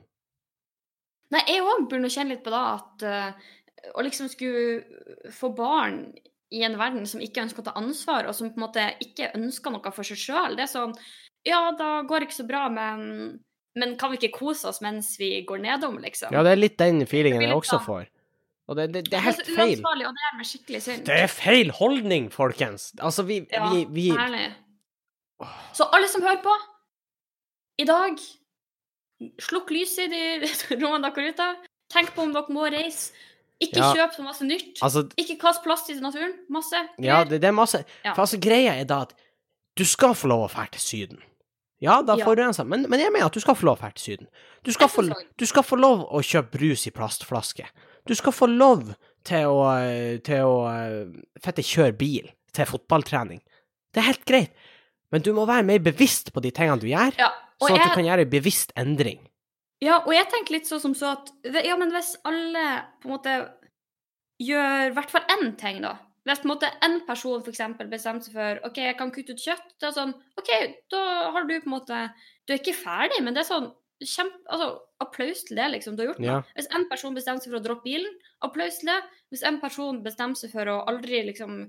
Nei, 1.33 1.41
jeg 1.49 1.63
òg 1.65 1.87
burde 1.91 2.11
kjenne 2.13 2.35
litt 2.35 2.43
på 2.45 2.53
da 2.53 2.63
at 2.77 3.05
uh, 3.07 3.51
å 3.97 4.03
liksom 4.05 4.29
skulle 4.31 5.31
få 5.33 5.49
barn 5.57 6.05
i 6.53 6.61
en 6.67 6.77
verden 6.77 7.07
som 7.09 7.21
ikke 7.23 7.41
ønsker 7.47 7.63
å 7.63 7.67
ta 7.69 7.73
ansvar, 7.79 8.27
og 8.29 8.35
som 8.37 8.51
på 8.53 8.59
en 8.59 8.65
måte 8.67 8.85
ikke 9.01 9.31
ønsker 9.37 9.73
noe 9.73 9.93
for 9.95 10.05
seg 10.05 10.19
sjøl, 10.21 10.57
det 10.59 10.67
er 10.67 10.71
sånn 10.71 10.93
Ja, 11.47 11.73
da 11.75 12.03
går 12.07 12.21
det 12.21 12.29
ikke 12.29 12.37
så 12.37 12.45
bra, 12.47 12.67
men, 12.71 13.39
men 13.75 13.95
kan 13.99 14.13
vi 14.13 14.19
ikke 14.21 14.37
kose 14.37 14.69
oss 14.69 14.79
mens 14.85 15.15
vi 15.19 15.31
går 15.47 15.63
nedom, 15.65 15.97
liksom? 16.03 16.31
Ja, 16.35 16.43
det 16.45 16.53
er 16.53 16.61
litt 16.61 16.77
den 16.79 17.01
feelingen 17.09 17.41
jeg 17.43 17.57
også 17.57 17.81
får. 17.83 18.05
Og 18.71 18.77
det, 18.79 18.85
det, 18.93 19.01
det 19.09 19.17
er 19.17 19.25
Det 19.25 19.33
er 19.33 19.39
så 19.41 19.55
feil. 19.57 19.73
uansvarlig, 19.73 20.05
og 20.07 20.13
det 20.15 20.27
er 20.29 20.37
meg 20.37 20.47
skikkelig 20.47 20.81
synd. 20.85 21.01
Det 21.09 21.17
er 21.25 21.33
feil 21.33 21.73
holdning, 21.75 22.29
folkens. 22.31 22.93
Altså, 23.01 23.25
vi, 23.27 23.41
Ja, 23.51 23.65
vi, 23.73 23.83
vi 23.91 24.05
Så 25.75 25.89
alle 25.89 26.07
som 26.07 26.23
hører 26.23 26.39
på, 26.45 26.53
i 27.81 27.89
dag 27.89 28.21
Slukk 29.41 29.69
lyset 29.71 30.11
i 30.13 30.39
de 30.43 30.49
rommene 30.83 31.09
dere 31.13 31.27
er 31.27 31.33
ute. 31.33 31.47
Tenk 31.93 32.13
på 32.15 32.23
om 32.25 32.33
dere 32.33 32.49
må 32.53 32.65
reise. 32.71 33.11
Ikke 33.63 33.77
Ja. 33.79 33.91
kjøp 33.95 34.15
så 34.17 34.23
masse 34.25 34.43
nytt. 34.43 34.79
Altså, 34.83 35.05
Ikke 35.17 35.37
kast 35.39 35.63
plast 35.63 35.89
i 35.89 35.93
naturen. 36.01 36.33
Masse. 36.49 36.75
ja, 36.99 37.23
det, 37.23 37.39
det 37.41 37.47
er 37.47 37.55
masse 37.55 37.83
Ja. 38.03 38.13
For 38.13 38.23
altså, 38.25 38.39
greia 38.41 38.73
er 38.79 38.83
da 38.89 39.01
at 39.05 39.13
du 39.77 39.85
skal 39.85 40.13
få 40.17 40.27
lov 40.27 40.47
å 40.47 40.51
dra 40.53 40.65
til 40.73 40.81
Syden. 40.81 41.21
Ja, 41.81 42.01
da 42.01 42.15
Ja. 42.17 42.25
forurenser 42.25 42.65
men, 42.67 42.85
men 42.89 42.99
jeg 42.99 43.11
mener 43.11 43.25
at 43.27 43.33
du 43.33 43.39
skal 43.39 43.55
få 43.55 43.65
lov 43.69 43.77
å 43.77 43.81
dra 43.81 43.91
til 43.91 44.03
Syden. 44.17 44.27
Du 44.63 44.71
skal, 44.71 44.87
få, 44.89 45.05
du 45.37 45.45
skal 45.45 45.63
få 45.63 45.75
lov 45.79 46.03
å 46.11 46.19
kjøpe 46.23 46.57
brus 46.57 46.87
i 46.87 46.91
plastflaske. 46.91 47.65
Du 48.07 48.13
skal 48.15 48.31
få 48.35 48.47
lov 48.51 48.93
til 49.23 49.45
å, 49.47 49.63
eh, 49.79 50.17
til 50.19 50.43
å 50.43 50.57
eh, 50.67 51.07
fette 51.39 51.63
kjøre 51.63 51.95
bil 51.97 52.29
til 52.53 52.65
fotballtrening. 52.65 53.39
Det 53.93 54.01
er 54.03 54.09
helt 54.11 54.25
greit, 54.27 54.51
men 55.11 55.21
du 55.21 55.31
må 55.33 55.45
være 55.47 55.63
mer 55.63 55.79
bevisst 55.79 56.33
på 56.33 56.41
de 56.41 56.51
tingene 56.51 56.79
du 56.81 56.87
gjør, 56.87 57.13
Ja, 57.17 57.29
sånn 57.67 57.79
at 57.79 57.91
du 57.91 57.97
kan 57.97 58.07
gjøre 58.07 58.25
en 58.27 58.33
bevisst 58.33 58.73
endring. 58.79 59.21
ja, 59.83 59.99
og 60.05 60.13
jeg 60.15 60.29
tenker 60.31 60.57
litt 60.57 60.69
sånn 60.69 60.81
som 60.81 60.95
så 60.95 61.13
at 61.17 61.33
Ja, 61.65 61.75
men 61.79 61.91
hvis 61.91 62.15
alle 62.23 62.65
på 63.01 63.09
en 63.09 63.15
måte 63.17 63.35
gjør 64.43 64.89
i 64.89 64.95
hvert 64.95 65.11
fall 65.11 65.25
én 65.35 65.53
ting, 65.59 65.81
da. 65.83 65.97
Hvis 66.23 66.39
på 66.39 66.47
en 66.47 66.53
måte 66.53 66.71
en 66.85 67.01
person 67.07 67.43
eksempel 67.51 67.89
bestemmer 67.91 68.23
seg 68.23 68.35
for 68.37 68.59
OK, 68.69 68.79
jeg 68.79 68.97
kan 68.99 69.11
kutte 69.11 69.35
ut 69.35 69.43
kjøtt, 69.43 69.73
det 69.79 69.89
er 69.89 69.95
sånn 69.97 70.13
OK, 70.39 70.51
da 70.93 71.03
har 71.35 71.47
du 71.47 71.55
på 71.57 71.67
en 71.67 71.75
måte 71.75 72.03
Du 72.47 72.53
er 72.53 72.61
ikke 72.61 72.75
ferdig, 72.75 73.19
men 73.23 73.35
det 73.35 73.43
er 73.43 73.49
sånn 73.51 73.71
kjempe... 74.03 74.39
Altså, 74.51 74.69
applaus 75.03 75.43
til 75.47 75.59
det, 75.59 75.69
liksom. 75.75 75.95
Du 75.95 76.03
har 76.03 76.11
gjort 76.11 76.21
noe. 76.23 76.29
Ja. 76.29 76.37
Hvis 76.57 76.69
en 76.75 76.87
person 76.89 77.15
bestemmer 77.15 77.43
seg 77.43 77.51
for 77.51 77.59
å 77.59 77.63
droppe 77.65 77.87
bilen, 77.87 78.15
applaus 78.45 78.79
til 78.79 78.91
det. 78.91 78.99
Hvis 79.33 79.43
en 79.47 79.59
person 79.61 80.01
bestemmer 80.05 80.39
seg 80.39 80.53
for 80.55 80.71
å 80.71 80.81
aldri 80.91 81.21
liksom 81.27 81.61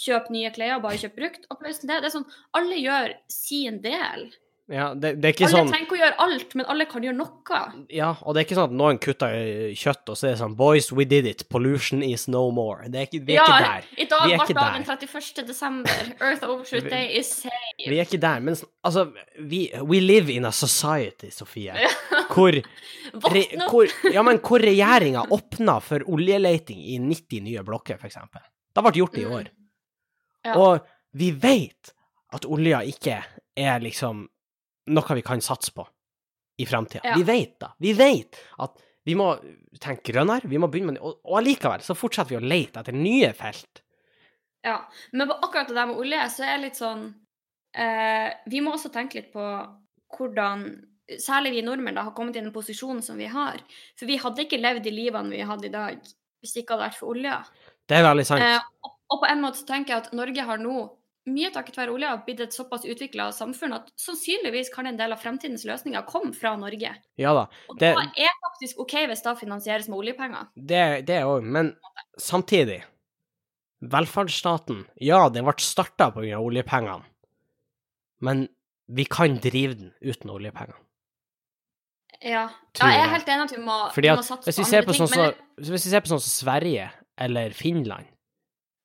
kjøpe 0.00 0.34
nye 0.34 0.52
klær, 0.54 0.80
bare 0.82 1.00
kjøpe 1.00 1.18
brukt, 1.18 1.48
applaus 1.52 1.80
til 1.82 1.90
det. 1.90 2.00
Det 2.02 2.10
er 2.10 2.16
sånn 2.18 2.30
Alle 2.58 2.78
gjør 2.80 3.14
sin 3.32 3.80
del. 3.84 4.28
Ja, 4.70 4.92
det, 4.94 5.16
det 5.18 5.26
er 5.26 5.32
ikke 5.34 5.46
Alle 5.48 5.56
sånn 5.56 5.70
trenger 5.72 5.86
ikke 5.88 5.96
å 5.96 5.98
gjøre 5.98 6.16
alt, 6.24 6.52
men 6.54 6.66
alle 6.70 6.84
kan 6.86 7.02
gjøre 7.02 7.16
noe. 7.18 7.60
Ja, 7.90 8.10
og 8.22 8.36
det 8.36 8.40
er 8.40 8.44
ikke 8.46 8.54
sånn 8.60 8.68
at 8.70 8.74
noen 8.78 9.00
kutter 9.02 9.32
kjøtt, 9.74 10.04
og 10.12 10.18
så 10.20 10.28
er 10.28 10.36
det 10.36 10.40
sånn 10.44 10.54
Boys, 10.60 10.92
we 10.94 11.06
did 11.10 11.26
it. 11.26 11.42
Pollution 11.50 12.04
is 12.06 12.28
no 12.30 12.44
more. 12.54 12.86
Det 12.86 13.00
er 13.00 13.08
ikke, 13.08 13.20
vi 13.26 13.34
er 13.34 13.42
ikke 13.42 13.64
der. 13.66 13.88
I 13.98 14.06
dag 14.12 14.28
ble 14.44 14.56
dagen 14.60 14.86
31. 14.86 15.42
desember. 15.50 16.12
Earth 16.20 16.46
Overshoot 16.46 16.86
Day 16.92 17.10
is 17.18 17.32
safe. 17.42 17.74
Vi 17.82 17.98
er 17.98 18.06
ikke 18.06 18.20
der. 18.22 18.40
Men 18.46 18.54
altså, 18.86 19.08
vi 19.42 19.64
we 19.82 19.98
live 20.04 20.30
in 20.36 20.46
a 20.46 20.52
society, 20.54 21.32
Sofie, 21.34 21.74
hvor, 22.30 22.54
re, 23.34 23.44
hvor 23.66 23.90
Ja, 24.14 24.22
men 24.22 24.38
hvor 24.38 24.62
regjeringa 24.62 25.26
åpna 25.34 25.80
for 25.82 26.06
oljeleiting 26.14 26.78
i 26.94 27.00
90 27.02 27.42
nye 27.50 27.66
blokker, 27.66 27.98
for 27.98 28.06
eksempel. 28.06 28.46
Det 28.70 28.86
ble 28.86 28.94
gjort 29.02 29.18
i 29.18 29.26
Mm. 29.26 29.32
år. 29.40 29.48
Ja. 30.46 30.54
Og 30.56 30.86
vi 31.18 31.32
vet 31.34 31.90
at 32.32 32.46
olja 32.46 32.84
ikke 32.86 33.18
er 33.58 33.80
liksom 33.82 34.28
noe 34.86 35.16
vi 35.16 35.24
kan 35.26 35.42
satse 35.44 35.74
på 35.76 35.86
i 36.60 36.66
framtida. 36.66 37.02
Ja. 37.04 37.16
Vi 37.16 37.24
vet 37.28 37.58
da. 37.60 37.72
Vi 37.78 37.92
vet 37.96 38.38
at 38.58 38.80
vi 39.08 39.14
må 39.16 39.30
tenke 39.80 40.12
grønnere, 40.12 40.48
vi 40.48 40.60
må 40.60 40.68
begynne 40.68 40.94
med. 40.94 41.00
Og, 41.00 41.22
og 41.24 41.38
allikevel 41.40 41.84
så 41.84 41.96
fortsetter 41.96 42.34
vi 42.34 42.40
å 42.40 42.44
lete 42.52 42.82
etter 42.82 42.96
nye 42.96 43.32
felt. 43.36 43.82
Ja. 44.66 44.82
Men 45.12 45.30
på 45.30 45.38
akkurat 45.40 45.70
det 45.70 45.78
der 45.78 45.88
med 45.88 46.00
olje, 46.02 46.20
så 46.34 46.44
er 46.44 46.58
det 46.58 46.66
litt 46.66 46.78
sånn 46.78 47.06
eh, 47.72 48.28
Vi 48.52 48.60
må 48.60 48.74
også 48.76 48.90
tenke 48.92 49.20
litt 49.20 49.32
på 49.32 49.46
hvordan 50.16 50.68
Særlig 51.18 51.56
vi 51.56 51.62
nordmenn 51.66 51.96
da, 51.98 52.04
har 52.06 52.14
kommet 52.14 52.36
i 52.36 52.38
den 52.38 52.52
posisjonen 52.54 53.00
som 53.02 53.16
vi 53.18 53.26
har. 53.26 53.56
For 53.98 54.06
vi 54.06 54.20
hadde 54.22 54.44
ikke 54.44 54.60
levd 54.60 54.84
de 54.84 54.92
livene 54.94 55.32
vi 55.32 55.40
hadde 55.42 55.66
i 55.66 55.72
dag 55.72 55.96
hvis 55.98 56.52
det 56.54 56.62
ikke 56.62 56.76
hadde 56.76 56.84
vært 56.84 56.98
for 57.00 57.10
olja. 57.10 57.40
Det 57.90 57.96
er 57.98 58.04
veldig 58.06 58.24
sant. 58.28 58.44
Eh, 58.44 58.68
og, 58.86 58.92
og 59.10 59.18
på 59.24 59.26
en 59.26 59.42
måte 59.42 59.58
så 59.58 59.66
tenker 59.72 59.96
jeg 59.96 60.04
at 60.04 60.12
Norge 60.14 60.44
har 60.46 60.62
nå, 60.62 60.84
mye 61.26 61.50
takket 61.52 61.76
være 61.76 61.92
olja, 61.92 62.14
blitt 62.26 62.40
et 62.40 62.52
såpass 62.52 62.84
utvikla 62.88 63.28
samfunn 63.32 63.74
at 63.74 63.90
sannsynligvis 64.00 64.70
kan 64.74 64.86
en 64.86 64.96
del 64.96 65.12
av 65.12 65.18
fremtidens 65.20 65.64
løsninger 65.68 66.06
komme 66.08 66.32
fra 66.34 66.56
Norge. 66.56 66.94
Ja 67.18 67.34
da. 67.34 67.46
Og 67.68 67.78
Det- 67.78 67.94
da 67.94 68.00
er 68.16 68.30
faktisk 68.50 68.78
OK 68.80 68.92
hvis 69.06 69.22
det 69.22 69.38
finansieres 69.38 69.88
med 69.88 69.98
oljepenger. 69.98 70.48
Det, 70.56 71.06
det 71.06 71.22
òg, 71.24 71.42
men 71.44 71.76
samtidig 72.18 72.82
Velferdsstaten, 73.82 74.84
ja, 75.00 75.28
den 75.32 75.44
ble 75.46 75.54
starta 75.56 76.10
pga. 76.12 76.36
oljepengene, 76.38 77.02
men 78.20 78.48
vi 78.88 79.04
kan 79.06 79.38
drive 79.40 79.74
den 79.78 79.92
uten 80.02 80.28
oljepengene. 80.30 80.76
Ja. 82.20 82.50
Ja, 82.76 82.86
jeg 82.90 83.00
er 83.00 83.08
helt 83.14 83.26
enig 83.32 83.44
at 83.46 83.54
vi 83.56 83.62
må, 83.64 83.76
Fordi 83.94 84.08
vi 84.10 84.16
må 84.16 84.22
satse 84.22 84.52
på 84.52 84.64
andre 84.66 84.82
på 84.84 84.92
ting. 84.92 85.06
sånn 85.06 85.16
men 85.16 85.34
hvis 85.64 85.70
vi 85.70 85.78
ser 85.78 86.00
på 86.02 86.10
sånn 86.12 86.20
som 86.20 86.44
Sverige 86.46 86.90
eller 87.16 87.50
Finland, 87.56 88.04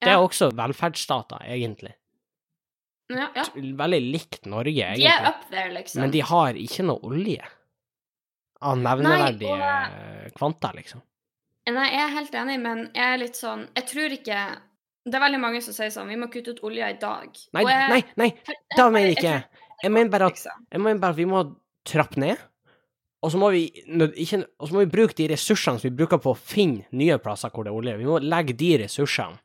det 0.02 0.08
Ja. 0.10 0.14
er 0.22 0.24
også 0.28 0.52
velferdsstater, 0.54 1.42
egentlig. 1.44 1.94
Ja, 3.10 3.28
ja. 3.36 3.44
Veldig 3.54 4.00
likt 4.12 4.46
Norge, 4.50 4.72
De 4.74 4.82
er 4.82 4.96
egentlig. 4.96 5.28
up 5.30 5.50
there, 5.52 5.72
liksom. 5.74 6.02
Men 6.02 6.12
de 6.12 6.22
har 6.26 6.54
ikke 6.58 6.86
noe 6.88 7.00
olje 7.06 7.44
av 8.66 8.78
nevneverdige 8.82 9.58
og... 9.58 10.32
kvanta, 10.40 10.72
liksom. 10.76 11.02
Nei, 11.70 11.88
jeg 11.92 12.02
er 12.06 12.14
helt 12.14 12.36
enig, 12.38 12.56
men 12.62 12.82
jeg 12.94 13.06
er 13.14 13.18
litt 13.18 13.38
sånn 13.40 13.64
Jeg 13.74 13.86
tror 13.90 14.14
ikke 14.14 14.42
Det 15.10 15.16
er 15.18 15.24
veldig 15.24 15.40
mange 15.42 15.62
som 15.66 15.74
sier 15.74 15.90
sånn 15.90 16.12
Vi 16.12 16.18
må 16.22 16.28
kutte 16.30 16.54
ut 16.54 16.60
olja 16.68 16.92
i 16.94 16.98
dag. 17.02 17.30
Nei, 17.58 17.64
jeg- 17.66 17.90
nei, 17.90 18.02
nei, 18.22 18.28
da 18.78 18.86
mener 18.94 19.08
jeg 19.10 19.18
ikke 19.18 19.32
Jeg 19.82 19.92
mener 19.92 20.12
bare 20.14 20.28
at. 20.30 20.44
Jeg 20.72 20.82
mener 20.86 21.00
bare 21.02 21.16
at 21.16 21.18
vi 21.18 21.26
må 21.26 21.42
trappe 21.86 22.18
ned, 22.22 22.38
og 23.22 23.32
så 23.34 23.38
må 23.42 23.50
vi, 23.54 23.64
ikke, 24.24 24.40
og 24.62 24.70
så 24.70 24.74
må 24.74 24.80
vi 24.86 24.92
bruke 24.94 25.14
de 25.18 25.28
ressursene 25.34 25.82
som 25.82 25.90
vi 25.90 25.96
bruker 26.00 26.18
på 26.22 26.32
å 26.34 26.38
finne 26.38 26.86
nye 26.98 27.18
plasser 27.22 27.50
hvor 27.54 27.66
det 27.68 27.74
er 27.74 27.78
olje. 27.78 27.98
Vi 28.00 28.08
må 28.10 28.16
legge 28.24 28.56
de 28.58 28.70
ressursene 28.86 29.38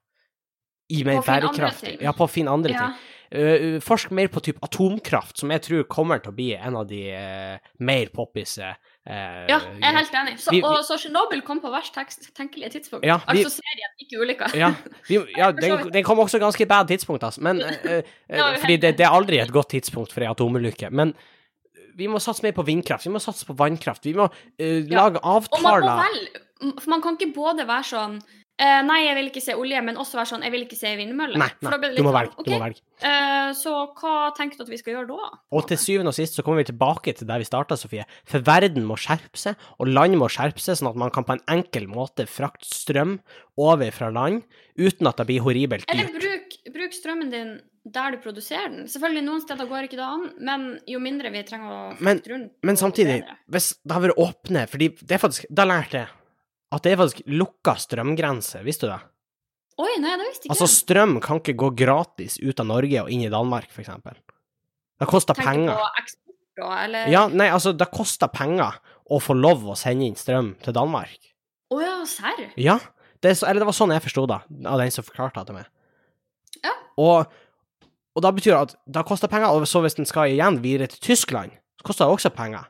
i 0.92 1.02
mer 1.04 1.20
bærekraftig. 1.26 1.96
Ja, 2.04 2.12
på 2.16 2.24
å 2.28 2.30
finne 2.30 2.52
andre 2.54 2.72
Ja. 2.72 2.86
ting. 2.86 2.96
Uh, 3.30 3.76
forsk 3.78 4.10
mer 4.10 4.26
på 4.26 4.40
type 4.42 4.58
atomkraft, 4.66 5.36
som 5.38 5.52
jeg 5.54 5.62
tror 5.62 5.84
kommer 5.86 6.18
til 6.18 6.32
å 6.32 6.34
bli 6.34 6.48
en 6.56 6.74
av 6.80 6.88
de 6.90 6.98
uh, 7.14 7.68
mer 7.86 8.08
poppise 8.10 8.72
uh, 8.72 9.44
Ja, 9.46 9.60
jeg 9.60 9.84
er 9.86 9.98
helt 10.00 10.16
enig. 10.18 10.32
Så, 10.42 10.50
vi- 10.50 10.58
vi- 10.58 10.66
og 10.66 10.80
så 10.82 10.96
Tsjernobyl 10.98 11.44
kom 11.46 11.60
på 11.62 11.70
verst 11.70 11.94
tenkelige 12.34 12.72
tidspunkt. 12.74 13.06
Ja, 13.06 13.20
vi- 13.28 13.44
altså 13.44 13.60
serien, 13.60 13.92
ikke 14.02 14.18
ulykka. 14.24 14.48
Ja, 14.58 14.72
vi, 15.06 15.20
ja 15.40 15.52
den, 15.54 15.92
den 15.94 16.06
kom 16.08 16.18
også 16.18 16.40
ganske 16.42 16.66
bad 16.66 16.90
tidspunkt, 16.90 17.22
altså. 17.22 17.44
Men, 17.46 17.62
uh, 17.86 18.00
uh, 18.02 18.56
fordi 18.58 18.80
det, 18.82 18.96
det 18.98 19.06
er 19.06 19.14
aldri 19.14 19.38
et 19.38 19.54
godt 19.54 19.70
tidspunkt 19.76 20.10
for 20.16 20.26
ei 20.26 20.32
atomulykke. 20.32 20.90
Men 20.90 21.14
vi 21.94 22.10
må 22.10 22.18
satse 22.18 22.42
mer 22.42 22.54
på 22.56 22.66
vindkraft, 22.66 23.06
vi 23.06 23.14
må 23.14 23.22
satse 23.22 23.46
på 23.46 23.54
vannkraft. 23.54 24.10
Vi 24.10 24.16
må 24.18 24.26
lage 24.58 25.22
Og 25.22 25.54
man 25.54 25.62
må 25.62 25.72
avtaler 25.78 26.02
vel 26.02 26.20
For 26.80 26.90
man 26.92 27.02
kan 27.04 27.14
ikke 27.16 27.30
både 27.34 27.64
være 27.68 27.86
sånn 27.88 28.18
eh, 28.60 28.80
Nei, 28.86 28.98
jeg 29.06 29.16
vil 29.16 29.30
ikke 29.30 29.42
se 29.44 29.56
olje, 29.58 29.80
men 29.86 29.98
også 30.00 30.18
være 30.20 30.30
sånn 30.32 30.44
Jeg 30.46 30.54
vil 30.54 30.64
ikke 30.66 30.78
se 30.78 30.92
vindmøller. 30.98 31.40
Nei, 31.40 31.48
nei 31.64 31.72
litt, 31.86 31.96
du 31.96 32.04
må 32.06 32.12
velge. 32.14 32.34
velge. 32.36 32.46
Du 32.46 32.52
må 32.54 32.60
velge. 32.62 32.82
Uh, 33.00 33.50
så 33.56 33.72
hva 33.96 34.14
tenker 34.36 34.60
du 34.60 34.66
at 34.66 34.72
vi 34.72 34.80
skal 34.80 34.96
gjøre 34.96 35.08
da? 35.14 35.30
Og 35.56 35.64
til 35.70 35.80
syvende 35.80 36.12
og 36.12 36.18
sist 36.18 36.36
så 36.36 36.44
kommer 36.46 36.62
vi 36.62 36.68
tilbake 36.70 37.14
til 37.16 37.28
der 37.30 37.40
vi 37.42 37.48
starta, 37.48 37.78
Sofie. 37.80 38.04
For 38.28 38.44
verden 38.46 38.84
må 38.88 38.98
skjerpe 39.00 39.40
seg, 39.40 39.58
og 39.80 39.90
land 39.90 40.18
må 40.20 40.28
skjerpe 40.32 40.62
seg, 40.62 40.78
sånn 40.80 40.92
at 40.92 41.00
man 41.00 41.14
kan 41.14 41.26
på 41.28 41.38
en 41.38 41.44
enkel 41.50 41.88
måte 41.90 42.28
frakte 42.30 42.68
strøm 42.68 43.18
over 43.60 43.90
fra 43.94 44.12
land 44.12 44.44
uten 44.80 45.08
at 45.10 45.18
det 45.20 45.26
blir 45.28 45.42
horribelt 45.44 45.90
Eller 45.92 46.08
dyrt. 46.08 46.22
bruk, 46.22 46.74
bruk 46.76 46.96
strømmen 46.96 47.32
din 47.32 47.58
der 47.90 48.12
du 48.12 48.20
produserer 48.20 48.68
den. 48.68 48.86
Selvfølgelig, 48.92 49.24
noen 49.24 49.42
steder 49.42 49.68
går 49.68 49.88
ikke 49.88 49.98
det 49.98 50.04
an, 50.06 50.24
men 50.44 50.66
jo 50.88 51.00
mindre 51.00 51.32
vi 51.32 51.42
trenger 51.48 51.72
å 51.72 51.82
frakte 51.96 52.34
rundt 52.34 52.52
Men 52.60 52.70
men 52.70 52.78
samtidig, 52.78 53.20
hvis 53.48 53.72
det 53.80 53.96
har 53.96 54.04
vært 54.04 54.20
åpne 54.20 54.66
fordi 54.70 54.90
det 55.00 55.16
er 55.16 55.22
faktisk, 55.22 55.48
Da 55.48 55.64
lærte 55.68 56.02
jeg 56.02 56.10
at 56.70 56.85
det 56.85 56.92
er 56.92 57.00
faktisk 57.00 57.22
lukka 57.26 57.74
strømgrense, 57.83 58.61
visste 58.66 58.87
du 58.87 58.92
det? 58.92 59.00
Oi, 59.80 59.94
nei, 60.02 60.12
det 60.20 60.26
visste 60.28 60.44
ikke 60.46 60.52
Altså, 60.54 60.68
strøm 60.70 61.16
kan 61.24 61.40
ikke 61.40 61.56
gå 61.59 61.70
gratis 61.78 62.37
ut 62.42 62.61
av 62.61 62.68
Norge 62.68 63.00
og 63.02 63.11
inn 63.11 63.24
i 63.24 63.30
Danmark, 63.33 63.70
for 63.72 63.83
eksempel. 63.83 64.18
Det 65.00 65.09
koster 65.09 65.35
Tenker 65.35 65.50
penger. 65.50 65.80
på 65.80 66.02
eksport 66.02 66.61
da, 66.61 66.70
eller 66.85 67.11
Ja, 67.14 67.22
nei, 67.33 67.48
altså, 67.48 67.72
det 67.72 67.88
koster 67.94 68.28
penger 68.28 68.76
å 69.11 69.18
få 69.22 69.35
lov 69.38 69.64
å 69.72 69.76
sende 69.78 70.06
inn 70.06 70.18
strøm 70.20 70.52
til 70.62 70.76
Danmark. 70.76 71.30
Å 71.72 71.78
ja, 71.80 71.94
serr? 72.06 72.50
Ja, 72.61 72.76
det, 73.22 73.33
er 73.33 73.48
eller 73.48 73.64
det 73.64 73.70
var 73.70 73.76
sånn 73.78 73.94
jeg 73.94 74.04
forsto 74.04 74.26
det, 74.28 74.40
av 74.66 74.83
den 74.83 74.92
som 74.94 75.06
forklarte 75.06 75.40
det 75.40 75.46
til 75.50 75.59
meg. 75.61 75.70
Ja. 76.66 76.74
Og, 77.00 77.33
og 78.18 78.22
da 78.26 78.33
betyr 78.37 78.52
det 78.52 78.61
at 78.68 78.76
det 78.98 79.06
koster 79.09 79.33
penger, 79.33 79.54
og 79.54 79.66
så 79.70 79.80
hvis 79.85 79.96
den 79.96 80.09
skal 80.09 80.28
igjen 80.35 80.61
videre 80.62 80.90
til 80.92 81.00
Tyskland, 81.11 81.56
så 81.80 81.88
koster 81.88 82.04
det 82.11 82.18
også 82.18 82.33
penger. 82.37 82.68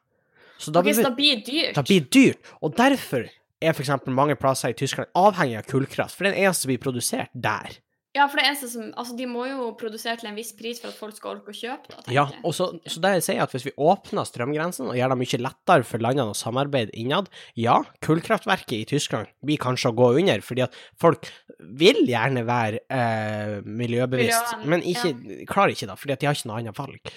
Så 0.60 0.70
da 0.70 0.82
Ok, 0.84 0.92
så 0.94 1.10
blir 1.10 1.10
det 1.10 1.16
blir 1.16 1.44
dyrt? 1.50 1.74
det 1.74 1.84
blir 1.88 2.08
dyrt. 2.14 2.50
Og 2.60 2.76
derfor 2.76 3.26
er 3.60 3.76
eksempel 3.76 4.16
mange 4.16 4.36
plasser 4.40 4.72
i 4.72 4.78
Tyskland 4.78 5.12
avhengig 5.18 5.60
av 5.60 5.68
kullkraft, 5.70 6.16
for 6.16 6.24
det 6.26 6.32
er 6.32 6.36
den 6.38 6.48
eneste 6.48 6.66
som 6.66 6.72
blir 6.72 6.82
produsert 6.82 7.32
der. 7.34 7.80
Ja, 8.10 8.24
for 8.26 8.40
det 8.40 8.48
eneste 8.48 8.66
som 8.72 8.88
Altså, 8.98 9.14
de 9.14 9.26
må 9.30 9.44
jo 9.46 9.68
produsere 9.78 10.18
til 10.18 10.26
en 10.32 10.38
viss 10.38 10.50
pris 10.58 10.80
for 10.82 10.90
at 10.90 10.98
folk 10.98 11.14
skal 11.14 11.36
orke 11.36 11.52
å 11.52 11.54
kjøpe, 11.54 11.92
da, 11.92 12.00
Ja, 12.10 12.24
og 12.42 12.54
så, 12.56 12.66
så 12.82 13.02
det 13.02 13.12
jeg 13.20 13.26
sier 13.28 13.42
at 13.44 13.54
hvis 13.54 13.68
vi 13.68 13.74
åpner 13.78 14.26
strømgrensen 14.26 14.88
og 14.90 14.98
gjør 14.98 15.14
det 15.14 15.18
mye 15.20 15.40
lettere 15.44 15.86
for 15.86 16.02
landene 16.02 16.34
å 16.34 16.38
samarbeide 16.38 16.96
innad, 16.98 17.30
ja, 17.54 17.78
kullkraftverket 18.02 18.74
i 18.80 18.88
Tyskland 18.90 19.30
blir 19.46 19.62
kanskje 19.62 19.92
å 19.92 19.98
gå 20.00 20.10
under, 20.22 20.42
fordi 20.42 20.66
at 20.66 20.80
folk 21.00 21.30
vil 21.60 22.02
gjerne 22.08 22.42
være 22.48 22.82
eh, 22.90 23.60
miljøbevisst, 23.62 24.56
Miljøen, 24.58 24.72
men 24.74 24.86
ikke, 24.90 25.44
klarer 25.50 25.76
ikke 25.76 25.92
da, 25.92 25.98
fordi 26.00 26.16
at 26.16 26.24
de 26.24 26.30
har 26.30 26.38
ikke 26.38 26.50
noe 26.50 26.62
annet 26.64 26.82
valg. 26.82 27.14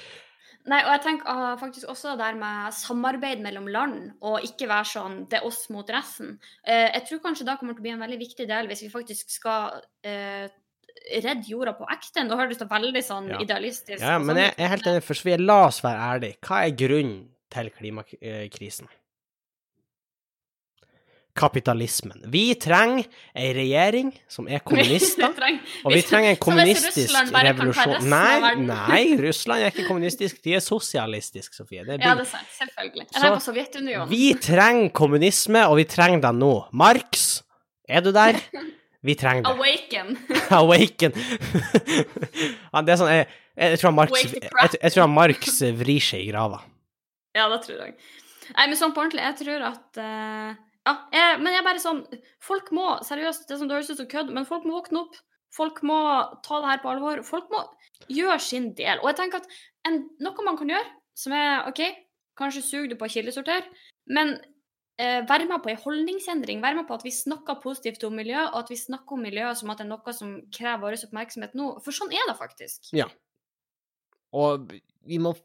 Nei, 0.71 0.79
og 0.85 0.93
jeg 0.93 1.01
tenker 1.03 1.27
ah, 1.27 1.53
faktisk 1.59 1.89
også 1.91 2.13
det 2.13 2.23
der 2.23 2.37
med 2.39 2.75
samarbeid 2.77 3.41
mellom 3.43 3.67
land, 3.67 4.13
og 4.23 4.45
ikke 4.47 4.69
være 4.71 4.87
sånn 4.93 5.17
det 5.31 5.41
er 5.41 5.47
oss 5.49 5.65
mot 5.73 5.89
resten. 5.91 6.37
Eh, 6.63 6.87
jeg 6.87 7.03
tror 7.09 7.23
kanskje 7.25 7.47
det 7.49 7.57
kommer 7.59 7.75
til 7.75 7.83
å 7.83 7.87
bli 7.89 7.95
en 7.97 8.03
veldig 8.05 8.19
viktig 8.21 8.47
del 8.47 8.69
hvis 8.71 8.85
vi 8.85 8.91
faktisk 8.93 9.33
skal 9.33 9.81
eh, 10.07 10.47
redde 11.19 11.49
jorda 11.51 11.75
på 11.75 11.87
ekte. 11.91 12.23
Nå 12.23 12.39
høres 12.39 12.61
det 12.61 12.69
veldig 12.71 13.03
sånn 13.03 13.29
Ja. 13.33 13.41
idealistisk 13.43 13.99
Ja, 13.99 14.15
og 14.15 14.23
men 14.23 14.37
sånn 14.37 14.43
jeg, 14.45 14.55
jeg 14.57 14.65
er 14.69 14.75
helt 14.77 14.91
enig, 14.93 15.03
for 15.03 15.19
så 15.19 15.27
vi 15.27 15.37
la 15.41 15.59
oss 15.67 15.83
være 15.83 16.09
ærlige. 16.13 16.39
Hva 16.47 16.63
er 16.63 16.77
grunnen 16.79 17.21
til 17.53 17.71
klimakrisen? 17.75 18.87
Kapitalismen. 21.33 22.19
Vi 22.29 22.43
trenger 22.61 23.07
ei 23.33 23.47
regjering 23.57 24.11
som 24.29 24.45
er 24.45 24.61
kommunister. 24.67 25.33
Og 25.81 25.95
vi 25.95 26.03
trenger 26.05 26.35
en 26.35 26.39
kommunistisk 26.41 27.15
revolusjon. 27.33 28.05
Nei, 28.11 28.51
nei, 28.67 29.01
Russland 29.21 29.65
er 29.65 29.73
ikke 29.73 29.87
kommunistisk, 29.87 30.43
de 30.45 30.53
er 30.59 30.61
sosialistiske, 30.61 31.57
Sofie. 31.57 31.81
Det 31.87 31.97
er 31.97 32.05
Ja, 32.05 32.13
det 32.19 32.27
er 32.27 32.31
sant. 32.35 32.53
Selvfølgelig. 32.59 33.07
Jeg 33.09 33.25
er 33.25 33.33
på 33.33 33.41
Sovjetunionen. 33.47 34.11
Vi 34.13 34.27
trenger 34.41 34.93
kommunisme, 34.93 35.65
og 35.71 35.79
vi 35.81 35.87
trenger 35.89 36.21
det 36.27 36.35
nå. 36.37 36.53
Marx, 36.71 37.41
er 37.89 38.05
du 38.05 38.13
der? 38.13 38.37
Vi 39.03 39.17
trenger 39.19 39.43
det. 39.43 39.51
Awaken. 39.51 40.13
Awaken. 40.61 41.15
ja, 42.71 42.81
det 42.87 42.93
er 42.93 42.99
sånn, 43.01 43.09
jeg, 43.11 43.25
jeg, 43.59 43.79
tror 43.81 43.91
Marx, 43.97 44.21
jeg, 44.23 44.77
jeg 44.77 44.93
tror 44.95 45.09
Marx 45.11 45.57
vrir 45.75 46.05
seg 46.05 46.23
i 46.23 46.29
grava. 46.29 46.61
Ja, 47.35 47.49
det 47.51 47.65
tror 47.65 47.81
jeg. 47.81 47.97
Nei, 48.53 48.69
men 48.69 48.77
sånn 48.79 48.93
på 48.95 49.03
ordentlig, 49.03 49.25
jeg 49.25 49.35
tror 49.41 49.65
at 49.73 49.99
eh, 49.99 50.53
Ja, 50.83 50.97
jeg, 51.15 51.35
men 51.39 51.55
jeg 51.55 51.63
bare 51.63 51.79
sånn 51.79 52.01
Folk 52.43 52.71
må 52.75 52.97
Seriøst, 53.07 53.45
det 53.47 53.59
som 53.59 53.69
høres 53.71 53.91
ut 53.91 54.01
som 54.01 54.09
kødd, 54.11 54.33
men 54.35 54.47
folk 54.47 54.65
må 54.67 54.81
våkne 54.81 55.05
opp. 55.05 55.19
Folk 55.53 55.83
må 55.85 55.97
ta 56.43 56.59
det 56.63 56.71
her 56.71 56.81
på 56.83 56.91
alvor. 56.91 57.21
Folk 57.27 57.51
må 57.53 57.61
gjøre 58.11 58.39
sin 58.41 58.71
del. 58.77 58.99
Og 59.03 59.11
jeg 59.11 59.19
tenker 59.21 59.43
at 59.43 59.59
en, 59.87 60.01
noe 60.23 60.45
man 60.47 60.57
kan 60.59 60.71
gjøre, 60.73 60.87
som 61.19 61.35
er 61.37 61.67
OK, 61.69 61.83
kanskje 62.39 62.63
suger 62.65 62.89
du 62.89 62.97
på 62.97 63.09
kildesorter, 63.13 63.67
men 64.09 64.33
eh, 64.97 65.21
være 65.29 65.45
med 65.49 65.61
på 65.61 65.69
en 65.69 65.79
holdningsendring. 65.83 66.63
Være 66.63 66.79
med 66.79 66.87
på 66.89 66.97
at 66.97 67.05
vi 67.05 67.13
snakker 67.13 67.61
positivt 67.61 68.03
om 68.07 68.17
miljø, 68.17 68.39
og 68.49 68.63
at 68.63 68.73
vi 68.73 68.79
snakker 68.81 69.17
om 69.17 69.23
miljø 69.27 69.51
som 69.59 69.69
at 69.73 69.81
det 69.81 69.85
er 69.85 69.91
noe 69.93 70.15
som 70.17 70.33
krever 70.57 70.81
vår 70.87 70.97
oppmerksomhet 71.07 71.53
nå. 71.59 71.69
For 71.85 71.95
sånn 71.95 72.15
er 72.17 72.25
det 72.31 72.37
faktisk. 72.41 72.89
Ja. 72.97 73.09
Og 74.33 74.73
vi 75.05 75.21
må 75.21 75.35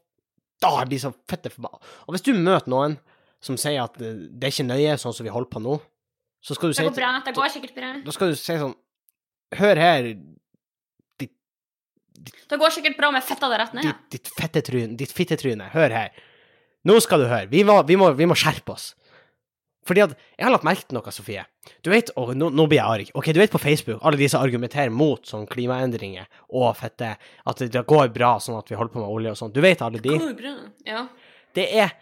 Da 0.59 0.73
jeg 0.81 0.89
blir 0.89 0.99
så 0.99 1.13
fette 1.31 1.47
forbanna. 1.53 1.77
Og 2.03 2.11
hvis 2.11 2.25
du 2.25 2.33
møter 2.35 2.67
noen 2.67 2.97
som 3.41 3.57
sier 3.59 3.79
at 3.83 3.95
eh, 4.01 4.17
det 4.29 4.49
er 4.49 4.53
ikke 4.53 4.67
nøye 4.67 4.97
sånn 4.99 5.15
som 5.15 5.27
vi 5.27 5.31
holder 5.33 5.51
på 5.53 5.61
nå, 5.63 5.77
så 6.43 6.55
skal 6.55 6.71
du 6.71 6.75
si 6.77 6.83
Det 6.83 6.89
går 6.91 6.97
bra. 6.99 7.11
Det 7.25 7.35
går 7.35 7.53
sikkert 7.55 7.75
bra. 7.75 7.93
Da 8.05 8.15
skal 8.15 8.31
du 8.33 8.37
si 8.39 8.59
sånn 8.59 8.75
Hør 9.59 9.79
her, 9.81 10.11
Det 12.49 12.57
går 12.59 12.73
sikkert 12.73 12.97
bra 12.99 13.09
med 13.15 13.23
fetta 13.23 13.47
det 13.49 13.57
rett 13.61 13.73
ned. 13.77 13.85
ditt, 13.87 14.01
ditt 14.17 14.31
fettetryne, 14.37 14.95
ditt 14.99 15.11
fittetryne, 15.15 15.69
hør 15.73 15.93
her. 15.93 16.09
Nå 16.85 16.97
skal 17.03 17.23
du 17.23 17.27
høre. 17.29 17.47
Vi 17.51 17.63
må, 17.67 17.79
vi 17.87 17.95
må, 17.99 18.11
vi 18.17 18.27
må 18.27 18.35
skjerpe 18.39 18.73
oss. 18.75 18.91
Fordi 19.87 20.03
at 20.03 20.11
Jeg 20.37 20.45
har 20.45 20.51
lagt 20.51 20.65
merke 20.67 20.85
til 20.85 20.97
noe, 20.97 21.11
Sofie. 21.15 21.45
Du 21.85 21.89
vet, 21.89 22.11
og 22.19 22.35
nå, 22.37 22.49
nå 22.53 22.65
blir 22.69 22.77
jeg 22.81 22.85
arg. 22.85 23.11
Ok, 23.17 23.31
Du 23.33 23.39
vet 23.39 23.51
på 23.51 23.61
Facebook, 23.61 24.01
alle 24.03 24.19
de 24.19 24.27
som 24.29 24.43
argumenterer 24.43 24.91
mot 24.93 25.23
sånn 25.25 25.47
klimaendringer 25.49 26.27
og 26.49 26.75
fette, 26.77 27.15
at 27.45 27.57
det, 27.63 27.71
det 27.73 27.85
går 27.87 28.11
bra 28.13 28.35
sånn 28.43 28.59
at 28.59 28.69
vi 28.69 28.77
holder 28.77 28.93
på 28.93 29.01
med 29.03 29.09
olje 29.09 29.33
og 29.33 29.39
sånn. 29.39 29.53
Du 29.55 29.61
vet 29.63 29.81
alle 29.81 30.01
de? 30.03 30.11
Det 30.11 30.19
går 30.19 30.37
bra. 30.41 30.53
Ja. 30.85 31.05
Det 31.55 31.65
er 31.81 31.95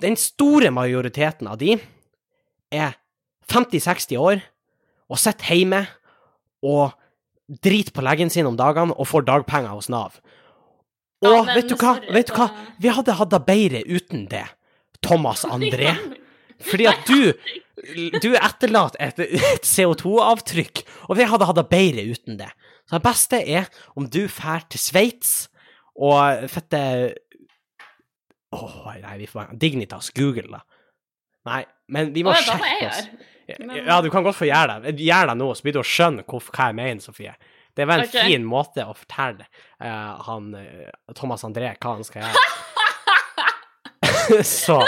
Den 0.00 0.16
store 0.16 0.70
majoriteten 0.72 1.48
av 1.50 1.58
de 1.60 1.74
er 2.72 2.96
50-60 3.50 4.16
år 4.20 4.42
og 5.10 5.18
sitter 5.20 5.54
hjemme 5.54 5.80
og 6.64 6.94
driter 7.64 7.92
på 7.94 8.04
leggen 8.06 8.30
sin 8.30 8.46
om 8.48 8.56
dagene 8.58 8.94
og 8.94 9.08
får 9.10 9.26
dagpenger 9.26 9.74
hos 9.74 9.90
Nav. 9.92 10.20
Og 11.20 11.28
Ja, 11.34 11.42
vet 11.54 11.68
du 11.68 11.76
hva? 11.76 11.96
Vet 12.14 12.30
du 12.30 12.36
hva? 12.36 12.48
Vi 12.80 12.92
hadde 12.94 13.16
hatt 13.18 13.32
det 13.34 13.42
bedre 13.44 13.82
uten 13.90 14.24
det, 14.30 14.46
Thomas 15.04 15.44
André. 15.56 15.96
Fordi 16.60 16.86
at 16.90 17.06
du 17.08 17.32
Du 18.20 18.34
etterlater 18.36 19.00
et, 19.00 19.20
et 19.40 19.64
CO2-avtrykk, 19.64 20.82
og 21.08 21.16
vi 21.16 21.24
hadde 21.24 21.46
hatt 21.48 21.56
det 21.56 21.68
bedre 21.70 22.02
uten 22.12 22.36
det. 22.36 22.50
Så 22.84 22.98
det 22.98 23.06
beste 23.06 23.38
er 23.40 23.70
om 23.96 24.04
du 24.04 24.26
drar 24.28 24.66
til 24.68 24.82
Sveits 24.82 25.48
og 25.96 26.44
fette 26.52 26.80
Åh, 28.56 28.94
nei, 29.02 29.18
vi 29.18 29.26
får 29.30 29.54
Dignitas, 29.60 30.10
Google, 30.16 30.48
da. 30.50 30.60
Nei, 31.46 31.64
men 31.88 32.12
vi 32.14 32.24
må 32.26 32.34
jeg 32.34 32.48
skjerpe 32.48 32.88
oss. 32.88 33.06
Men- 33.58 33.86
Ja, 33.86 34.00
du 34.02 34.10
kan 34.10 34.22
godt 34.22 34.36
få 34.36 34.46
gjøre 34.46 34.82
det. 34.82 34.98
Gjør 34.98 35.26
det 35.26 35.36
nå, 35.38 35.54
så 35.54 35.62
blir 35.62 35.72
du 35.72 35.80
å 35.80 35.86
skjønne 35.86 36.24
hva 36.24 36.40
jeg 36.66 36.74
mener, 36.74 37.00
Sofie. 37.00 37.34
Det 37.74 37.82
er 37.82 37.86
vel 37.86 38.00
en 38.02 38.08
okay. 38.08 38.26
fin 38.26 38.44
måte 38.44 38.84
å 38.84 38.94
fortelle 38.94 39.46
uh, 39.80 40.18
han 40.26 40.54
eh, 40.58 40.90
Thomas 41.14 41.44
André 41.46 41.76
hva 41.78 41.94
han 41.94 42.04
skal 42.04 42.22
gjøre. 42.26 42.38
så 44.60 44.80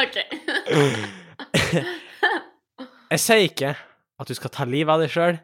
OK. 0.00 0.16
Jeg 3.10 3.18
sier 3.18 3.42
ikke 3.48 3.72
at 4.20 4.28
du 4.28 4.34
skal 4.36 4.52
ta 4.54 4.64
livet 4.68 4.92
av 4.94 5.00
deg 5.02 5.10
sjøl. 5.10 5.40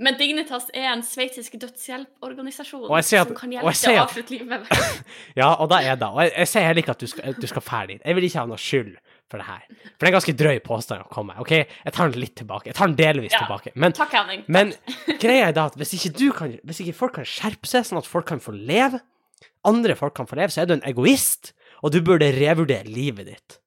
Men 0.00 0.16
Dignitas 0.16 0.70
er 0.72 0.86
en 0.94 1.02
sveitsisk 1.04 1.58
dødshjelporganisasjon 1.60 2.86
Og 2.88 3.04
som 3.04 3.34
kan 3.36 3.52
hjelpe 3.52 3.72
deg 3.76 3.98
å 3.98 4.04
avslutte 4.06 4.32
livet. 4.32 4.70
Ja, 5.40 5.50
og 5.60 5.68
da 5.72 5.82
er 5.84 5.98
det. 6.00 6.08
Og 6.08 6.22
jeg, 6.24 6.32
jeg 6.38 6.50
sier 6.54 6.64
heller 6.70 6.80
ikke 6.84 6.94
at 6.96 7.02
du 7.04 7.10
skal, 7.10 7.34
du 7.36 7.46
skal 7.50 7.64
fære 7.66 7.90
dit. 7.92 8.00
Jeg 8.06 8.16
vil 8.16 8.26
ikke 8.30 8.40
ha 8.40 8.48
noe 8.48 8.60
skyld 8.60 8.94
for 9.30 9.42
det 9.42 9.46
her. 9.46 9.66
For 9.68 10.00
det 10.00 10.08
er 10.08 10.10
en 10.10 10.16
ganske 10.16 10.34
drøy 10.40 10.58
påstand 10.64 11.04
å 11.04 11.12
komme 11.12 11.34
med. 11.34 11.42
OK, 11.44 11.52
jeg 11.84 11.94
tar 11.94 12.10
den 12.10 12.24
litt 12.24 12.34
tilbake. 12.40 12.70
Jeg 12.72 12.78
tar 12.80 12.90
den 12.90 12.96
delvis 12.98 13.36
Ja. 13.36 13.44
tilbake. 13.44 13.74
Men, 13.76 13.94
Takk, 14.00 14.16
Henning. 14.16 14.42
men 14.48 14.72
greia 15.22 15.50
er 15.50 15.54
da 15.60 15.68
at 15.70 15.76
hvis 15.78 15.94
ikke, 16.00 16.12
du 16.16 16.26
kan, 16.34 16.56
hvis 16.64 16.82
ikke 16.82 16.96
folk 16.96 17.18
kan 17.20 17.28
skjerpe 17.28 17.68
seg, 17.70 17.86
sånn 17.86 18.00
at 18.00 18.08
folk 18.08 18.26
kan 18.32 18.40
få 18.42 18.56
leve, 18.56 19.02
andre 19.68 19.94
folk 20.00 20.16
kan 20.16 20.26
få 20.26 20.40
leve, 20.40 20.50
så 20.56 20.64
er 20.64 20.70
du 20.72 20.78
en 20.78 20.86
egoist, 20.88 21.52
og 21.84 21.92
du 21.94 22.00
burde 22.04 22.32
revurdere 22.40 22.88
livet 22.88 23.28
ditt. 23.30 23.60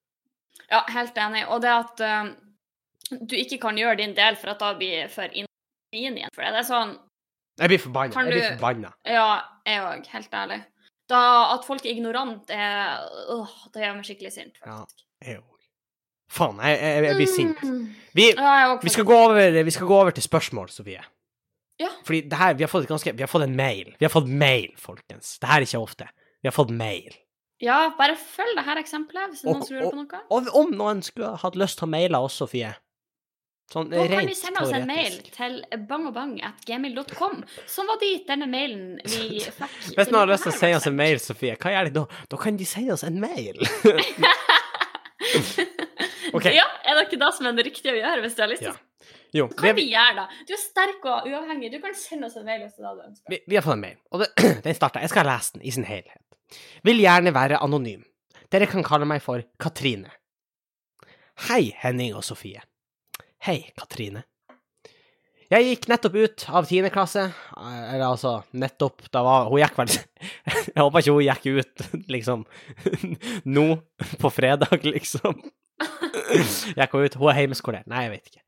Ja, 0.66 0.82
helt 0.90 1.16
enig. 1.16 1.46
Og 1.48 1.62
det 1.62 1.70
at 1.72 2.02
uh, 2.04 2.34
du 3.22 3.34
ikke 3.38 3.62
kan 3.62 3.78
gjøre 3.78 4.02
din 4.02 4.14
del 4.18 4.36
for 4.40 4.52
at 4.52 4.62
da 4.62 4.74
blir 4.78 5.08
for 5.12 5.30
inn 5.30 5.46
igjen 5.94 6.18
for 6.34 6.42
det. 6.44 6.52
Det 6.52 6.62
er 6.64 6.68
sånn 6.68 6.94
Jeg 7.60 7.70
blir 7.70 7.78
forbanna. 7.78 8.14
Jeg 8.24 8.32
blir 8.32 8.46
forbanna. 8.56 8.92
Ja, 9.06 9.26
jeg 9.66 9.82
òg, 9.86 10.06
helt 10.10 10.32
ærlig. 10.34 10.60
Da 11.08 11.20
at 11.54 11.64
folk 11.68 11.84
er 11.84 11.90
ignorant, 11.94 12.50
er 12.50 13.04
Åh, 13.30 13.50
det 13.74 13.82
gjør 13.84 13.94
meg 13.98 14.04
skikkelig 14.08 14.32
sint, 14.32 14.54
Ja. 14.64 14.84
Jeg 15.24 15.38
òg. 15.38 15.50
Faen, 16.34 16.56
jeg, 16.64 16.78
jeg, 16.80 17.04
jeg 17.04 17.16
blir 17.18 17.26
sint. 17.30 17.60
Mm. 17.62 17.82
Vi, 18.16 18.28
Ja, 18.34 18.54
jeg 18.64 18.78
vi, 18.82 18.90
skal 18.90 19.04
gå 19.04 19.14
over, 19.28 19.62
vi 19.64 19.70
skal 19.70 19.86
gå 19.86 19.98
over 20.00 20.10
til 20.16 20.22
spørsmål, 20.24 20.70
Sofie. 20.72 21.02
Ja. 21.78 21.88
Fordi 22.06 22.20
det 22.30 22.38
her, 22.38 22.54
vi 22.54 22.62
har 22.64 22.70
fått 22.70 22.86
ganske 22.88 23.12
Vi 23.14 23.22
har 23.22 23.28
fått 23.30 23.42
en 23.48 23.56
mail. 23.56 23.94
Vi 23.98 24.04
har 24.06 24.10
fått 24.10 24.28
mail, 24.30 24.70
folkens. 24.78 25.38
Det 25.42 25.48
her 25.50 25.60
er 25.60 25.66
ikke 25.66 25.82
ofte. 25.82 26.08
Vi 26.42 26.48
har 26.48 26.54
fått 26.54 26.70
mail. 26.70 27.14
Ja, 27.62 27.90
bare 27.98 28.16
følg 28.18 28.56
det 28.58 28.64
her 28.66 28.78
eksempelet 28.80 29.30
hvis 29.30 29.44
Og- 29.44 29.60
noen 29.60 29.70
lurer 29.70 29.90
på 29.90 29.96
noe. 30.00 30.20
Og 30.30 30.48
om 30.54 30.70
noen 30.74 31.02
skulle 31.02 31.36
hatt 31.38 31.54
lyst 31.56 31.78
til 31.78 31.86
å 31.86 31.90
maile 31.90 32.18
oss, 32.18 32.34
Sofie 32.40 32.74
Sånn 33.72 33.88
Da 33.90 34.04
kan 34.10 34.26
vi 34.28 34.34
sende 34.36 34.60
oss 34.62 34.72
en 34.76 34.84
mail 34.86 35.14
til 35.34 35.54
bangobang.gmail.com, 35.88 37.38
som 37.70 37.88
var 37.90 37.98
dit 38.02 38.26
denne 38.28 38.46
mailen 38.50 38.98
vi 39.08 39.40
fikk. 39.58 39.78
Hvis 39.96 40.10
noen 40.12 40.20
har 40.20 40.28
lyst 40.34 40.44
til 40.46 40.52
å 40.52 40.58
sende 40.58 40.76
oss 40.80 40.88
en 40.90 40.98
mail, 40.98 41.16
Sofie, 41.22 41.54
hva 41.60 41.68
gjør 41.72 41.84
de 41.88 41.94
da? 41.96 42.04
Da 42.30 42.36
kan 42.44 42.58
de 42.60 42.66
sende 42.68 42.92
oss 42.94 43.04
en 43.08 43.16
mail. 43.22 43.56
okay. 46.36 46.52
Ja, 46.54 46.66
er 46.84 46.92
det 46.98 47.02
ikke 47.08 47.20
det 47.24 47.30
som 47.36 47.44
er 47.48 47.52
det 47.56 47.64
riktige 47.70 47.92
å 47.96 47.98
gjøre 48.02 48.20
hvis 48.26 48.36
du 48.36 48.40
har 48.44 48.50
lyst? 48.52 48.66
Ja. 48.68 48.72
til 48.76 48.82
Jo, 49.34 49.44
Kan 49.50 49.72
vi, 49.72 49.82
vi 49.82 49.86
gjøre 49.90 50.14
da? 50.20 50.24
Du 50.46 50.52
er 50.54 50.60
sterk 50.62 51.02
og 51.10 51.18
uavhengig. 51.26 51.72
Du 51.72 51.80
kan 51.82 51.94
sende 51.98 52.28
oss 52.28 52.36
en 52.38 52.44
mail 52.46 52.60
hvis 52.62 52.76
du 52.76 52.84
ønsker. 52.86 53.26
vi, 53.32 53.36
vi 53.50 53.56
har 53.58 53.64
fått 53.66 53.74
en 53.78 53.82
mail, 53.82 53.96
og 54.12 54.16
det, 54.22 54.28
den 54.66 54.74
starter 54.76 55.02
Jeg 55.02 55.10
skal 55.10 55.26
lese 55.26 55.50
den 55.56 55.64
i 55.64 55.72
sin 55.74 55.86
helhet. 55.88 56.20
Vil 56.86 57.00
gjerne 57.02 57.32
være 57.34 57.58
anonym. 57.64 58.02
Dere 58.52 58.66
kan 58.70 58.82
kalle 58.86 59.06
meg 59.08 59.20
for 59.24 59.42
Katrine. 59.58 60.10
Hei, 61.48 61.72
Henning 61.80 62.14
og 62.14 62.22
Sofie. 62.22 62.60
Hei, 63.44 63.58
Katrine. 63.76 64.22
Jeg 65.52 65.66
gikk 65.68 65.82
nettopp 65.90 66.14
ut 66.16 66.44
av 66.56 66.64
tiende 66.66 66.88
klasse. 66.92 67.26
Eller 67.60 68.06
altså, 68.06 68.38
nettopp. 68.56 69.04
Da 69.12 69.20
var 69.26 69.50
Hun 69.50 69.60
gikk 69.60 69.74
vel 69.76 69.90
Jeg 70.74 70.78
håper 70.80 71.02
ikke 71.02 71.12
hun 71.12 71.26
gikk 71.26 71.44
ut, 71.58 71.82
liksom, 72.14 72.46
nå, 73.56 73.66
på 74.22 74.30
fredag, 74.32 74.86
liksom. 74.88 75.36
Gikk 76.78 76.96
hun 76.96 77.04
ut? 77.04 77.18
Hun 77.20 77.30
er 77.34 77.42
hjemmeskolert. 77.42 77.86
Nei, 77.92 78.06
jeg 78.06 78.14
vet 78.14 78.30
ikke. 78.32 78.40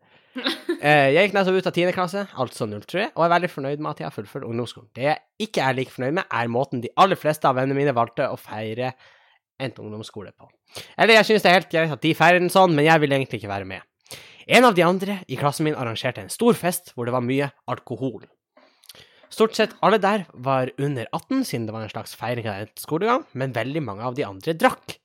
Eh, 0.81 1.11
Jeg 1.13 1.27
gikk 1.27 1.37
nettopp 1.37 1.59
ut 1.61 1.69
av 1.69 1.75
tiende 1.77 1.95
klasse, 1.97 2.23
altså 2.33 2.67
03, 2.73 3.11
og 3.13 3.27
er 3.27 3.35
veldig 3.35 3.51
fornøyd 3.53 3.83
med 3.85 3.91
at 3.93 4.01
jeg 4.01 4.09
har 4.09 4.15
fullført 4.17 4.47
ungdomsskolen. 4.49 4.89
Det 4.97 5.05
jeg 5.11 5.49
ikke 5.49 5.67
er 5.69 5.77
like 5.77 5.93
fornøyd 5.93 6.17
med, 6.23 6.33
er 6.41 6.51
måten 6.53 6.81
de 6.85 6.93
aller 7.01 7.21
fleste 7.21 7.49
av 7.49 7.59
vennene 7.61 7.77
mine 7.77 7.95
valgte 7.97 8.31
å 8.33 8.41
feire 8.41 8.95
en 9.61 9.77
ungdomsskole 9.77 10.33
på. 10.37 10.49
Eller 10.97 11.21
jeg 11.21 11.29
synes 11.31 11.45
det 11.45 11.53
er 11.53 11.59
helt 11.61 11.71
greit 11.73 11.93
at 11.93 12.03
de 12.05 12.17
feirer 12.17 12.41
den 12.41 12.53
sånn, 12.53 12.73
men 12.77 12.89
jeg 12.89 13.05
vil 13.05 13.13
egentlig 13.17 13.43
ikke 13.43 13.53
være 13.53 13.69
med. 13.69 13.85
En 14.47 14.65
av 14.65 14.77
de 14.77 14.85
andre 14.87 15.21
i 15.27 15.37
klassen 15.39 15.67
min 15.67 15.75
arrangerte 15.75 16.23
en 16.23 16.31
stor 16.31 16.55
fest 16.55 16.93
hvor 16.95 17.09
det 17.09 17.15
var 17.15 17.25
mye 17.27 17.51
alkohol. 17.67 18.23
Stort 19.33 19.57
sett 19.59 19.75
alle 19.83 19.99
der 19.99 20.29
var 20.33 20.71
under 20.79 21.09
18, 21.11 21.43
siden 21.45 21.67
det 21.67 21.75
var 21.75 21.83
en 21.83 21.91
slags 21.91 22.15
feiring 22.15 22.47
av 22.47 22.63
et 22.63 22.79
skolegang, 22.79 23.25
men 23.35 23.57
veldig 23.57 23.83
mange 23.83 24.07
av 24.07 24.15
de 24.15 24.25
andre 24.27 24.55
drakk. 24.55 25.01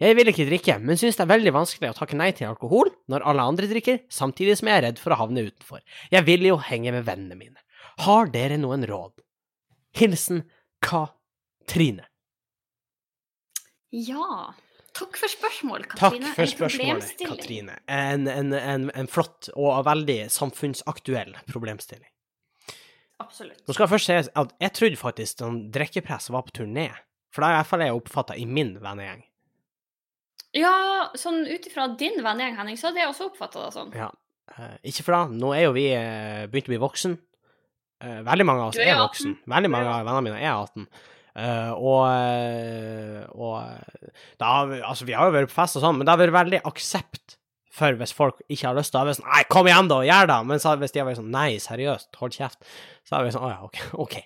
Jeg 0.00 0.16
vil 0.16 0.30
ikke 0.32 0.46
drikke, 0.48 0.78
men 0.80 0.98
synes 0.98 1.18
det 1.18 1.26
er 1.26 1.30
veldig 1.34 1.52
vanskelig 1.54 1.90
å 1.92 1.96
takke 1.98 2.16
nei 2.16 2.30
til 2.32 2.48
alkohol 2.48 2.88
når 3.12 3.24
alle 3.30 3.44
andre 3.52 3.68
drikker, 3.70 4.00
samtidig 4.10 4.56
som 4.58 4.70
jeg 4.70 4.80
er 4.80 4.86
redd 4.88 5.02
for 5.02 5.12
å 5.12 5.18
havne 5.20 5.44
utenfor. 5.44 5.82
Jeg 6.10 6.26
vil 6.26 6.46
jo 6.48 6.56
henge 6.66 6.94
med 6.94 7.04
vennene 7.06 7.36
mine. 7.36 7.60
Har 8.06 8.32
dere 8.32 8.56
noen 8.58 8.86
råd? 8.88 9.20
Hilsen 10.00 10.46
Katrine. 10.82 12.08
Ja. 13.92 14.54
Takk 14.96 15.16
for 15.20 15.30
spørsmål, 15.30 15.84
Takk 15.94 16.16
for 16.34 16.50
spørsmålet. 16.50 17.12
Katrine. 17.22 17.76
En, 17.86 18.26
en, 18.28 18.52
en, 18.56 18.88
en 18.90 19.08
flott 19.10 19.50
og 19.54 19.84
veldig 19.86 20.24
samfunnsaktuell 20.34 21.36
problemstilling. 21.50 22.08
Absolutt. 23.20 23.60
Nå 23.68 23.76
skal 23.76 23.84
jeg 23.84 23.92
først 23.92 24.08
si 24.08 24.16
at 24.42 24.54
jeg 24.64 24.74
trodde 24.78 24.98
faktisk 25.00 25.42
at 25.44 25.58
drikkepress 25.76 26.30
var 26.32 26.46
på 26.46 26.54
tur 26.56 26.68
ned, 26.68 26.94
for 27.30 27.44
det 27.44 27.50
er 27.50 27.54
i 27.54 27.58
hvert 27.60 27.70
fall 27.70 27.84
jeg 27.84 27.98
oppfatta 27.98 28.36
i 28.40 28.46
min 28.48 28.74
vennegjeng. 28.82 29.22
Ja, 30.56 30.72
sånn 31.14 31.44
ut 31.46 31.66
ifra 31.68 31.86
din 32.00 32.18
vennegjeng, 32.24 32.56
Henning, 32.58 32.78
så 32.80 32.88
hadde 32.90 33.04
jeg 33.04 33.12
også 33.12 33.28
oppfatta 33.30 33.66
det 33.68 33.74
sånn. 33.76 33.92
Ja. 33.94 34.08
Eh, 34.56 34.72
ikke 34.90 35.04
for 35.06 35.14
da, 35.14 35.20
nå 35.30 35.52
er 35.54 35.68
jo 35.68 35.74
vi 35.76 35.86
eh, 35.94 36.46
begynt 36.50 36.70
å 36.70 36.74
bli 36.74 36.80
voksen. 36.82 37.14
Eh, 38.00 38.18
veldig 38.26 38.46
mange 38.48 38.64
av 38.64 38.72
oss 38.72 38.80
Du 38.80 38.82
er 38.82 38.94
er 38.96 39.02
voksen. 39.04 39.36
Veldig 39.52 39.70
mange 39.70 39.92
av 39.92 40.08
vennene 40.08 40.24
mine 40.26 40.40
er 40.40 40.56
18. 40.56 40.88
Eh, 41.38 41.72
og 41.76 42.00
eh, 42.10 43.26
og 43.36 43.60
eh, 43.62 44.24
har 44.42 44.70
vi, 44.70 44.80
altså, 44.82 45.06
vi 45.06 45.14
har 45.14 45.28
jo 45.28 45.36
vært 45.36 45.52
på 45.52 45.58
fest 45.60 45.78
og 45.78 45.84
sånn, 45.84 46.00
men 46.00 46.08
det 46.08 46.14
har 46.14 46.22
vært 46.24 46.38
veldig 46.40 46.62
aksept 46.70 47.36
for 47.80 47.94
hvis 48.00 48.12
folk 48.16 48.40
ikke 48.48 48.66
har 48.66 48.76
lyst. 48.78 48.92
til 48.94 49.06
det. 49.06 49.14
sånn 49.20 49.28
Nei, 49.30 49.44
kom 49.52 49.68
igjen, 49.70 49.90
da, 49.92 50.00
gjør 50.06 50.32
det! 50.32 50.40
Men 50.50 50.62
så, 50.62 50.74
hvis 50.80 50.94
de 50.94 51.02
har 51.02 51.08
vært 51.08 51.20
sånn 51.20 51.30
Nei, 51.34 51.48
seriøst, 51.62 52.10
hold 52.18 52.34
kjeft, 52.34 52.60
så 53.06 53.16
har 53.16 53.26
vi 53.26 53.32
sånn 53.36 53.46
Å 53.46 53.52
ja, 53.52 53.62
OK. 53.68 53.80
ok. 54.06 54.18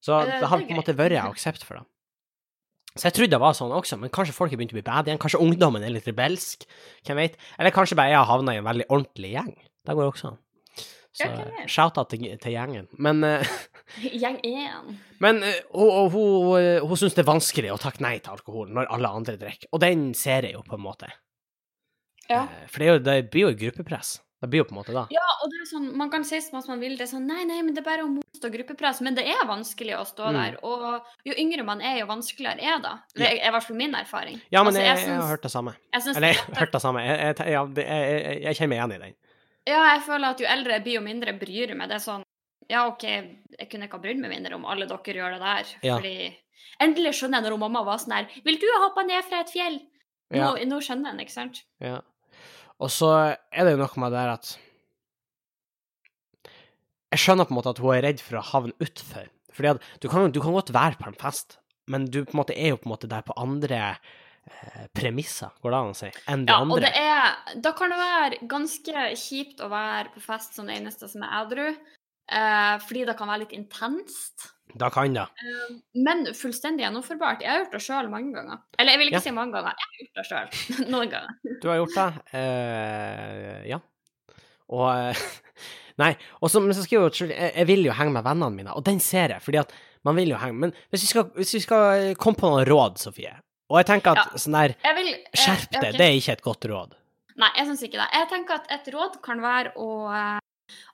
Så 0.00 0.18
det 0.26 0.40
har 0.40 0.58
det 0.58 0.64
er 0.64 0.68
på 0.68 0.74
en 0.74 0.80
måte 0.80 0.96
vært 0.98 1.20
aksept 1.22 1.64
for 1.66 1.78
det. 1.78 1.86
Så 2.96 3.06
jeg 3.06 3.14
trodde 3.14 3.36
det 3.36 3.42
var 3.42 3.54
sånn 3.54 3.70
også, 3.70 4.00
men 4.00 4.10
kanskje 4.10 4.34
folk 4.34 4.50
har 4.50 4.58
begynt 4.58 4.72
å 4.74 4.78
bli 4.80 4.86
bad 4.86 5.06
igjen. 5.06 5.20
Kanskje 5.22 5.38
ungdommen 5.44 5.84
er 5.86 5.92
litt 5.94 6.08
rebelsk, 6.10 6.64
hvem 7.06 7.20
vet? 7.22 7.36
Eller 7.60 7.74
kanskje 7.74 7.98
bare 8.00 8.10
jeg 8.10 8.18
har 8.18 8.26
havna 8.26 8.56
i 8.56 8.58
en 8.58 8.66
veldig 8.66 8.88
ordentlig 8.90 9.30
gjeng. 9.36 9.52
Det 9.86 9.94
går 9.94 10.10
også 10.10 10.32
an. 10.32 10.40
Så 11.14 11.26
shout-out 11.70 12.10
til, 12.10 12.26
til 12.42 12.54
gjengen. 12.54 12.88
Men, 12.98 13.22
eh, 13.26 13.46
Gjeng 13.98 14.38
én. 14.46 14.96
men 15.20 15.42
eh, 15.42 15.60
hun, 15.74 15.90
hun, 15.90 16.10
hun, 16.14 16.60
eh, 16.60 16.80
hun 16.80 16.96
syns 16.96 17.14
det 17.16 17.24
er 17.24 17.32
vanskelig 17.32 17.72
å 17.74 17.78
takke 17.82 18.00
nei 18.04 18.18
til 18.18 18.32
alkohol 18.36 18.70
når 18.72 18.90
alle 18.94 19.08
andre 19.20 19.36
drikker, 19.40 19.68
og 19.72 19.80
den 19.80 20.12
ser 20.14 20.42
jeg 20.48 20.54
jo 20.54 20.62
på 20.66 20.78
en 20.78 20.84
måte. 20.86 21.10
Ja. 22.30 22.44
Eh, 22.46 22.66
For 22.70 22.78
det, 22.78 22.86
er 22.88 22.92
jo, 22.94 22.98
det 23.10 23.16
blir 23.32 23.48
jo 23.50 23.54
gruppepress. 23.66 24.20
Det 24.40 24.48
blir 24.48 24.62
jo 24.62 24.64
på 24.70 24.72
en 24.72 24.78
måte 24.78 24.92
da. 24.96 25.02
Ja, 25.12 25.24
og 25.44 25.50
det 25.52 25.58
er 25.60 25.66
sånn, 25.68 25.88
man 26.00 26.08
kan 26.08 26.22
si 26.24 26.38
som 26.40 26.54
mye 26.56 26.70
man 26.70 26.80
vil, 26.80 26.94
det 26.96 27.04
er 27.04 27.10
sånn 27.10 27.26
Nei, 27.28 27.42
nei, 27.44 27.58
men 27.60 27.74
det 27.76 27.82
er 27.82 27.88
bare 27.90 28.06
å 28.06 28.08
motstå 28.08 28.48
gruppepress. 28.54 29.02
Men 29.04 29.12
det 29.18 29.26
er 29.28 29.42
vanskelig 29.44 29.98
å 29.98 30.04
stå 30.08 30.30
Mm. 30.30 30.38
der. 30.38 30.56
Og 30.64 31.04
jo 31.28 31.34
yngre 31.36 31.62
man 31.66 31.82
er, 31.84 31.98
jo 32.00 32.06
vanskeligere 32.08 32.56
er 32.62 32.78
det. 32.80 32.94
Det 33.20 33.26
er 33.28 33.48
i 33.48 33.52
hvert 33.52 33.66
fall 33.66 33.76
min 33.76 33.92
erfaring. 33.98 34.40
Ja, 34.50 34.62
men 34.64 34.72
Altså, 34.72 34.80
jeg, 34.80 34.96
jeg, 34.96 35.04
syns- 35.10 35.20
har 35.20 35.28
hørt 35.34 35.42
det 35.44 35.50
samme. 35.52 35.74
jeg 35.92 36.02
synes, 36.06 36.16
Eller 36.16 36.28
jeg 36.32 36.36
har 36.40 36.54
hørt 36.62 36.72
det 36.72 36.80
samme. 36.86 37.00
Jeg, 37.04 37.18
jeg, 37.20 37.50
jeg, 37.50 37.84
jeg, 37.84 38.42
jeg 38.46 38.56
kjenner 38.56 38.68
meg 38.72 38.78
igjen 38.80 38.96
i 38.96 39.04
den. 39.04 39.14
Ja, 39.68 39.82
jeg 39.92 40.02
føler 40.08 40.26
at 40.32 40.40
jo 40.40 40.46
eldre 40.56 40.72
jeg 40.72 40.82
blir, 40.88 40.94
jo 40.96 41.00
mindre 41.04 41.32
bryr 41.36 41.68
jeg 41.68 41.76
meg. 41.76 41.88
Det 41.92 41.98
er 42.00 42.04
sånn 42.08 42.24
Ja, 42.70 42.84
OK, 42.86 43.02
jeg 43.04 43.66
kunne 43.70 43.88
ikke 43.88 43.98
ha 43.98 44.04
brydd 44.04 44.20
meg 44.22 44.30
mindre 44.32 44.54
om 44.56 44.66
alle 44.70 44.86
dere 44.86 45.16
gjør 45.16 45.34
det 45.36 45.42
der. 45.42 45.74
Ja. 45.86 45.98
Fordi 45.98 46.30
Endelig 46.80 47.12
skjønner 47.18 47.40
jeg 47.40 47.50
når 47.50 47.58
mamma 47.60 47.80
var 47.84 47.98
sånn 48.00 48.14
her 48.14 48.28
Vil 48.46 48.56
du 48.60 48.66
hoppe 48.84 49.02
ned 49.04 49.24
fra 49.26 49.42
et 49.42 49.50
fjell? 49.52 49.80
Nå, 50.30 50.38
Ja, 50.38 50.50
nå 50.68 50.78
skjønner 50.84 51.12
den, 51.12 51.24
ikke 51.26 51.34
sant? 51.34 51.64
ja. 51.82 51.98
Og 52.80 52.88
så 52.88 53.10
er 53.52 53.66
det 53.66 53.74
jo 53.74 53.80
noe 53.82 54.00
med 54.00 54.14
det 54.14 54.20
der 54.22 54.30
at 54.38 54.52
Jeg 57.10 57.20
skjønner 57.24 57.48
på 57.48 57.52
en 57.52 57.58
måte 57.58 57.74
at 57.74 57.82
hun 57.82 57.92
er 57.92 58.04
redd 58.06 58.22
for 58.24 58.38
å 58.38 58.44
havne 58.52 58.72
utfor. 58.80 59.26
Fordi 59.52 59.72
at 59.74 59.84
du 60.00 60.06
kan, 60.08 60.30
du 60.32 60.38
kan 60.40 60.54
godt 60.54 60.72
være 60.72 60.96
på 61.00 61.10
en 61.10 61.18
fest, 61.18 61.58
men 61.90 62.06
du 62.06 62.22
på 62.22 62.32
en 62.36 62.40
måte 62.40 62.54
er 62.56 62.72
jo 62.72 62.78
på 62.80 62.86
en 62.88 62.94
måte 62.94 63.10
der 63.10 63.24
på 63.26 63.34
andre 63.40 63.80
eh, 63.90 64.84
premisser, 64.96 65.50
går 65.60 65.74
det 65.74 65.80
an 65.80 65.90
å 65.90 65.98
si, 65.98 66.10
enn 66.30 66.46
de 66.46 66.54
Ja, 66.54 66.60
og 66.62 66.84
det 66.84 66.92
er 66.94 67.58
Da 67.66 67.74
kan 67.76 67.90
det 67.92 67.98
være 68.00 68.38
ganske 68.54 69.06
kjipt 69.18 69.60
å 69.60 69.68
være 69.72 70.14
på 70.14 70.22
fest 70.22 70.54
som 70.56 70.70
det 70.70 70.78
eneste 70.78 71.10
som 71.10 71.26
er 71.26 71.34
edru. 71.42 71.66
Eh, 72.30 72.78
fordi 72.86 73.04
det 73.08 73.16
kan 73.18 73.28
være 73.30 73.42
litt 73.44 73.52
intenst. 73.56 74.48
Da 74.78 74.86
kan 74.94 75.10
det. 75.16 75.24
Eh, 75.42 75.70
men 76.06 76.24
fullstendig 76.38 76.84
gjennomførbart. 76.84 77.40
Jeg 77.42 77.50
har 77.50 77.64
gjort 77.64 77.72
det 77.74 77.82
sjøl 77.82 78.10
mange 78.12 78.30
ganger. 78.36 78.60
Eller 78.78 78.92
jeg 78.94 79.00
vil 79.00 79.08
ikke 79.10 79.18
Ja. 79.18 79.24
si 79.24 79.30
mange 79.34 79.52
ganger, 79.56 79.74
jeg 79.74 79.88
har 79.90 80.02
gjort 80.04 80.20
det 80.20 80.26
sjøl 80.30 80.88
noen 80.94 81.10
ganger. 81.10 81.58
Du 81.62 81.68
har 81.72 81.80
gjort 81.80 81.96
det. 81.98 82.10
Eh, 82.38 83.68
ja. 83.72 83.80
Og 84.70 85.16
Nei, 86.00 86.14
og 86.40 86.48
så, 86.48 86.60
men 86.64 86.72
så 86.72 86.84
skal 86.86 86.96
jeg, 86.96 87.12
jo, 87.18 87.26
jeg, 87.34 87.66
vil 87.68 87.82
jo 87.84 87.92
henge 87.92 88.14
med 88.14 88.24
vennene 88.24 88.54
mine, 88.54 88.72
og 88.72 88.84
den 88.86 89.00
ser 89.04 89.34
jeg, 89.34 89.42
fordi 89.44 89.58
at 89.60 89.72
man 90.06 90.16
vil 90.16 90.30
jo 90.32 90.38
henge 90.40 90.56
Men 90.56 90.70
hvis 90.88 91.02
vi 91.04 91.08
skal, 91.10 91.26
hvis 91.36 91.50
vi 91.58 91.60
skal 91.60 92.14
komme 92.16 92.38
på 92.40 92.48
noen 92.48 92.64
råd, 92.64 92.96
Sofie 93.02 93.34
Og 93.68 93.76
jeg 93.82 93.86
tenker 93.90 94.14
at 94.16 94.30
Ja. 94.30 94.38
sånn 94.40 94.56
der 94.56 94.72
vil, 94.96 95.10
Skjerp 95.34 95.66
deg, 95.74 95.82
okay. 95.82 95.92
det 95.98 96.06
er 96.06 96.16
ikke 96.16 96.32
et 96.38 96.42
godt 96.46 96.64
råd. 96.70 96.94
Nei, 97.36 97.50
jeg 97.58 97.66
syns 97.68 97.82
ikke 97.84 98.00
det. 98.00 98.06
Jeg 98.16 98.28
tenker 98.32 98.54
at 98.54 98.72
et 98.78 98.88
råd 98.94 99.20
kan 99.26 99.42
være 99.44 99.74
å 99.76 99.90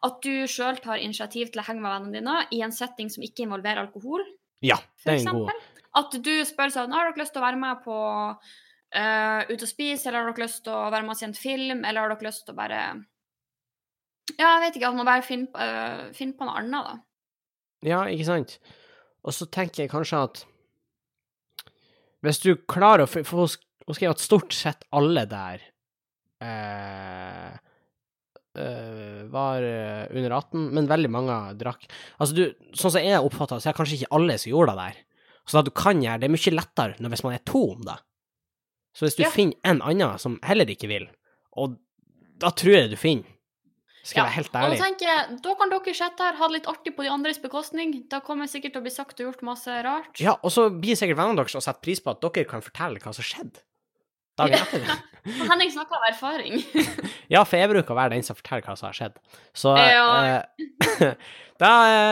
At 0.07 0.21
du 0.23 0.47
sjøl 0.51 0.79
tar 0.83 1.01
initiativ 1.03 1.51
til 1.53 1.61
å 1.63 1.67
henge 1.67 1.83
med 1.85 1.93
vennene 1.93 2.19
dine 2.21 2.37
i 2.53 2.63
en 2.67 2.73
setting 2.75 3.11
som 3.13 3.25
ikke 3.27 3.45
involverer 3.47 3.83
alkohol. 3.85 4.25
Ja, 4.65 4.79
det 5.05 5.19
er 5.19 5.29
en 5.31 5.43
god. 5.45 5.67
At 5.97 6.15
du 6.25 6.33
spør 6.45 6.73
sånn 6.73 6.93
Har 6.93 7.09
dere 7.11 7.23
lyst 7.23 7.33
til 7.33 7.41
å 7.41 7.45
være 7.47 7.59
med 7.61 7.83
på 7.85 7.97
uh, 7.97 9.41
Ut 9.49 9.63
og 9.63 9.69
spise, 9.69 10.09
eller 10.09 10.23
har 10.25 10.33
dere 10.33 10.45
lyst 10.47 10.63
til 10.65 10.73
å 10.77 10.91
være 10.93 11.05
med 11.07 11.15
og 11.15 11.21
se 11.21 11.29
en 11.29 11.37
film, 11.37 11.85
eller 11.85 12.01
har 12.05 12.13
dere 12.15 12.29
lyst 12.29 12.45
til 12.49 12.55
å 12.57 12.59
bare 12.59 12.81
Ja, 14.37 14.49
jeg 14.57 14.63
vet 14.67 14.77
ikke. 14.81 14.89
At 14.91 14.99
man 14.99 15.07
bare 15.09 15.23
finner, 15.25 15.47
på- 15.53 15.61
eh, 15.63 16.13
finner 16.17 16.37
på 16.37 16.49
noe 16.49 16.59
annet, 16.61 16.89
da. 16.91 16.97
Ja, 17.87 18.01
ikke 18.11 18.27
sant? 18.27 18.59
Og 19.25 19.33
så 19.37 19.47
tenker 19.49 19.85
jeg 19.85 19.93
kanskje 19.93 20.23
at 20.27 20.45
Hvis 22.27 22.41
du 22.43 22.57
klarer 22.57 23.05
å 23.07 23.11
For 23.11 23.47
hun 23.47 23.95
skrev 23.95 24.11
at 24.17 24.23
stort 24.25 24.53
sett 24.57 24.83
alle 24.97 25.27
der 25.31 25.63
eh, 26.43 27.57
eh, 28.59 29.23
var 29.33 29.63
eh, 29.63 30.07
under 30.17 30.35
18, 30.39 30.67
men 30.77 30.89
veldig 30.91 31.11
mange 31.13 31.37
drakk. 31.61 31.87
Altså, 32.19 32.35
du, 32.37 32.45
sånn 32.77 32.95
som 32.97 33.05
jeg 33.05 33.21
oppfatta 33.23 33.61
så 33.61 33.69
er 33.71 33.75
det 33.77 33.81
kanskje 33.81 33.99
ikke 34.01 34.13
alle 34.19 34.39
som 34.43 34.53
gjorde 34.53 34.75
det 34.75 34.85
der. 34.87 35.01
Så 35.47 35.61
det 35.61 35.69
du 35.71 35.77
kan 35.79 36.03
gjøre, 36.03 36.21
det 36.23 36.27
er 36.29 36.35
mye 36.35 36.57
lettere 36.57 36.99
når 36.99 37.15
hvis 37.15 37.25
man 37.27 37.37
er 37.37 37.45
to 37.47 37.63
om 37.77 37.87
det. 37.87 37.97
Så 38.97 39.07
hvis 39.07 39.17
du 39.19 39.23
Ja. 39.27 39.31
finner 39.31 39.57
en 39.69 39.83
annen 39.85 40.19
som 40.19 40.39
heller 40.43 40.67
ikke 40.73 40.89
vil, 40.89 41.09
og 41.57 41.77
da 42.41 42.51
tror 42.51 42.73
jeg 42.79 42.91
du 42.91 42.97
finner, 42.97 43.29
skal 44.07 44.23
jeg 44.23 44.27
være 44.27 44.37
helt 44.37 44.55
Og 44.55 44.71
da 44.71 44.85
tenker 44.85 45.09
jeg, 45.11 45.39
da 45.43 45.55
kan 45.59 45.71
dere 45.73 45.95
sitte 45.99 46.23
her, 46.23 46.37
ha 46.39 46.47
det 46.47 46.55
litt 46.61 46.69
artig 46.71 46.93
på 46.95 47.03
de 47.03 47.09
andres 47.11 47.41
bekostning. 47.43 47.95
Da 48.09 48.21
kommer 48.23 48.47
sikkert 48.47 48.77
til 48.77 48.81
å 48.81 48.85
bli 48.87 48.93
sagt 48.95 49.19
og 49.19 49.27
gjort 49.27 49.43
masse 49.43 49.67
rart. 49.83 50.21
Ja, 50.23 50.37
og 50.47 50.53
så 50.55 50.69
blir 50.71 50.95
sikkert 50.95 51.19
vennene 51.19 51.41
deres 51.41 51.57
å 51.59 51.63
sette 51.65 51.83
pris 51.83 51.99
på 51.99 52.13
at 52.15 52.21
dere 52.23 52.47
kan 52.47 52.63
fortelle 52.63 53.03
hva 53.03 53.13
som 53.13 53.27
skjedde. 53.27 53.65
Dagen 54.37 54.59
etter. 54.61 54.83
Og 55.27 55.49
Henning 55.51 55.71
snakker 55.75 55.97
av 55.99 56.05
erfaring. 56.13 56.61
Ja, 57.33 57.41
for 57.43 57.59
jeg 57.59 57.71
bruker 57.73 57.91
å 57.91 57.99
være 57.99 58.13
den 58.15 58.23
som 58.23 58.37
forteller 58.39 58.63
hva 58.63 58.77
som 58.79 58.87
har 58.87 58.95
skjedd. 58.95 59.17
Så 59.57 59.73
Ja. 59.75 60.43
eh, 61.03 61.15
Da 61.59 61.71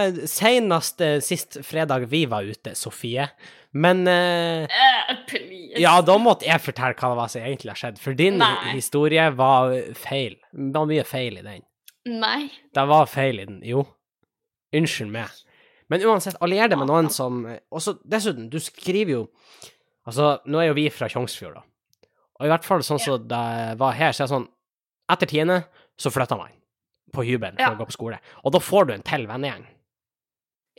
eh, 0.09 0.23
Senest 0.31 1.03
eh, 1.05 1.19
sist 1.23 1.59
fredag 1.69 2.07
vi 2.11 2.23
var 2.27 2.43
ute, 2.49 2.73
Sofie. 2.75 3.29
Men 3.77 4.07
eh, 4.09 4.65
Eh. 4.65 5.13
Ja, 5.83 5.99
da 6.03 6.17
måtte 6.19 6.47
jeg 6.49 6.63
fortelle 6.65 6.97
hva 6.97 7.11
det 7.13 7.19
var 7.21 7.31
som 7.31 7.45
egentlig 7.45 7.71
har 7.75 7.79
skjedd. 7.83 8.01
For 8.03 8.17
din 8.19 8.39
Nei. 8.41 8.73
historie 8.73 9.29
var 9.37 9.75
feil. 9.99 10.39
Det 10.55 10.75
var 10.75 10.89
mye 10.91 11.05
feil 11.07 11.39
i 11.39 11.45
den. 11.45 11.63
Nei. 12.09 12.49
Det 12.75 12.85
var 12.89 13.07
feil 13.11 13.41
i 13.43 13.47
den, 13.49 13.61
jo. 13.69 13.85
Unnskyld 14.75 15.13
meg. 15.15 15.31
Men 15.93 16.03
uansett, 16.09 16.41
allier 16.43 16.71
deg 16.73 16.81
med 16.81 16.89
noen 16.89 17.11
som 17.13 17.43
Og 17.47 17.83
så 17.85 17.93
dessuten, 18.09 18.47
du 18.51 18.57
skriver 18.65 19.13
jo 19.19 19.23
Altså, 20.09 20.39
nå 20.49 20.59
er 20.63 20.71
jo 20.71 20.77
vi 20.81 20.89
fra 20.93 21.07
Tjongsfjord, 21.13 21.61
da. 21.61 21.63
Og 22.41 22.47
i 22.47 22.51
hvert 22.51 22.65
fall 22.67 22.83
sånn 22.83 22.99
som 23.01 23.29
det 23.29 23.79
var 23.79 23.93
her, 23.95 24.13
så 24.13 24.25
er 24.25 24.27
det 24.29 24.35
sånn 24.35 24.49
Etter 25.13 25.29
tiende 25.29 25.59
så 26.01 26.09
flytter 26.11 26.39
man 26.41 26.51
på 27.13 27.23
hybelen 27.29 27.59
for 27.59 27.63
Ja. 27.63 27.75
å 27.75 27.79
gå 27.79 27.85
på 27.87 27.93
skole. 27.93 28.19
Og 28.45 28.53
da 28.53 28.59
får 28.59 28.87
du 28.89 28.93
en 28.95 29.03
til 29.05 29.27
vennegjeng. 29.29 29.67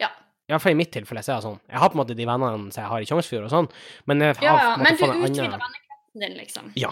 Ja. 0.01 0.09
Iallfall 0.49 0.71
i 0.73 0.79
mitt 0.79 0.91
tilfelle 0.91 1.21
så 1.23 1.35
er 1.35 1.35
det 1.37 1.45
sånn. 1.45 1.59
Jeg 1.69 1.77
har 1.79 1.89
på 1.89 1.93
en 1.95 2.01
måte 2.01 2.15
de 2.17 2.25
vennene 2.25 2.71
som 2.73 2.81
jeg 2.83 2.89
har 2.89 2.99
i 2.99 3.05
Tjongsfjord 3.05 3.45
og 3.45 3.51
sånn, 3.53 3.69
men 4.07 4.19
jeg 4.19 4.35
har 4.35 4.43
Ja, 4.43 4.55
ja. 4.57 4.75
Men 4.77 4.97
du 4.97 5.03
en 5.03 5.09
annen- 5.11 5.29
utvider 5.29 5.59
vennekretsen 5.61 6.19
din, 6.25 6.37
liksom. 6.39 6.71
Ja. 6.75 6.89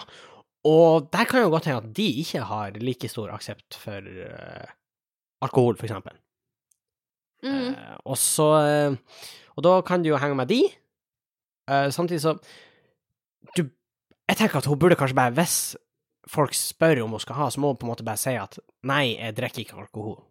Og 0.64 1.10
der 1.10 1.24
kan 1.26 1.42
jo 1.42 1.50
godt 1.50 1.64
hende 1.66 1.82
at 1.84 1.92
de 1.92 2.06
ikke 2.22 2.42
har 2.44 2.70
like 2.78 3.08
stor 3.10 3.28
aksept 3.34 3.74
for, 3.74 3.98
uh, 4.00 4.66
alkohol, 5.42 5.74
for 5.76 5.86
eksempel. 5.86 6.14
Mm. 7.42 7.74
Uh, 7.74 7.96
og 8.06 8.16
så 8.16 8.46
uh, 8.92 8.96
Og 9.58 9.62
da 9.62 9.80
kan 9.82 10.02
du 10.02 10.08
jo 10.08 10.16
henge 10.16 10.34
med 10.36 10.48
de. 10.48 10.62
Samtidig 11.68 12.20
så 12.22 12.38
du, 13.56 13.68
Jeg 14.30 14.38
tenker 14.40 14.60
at 14.62 14.68
hun 14.70 14.78
burde 14.80 14.96
kanskje 14.96 15.16
bare, 15.18 15.34
hvis 15.36 15.56
folk 16.32 16.54
spør 16.56 17.02
om 17.04 17.12
hun 17.16 17.20
skal 17.20 17.36
ha, 17.36 17.48
så 17.52 17.60
må 17.60 17.72
hun 17.74 17.80
på 17.80 17.84
en 17.86 17.92
måte 17.92 18.06
bare 18.06 18.20
si 18.20 18.32
at 18.40 18.56
nei, 18.88 19.16
jeg 19.18 19.36
drikker 19.36 19.64
ikke 19.66 19.80
alkohol. 19.82 20.22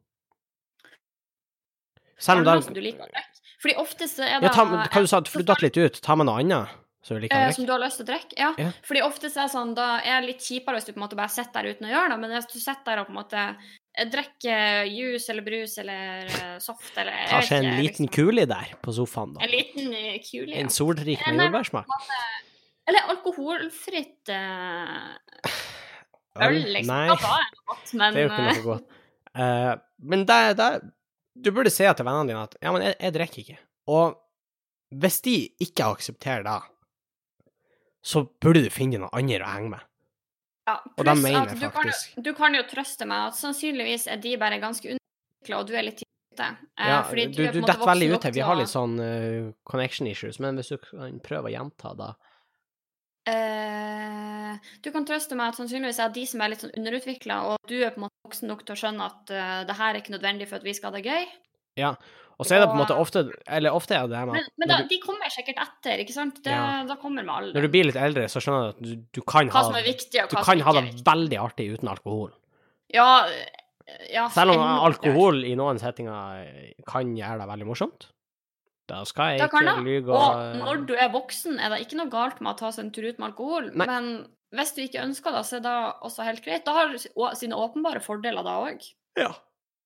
Selv 2.18 2.42
om 2.42 2.48
Ja, 2.48 2.56
altså, 2.58 2.74
du 2.74 2.82
liker 2.82 3.04
å 3.06 3.10
drikke. 3.12 3.30
Fordi 3.64 3.76
ofte 3.80 4.08
så 4.12 4.24
er 4.26 4.40
det 4.42 4.50
ja, 4.50 4.54
ta, 4.56 4.64
Hva 4.68 5.02
du 5.04 5.08
sa 5.08 5.20
du? 5.24 5.30
For 5.32 5.44
du 5.44 5.48
datt 5.48 5.62
litt 5.64 5.78
ut. 5.80 6.00
Ta 6.04 6.18
med 6.20 6.28
noe 6.28 6.42
annet 6.42 6.80
Som 7.04 7.20
du 7.20 7.28
Eh, 7.30 7.52
som 7.56 7.66
du 7.68 7.72
har 7.72 7.80
lyst 7.84 8.00
til 8.00 8.06
å 8.06 8.10
drikke? 8.10 8.36
Ja. 8.40 8.50
Ja. 8.60 8.72
Fordi 8.88 9.02
ofte 9.04 9.30
så 9.32 9.44
er 9.44 9.48
det 9.50 9.54
sånn, 9.54 9.74
da 9.76 9.88
er 10.00 10.22
det 10.24 10.30
litt 10.34 10.44
kjipere 10.44 10.80
hvis 10.80 10.88
du 10.88 10.94
på 10.94 11.00
en 11.02 11.06
måte 11.06 11.20
bare 11.20 11.32
sitter 11.32 11.64
der 11.64 11.76
uten 11.76 11.88
å 11.88 11.92
gjøre 11.94 12.12
det, 12.14 12.20
men 12.24 12.36
hvis 12.38 12.48
du 12.52 12.58
sitter 12.60 12.86
der 12.90 13.02
og 13.04 13.10
på 13.10 13.14
en 13.14 13.20
måte 13.20 13.44
eh, 13.44 14.08
drikker 14.14 14.88
juice 14.88 15.28
eller 15.34 15.48
brus 15.48 15.76
eller 15.84 16.32
eh, 16.32 16.56
soft 16.64 16.96
eller 17.04 17.26
Ta 17.28 17.42
seg 17.44 17.60
en 17.60 17.76
liten 17.82 18.08
liksom. 18.08 18.12
kuli 18.16 18.46
der 18.48 18.72
på 18.84 18.96
sofaen, 18.96 19.36
da. 19.36 19.44
En 19.44 19.52
liten 19.52 19.92
kuli, 20.24 20.54
ja. 20.56 20.62
En 20.64 20.72
solrik 20.72 21.20
Eh, 21.20 21.32
med 21.36 21.50
jordbærsmak. 21.50 21.92
Eller 22.90 23.10
alkoholfritt 23.14 24.30
eh, 24.34 25.14
øl, 26.48 26.60
liksom. 26.78 26.92
Nei, 26.92 27.06
Ja, 27.08 27.16
da 27.22 27.38
er 27.38 27.48
det 27.54 27.64
godt, 27.72 27.94
men 27.94 28.18
det 28.18 28.20
er 28.22 28.28
jo 28.28 28.32
ikke 28.34 28.44
eh, 28.44 28.58
noe 28.58 28.68
godt. 28.68 29.00
Eh, 29.34 29.72
men 30.14 30.26
der, 30.30 30.54
det, 30.60 30.68
Du 31.46 31.50
burde 31.56 31.72
si 31.74 31.86
til 31.88 32.06
vennene 32.06 32.30
dine 32.30 32.44
at 32.46 32.58
ja, 32.62 32.74
men 32.76 32.84
jeg, 32.90 32.98
jeg 33.00 33.16
drikker 33.16 33.44
ikke. 33.46 33.58
Og 33.94 34.20
hvis 35.02 35.22
de 35.26 35.36
ikke 35.66 35.88
aksepterer 35.96 36.44
det, 36.46 36.60
så 38.06 38.26
burde 38.44 38.62
du 38.66 38.70
finne 38.74 39.00
noen 39.02 39.16
andre 39.16 39.40
å 39.42 39.54
henge 39.56 39.72
med. 39.74 39.86
ja, 40.68 40.76
og 40.98 41.06
det 41.08 41.16
mener 41.24 41.50
jeg 41.54 41.60
du 41.64 41.70
kan, 41.74 41.90
du 42.28 42.32
kan 42.38 42.56
jo 42.56 42.64
trøste 42.70 43.08
meg 43.10 43.30
at 43.32 43.40
sannsynligvis 43.40 44.06
er 44.12 44.20
de 44.24 44.36
bare 44.40 44.60
ganske 44.62 44.92
underutvikla, 44.92 45.60
og 45.64 45.68
du 45.72 45.74
er 45.80 45.88
litt 45.88 46.04
ute. 46.04 46.50
Eh, 46.78 46.90
Ja, 46.92 47.00
du 47.08 47.42
er 47.48 47.56
du 47.56 47.62
detter 47.64 47.88
veldig 47.88 48.12
ut 48.14 48.28
her. 48.28 48.36
Vi 48.36 48.44
har 48.44 48.60
litt 48.60 48.72
sånn 48.72 48.96
uh, 49.00 49.50
connection 49.70 50.08
issues, 50.12 50.40
men 50.44 50.60
hvis 50.60 50.74
du 50.74 50.78
kan 50.84 51.18
prøve 51.24 51.50
å 51.50 51.54
gjenta 51.56 51.96
da 51.98 52.12
Eh, 53.30 54.72
du 54.84 54.90
kan 54.92 55.06
trøste 55.08 55.38
meg 55.40 55.54
at 55.54 55.60
sannsynligvis 55.60 56.02
er 56.04 56.12
de 56.16 56.26
som 56.28 56.42
er 56.44 56.52
litt 56.52 56.66
sånn 56.66 56.74
underutvikla, 56.76 57.38
og 57.54 57.70
du 57.72 57.78
er 57.80 57.94
på 57.94 58.02
en 58.02 58.08
måte 58.08 58.28
voksen 58.28 58.52
nok 58.52 58.66
til 58.68 58.76
å 58.76 58.82
skjønne 58.82 59.08
at 59.08 59.32
uh, 59.32 59.62
det 59.70 59.78
her 59.80 59.94
er 59.94 60.02
ikke 60.02 60.16
nødvendig 60.18 60.50
for 60.50 60.60
at 60.60 60.68
vi 60.68 60.76
skal 60.76 60.92
ha 60.92 60.98
det 60.98 61.08
gøy. 61.08 61.32
Ja. 61.80 61.94
Og 62.42 62.48
så 62.50 62.58
er 62.58 62.64
det 62.64 62.70
på 62.72 62.76
en 62.76 62.82
måte 62.82 62.96
ofte 62.98 63.22
Eller 63.46 63.76
ofte 63.78 63.94
er 63.94 64.08
det 64.10 64.20
med 64.26 64.36
Men, 64.36 64.46
men 64.58 64.70
da, 64.70 64.80
du, 64.82 64.90
de 64.90 64.98
kommer 65.04 65.30
sikkert 65.32 65.60
etter, 65.64 66.02
ikke 66.02 66.16
sant? 66.16 66.40
Det, 66.44 66.52
Ja. 66.52 66.82
Da 66.90 66.98
kommer 67.00 67.26
med 67.26 67.34
alle. 67.34 67.54
når 67.56 67.68
du 67.68 67.74
blir 67.74 67.88
litt 67.88 68.00
eldre, 68.00 68.26
så 68.30 68.42
skjønner 68.44 68.64
du 68.64 68.72
at 68.74 68.82
du, 68.84 68.94
du 69.20 69.22
kan 69.22 69.52
ha 69.54 69.64
viktig, 69.86 70.26
Du 70.32 70.38
kan 70.38 70.64
ha 70.68 70.74
det 70.80 70.86
veldig 71.06 71.40
artig 71.40 71.70
uten 71.78 71.92
alkohol. 71.94 72.34
Ja, 72.94 73.26
eh, 73.30 73.62
ja, 74.14 74.28
Selv 74.34 74.58
om 74.58 74.64
alkohol 74.64 75.44
i 75.48 75.54
noen 75.60 75.80
settinger 75.82 76.50
kan 76.90 77.14
gjøre 77.18 77.44
det 77.44 77.50
veldig 77.54 77.70
morsomt. 77.70 78.10
Da 78.92 79.04
skal 79.08 79.34
jeg 79.34 79.40
Da 79.40 79.48
ikke 79.48 79.84
lyve. 79.86 80.12
Og 80.18 80.56
når 80.60 80.82
du 80.90 80.94
er 81.00 81.12
voksen, 81.14 81.60
er 81.60 81.72
det 81.72 81.84
ikke 81.86 82.00
noe 82.02 82.12
galt 82.12 82.42
med 82.44 82.52
å 82.52 82.58
ta 82.60 82.72
seg 82.76 82.86
en 82.86 82.92
tur 82.96 83.08
ut 83.08 83.20
med 83.22 83.30
alkohol. 83.32 83.70
Nei. 83.72 83.88
Men 83.88 84.10
hvis 84.54 84.74
du 84.76 84.82
ikke 84.84 85.04
ønsker 85.06 85.34
det, 85.38 85.44
så 85.48 85.58
er 85.60 85.64
det 85.66 85.76
også 86.10 86.26
helt 86.28 86.44
greit. 86.46 86.66
Da 86.68 86.76
har 86.76 86.92
det 86.92 87.04
sine 87.40 87.58
åpenbare 87.58 88.04
fordeler 88.04 88.46
da 88.46 88.58
òg, 88.66 88.84
Ja, 89.18 89.32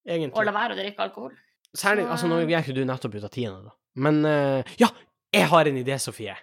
egentlig. 0.08 0.34
å 0.36 0.44
la 0.48 0.56
være 0.56 0.76
å 0.76 0.80
drikke 0.80 1.06
alkohol. 1.06 1.38
Særlig, 1.78 2.08
Så, 2.08 2.12
altså 2.16 2.28
Nå 2.32 2.40
gikk 2.42 2.66
ikke 2.66 2.76
du 2.80 2.84
nettopp 2.88 3.16
ut 3.20 3.28
av 3.28 3.32
tiende, 3.34 3.62
da. 3.70 3.76
Men 4.02 4.20
uh, 4.26 4.76
ja, 4.82 4.90
jeg 5.36 5.48
har 5.52 5.70
en 5.70 5.78
idé, 5.78 5.98
Sofie. 6.02 6.36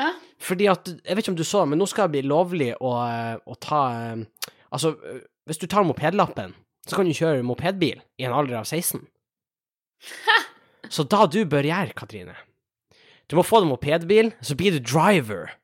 Ja. 0.00 0.10
Fordi 0.42 0.66
at 0.72 0.88
Jeg 0.88 1.14
vet 1.16 1.22
ikke 1.22 1.34
om 1.34 1.38
du 1.38 1.44
så, 1.44 1.64
men 1.68 1.78
nå 1.78 1.86
skal 1.90 2.08
det 2.08 2.16
bli 2.16 2.22
lovlig 2.30 2.72
å, 2.80 2.92
eh, 3.04 3.36
å 3.44 3.54
ta 3.60 3.82
eh, 3.92 4.48
Altså, 4.72 4.94
hvis 5.46 5.60
du 5.60 5.66
tar 5.68 5.84
mopedlappen, 5.84 6.54
så 6.88 6.96
kan 6.96 7.06
du 7.06 7.12
kjøre 7.14 7.44
mopedbil 7.44 8.00
i 8.18 8.24
en 8.24 8.32
alder 8.32 8.62
av 8.62 8.64
16. 8.64 9.04
Så 10.92 11.06
da 11.08 11.26
du 11.30 11.40
bør 11.48 11.64
gjøre, 11.64 11.94
Katrine 11.96 12.34
Du 13.30 13.38
må 13.38 13.44
få 13.46 13.62
deg 13.62 13.70
mopedbil, 13.70 14.32
så 14.44 14.56
blir 14.58 14.76
du 14.76 14.82
driver. 14.84 15.54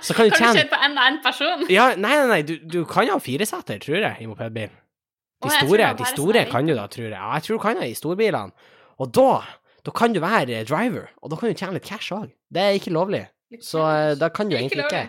Så 0.00 0.14
kan 0.16 0.30
du 0.30 0.32
Kan 0.38 0.54
du 0.54 0.60
kjøre 0.62 0.70
på 0.72 0.78
enda 0.86 1.08
en 1.10 1.18
person? 1.24 1.66
Ja, 1.72 1.90
nei, 2.00 2.14
nei, 2.22 2.28
nei, 2.30 2.40
du, 2.48 2.54
du 2.64 2.80
kan 2.88 3.10
ha 3.12 3.18
fireseter, 3.20 3.82
tror 3.82 4.00
jeg, 4.00 4.16
i 4.24 4.30
mopedbil. 4.30 4.72
De 5.44 5.52
store, 5.52 5.90
de 5.98 6.06
store 6.08 6.46
kan 6.48 6.64
du 6.64 6.72
da, 6.72 6.86
tror 6.88 7.10
jeg. 7.10 7.12
Ja, 7.12 7.34
jeg 7.36 7.44
tror 7.44 7.58
du 7.58 7.62
kan 7.66 7.76
det 7.82 7.90
i 7.92 7.98
storbilene. 7.98 8.70
Og 9.02 9.10
da, 9.12 9.42
da 9.84 9.92
kan 9.92 10.14
du 10.14 10.22
være 10.22 10.60
eh, 10.60 10.64
driver, 10.68 11.10
og 11.20 11.32
da 11.32 11.38
kan 11.40 11.50
du 11.52 11.58
tjene 11.58 11.76
litt 11.76 11.84
cash 11.88 12.14
òg. 12.16 12.30
Det 12.54 12.62
er 12.62 12.78
ikke 12.78 12.94
lovlig, 12.94 13.26
så 13.60 13.84
eh, 13.90 14.14
da 14.16 14.30
kan 14.32 14.48
du 14.48 14.56
egentlig 14.56 14.86
ikke. 14.86 15.04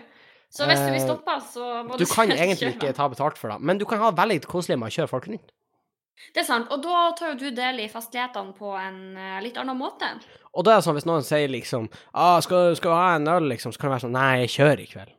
Så 0.56 0.66
hvis 0.68 0.80
du 0.80 0.90
vil 0.92 1.02
stoppa, 1.02 1.38
stoppe, 1.42 1.52
så 1.52 1.82
må 1.86 1.96
Du 1.96 2.04
Du 2.04 2.10
kan 2.10 2.30
egentlig 2.36 2.74
ikke 2.76 2.92
ta 2.96 3.08
betalt 3.12 3.38
for 3.40 3.52
det, 3.54 3.60
men 3.64 3.80
du 3.80 3.86
kan 3.88 4.02
ha 4.02 4.12
veldig 4.14 4.42
koselig 4.50 4.78
med 4.80 4.90
å 4.90 4.96
kjøre 4.98 5.10
folk 5.10 5.30
rundt. 5.30 5.48
Det 6.32 6.42
er 6.42 6.48
sant, 6.48 6.70
og 6.72 6.82
da 6.84 7.10
tar 7.18 7.34
jo 7.34 7.38
du 7.44 7.56
del 7.56 7.82
i 7.84 7.88
festlighetene 7.92 8.54
på 8.56 8.72
en 8.80 9.00
uh, 9.18 9.36
litt 9.44 9.58
annen 9.60 9.76
måte. 9.78 10.08
Og 10.56 10.64
da 10.64 10.74
er 10.74 10.80
det 10.80 10.86
sånn, 10.86 10.96
hvis 10.96 11.08
noen 11.08 11.26
sier 11.26 11.52
liksom 11.52 11.90
ah, 12.12 12.38
skal, 12.44 12.72
'Skal 12.76 12.92
du 12.92 12.96
ha 12.96 13.10
en 13.18 13.28
øl?' 13.28 13.50
liksom, 13.52 13.74
så 13.74 13.80
kan 13.80 13.90
det 13.90 13.96
være 13.96 14.06
sånn 14.06 14.16
'Nei, 14.16 14.32
jeg 14.46 14.54
kjører 14.56 14.82
i 14.82 14.90
kveld'. 14.94 15.14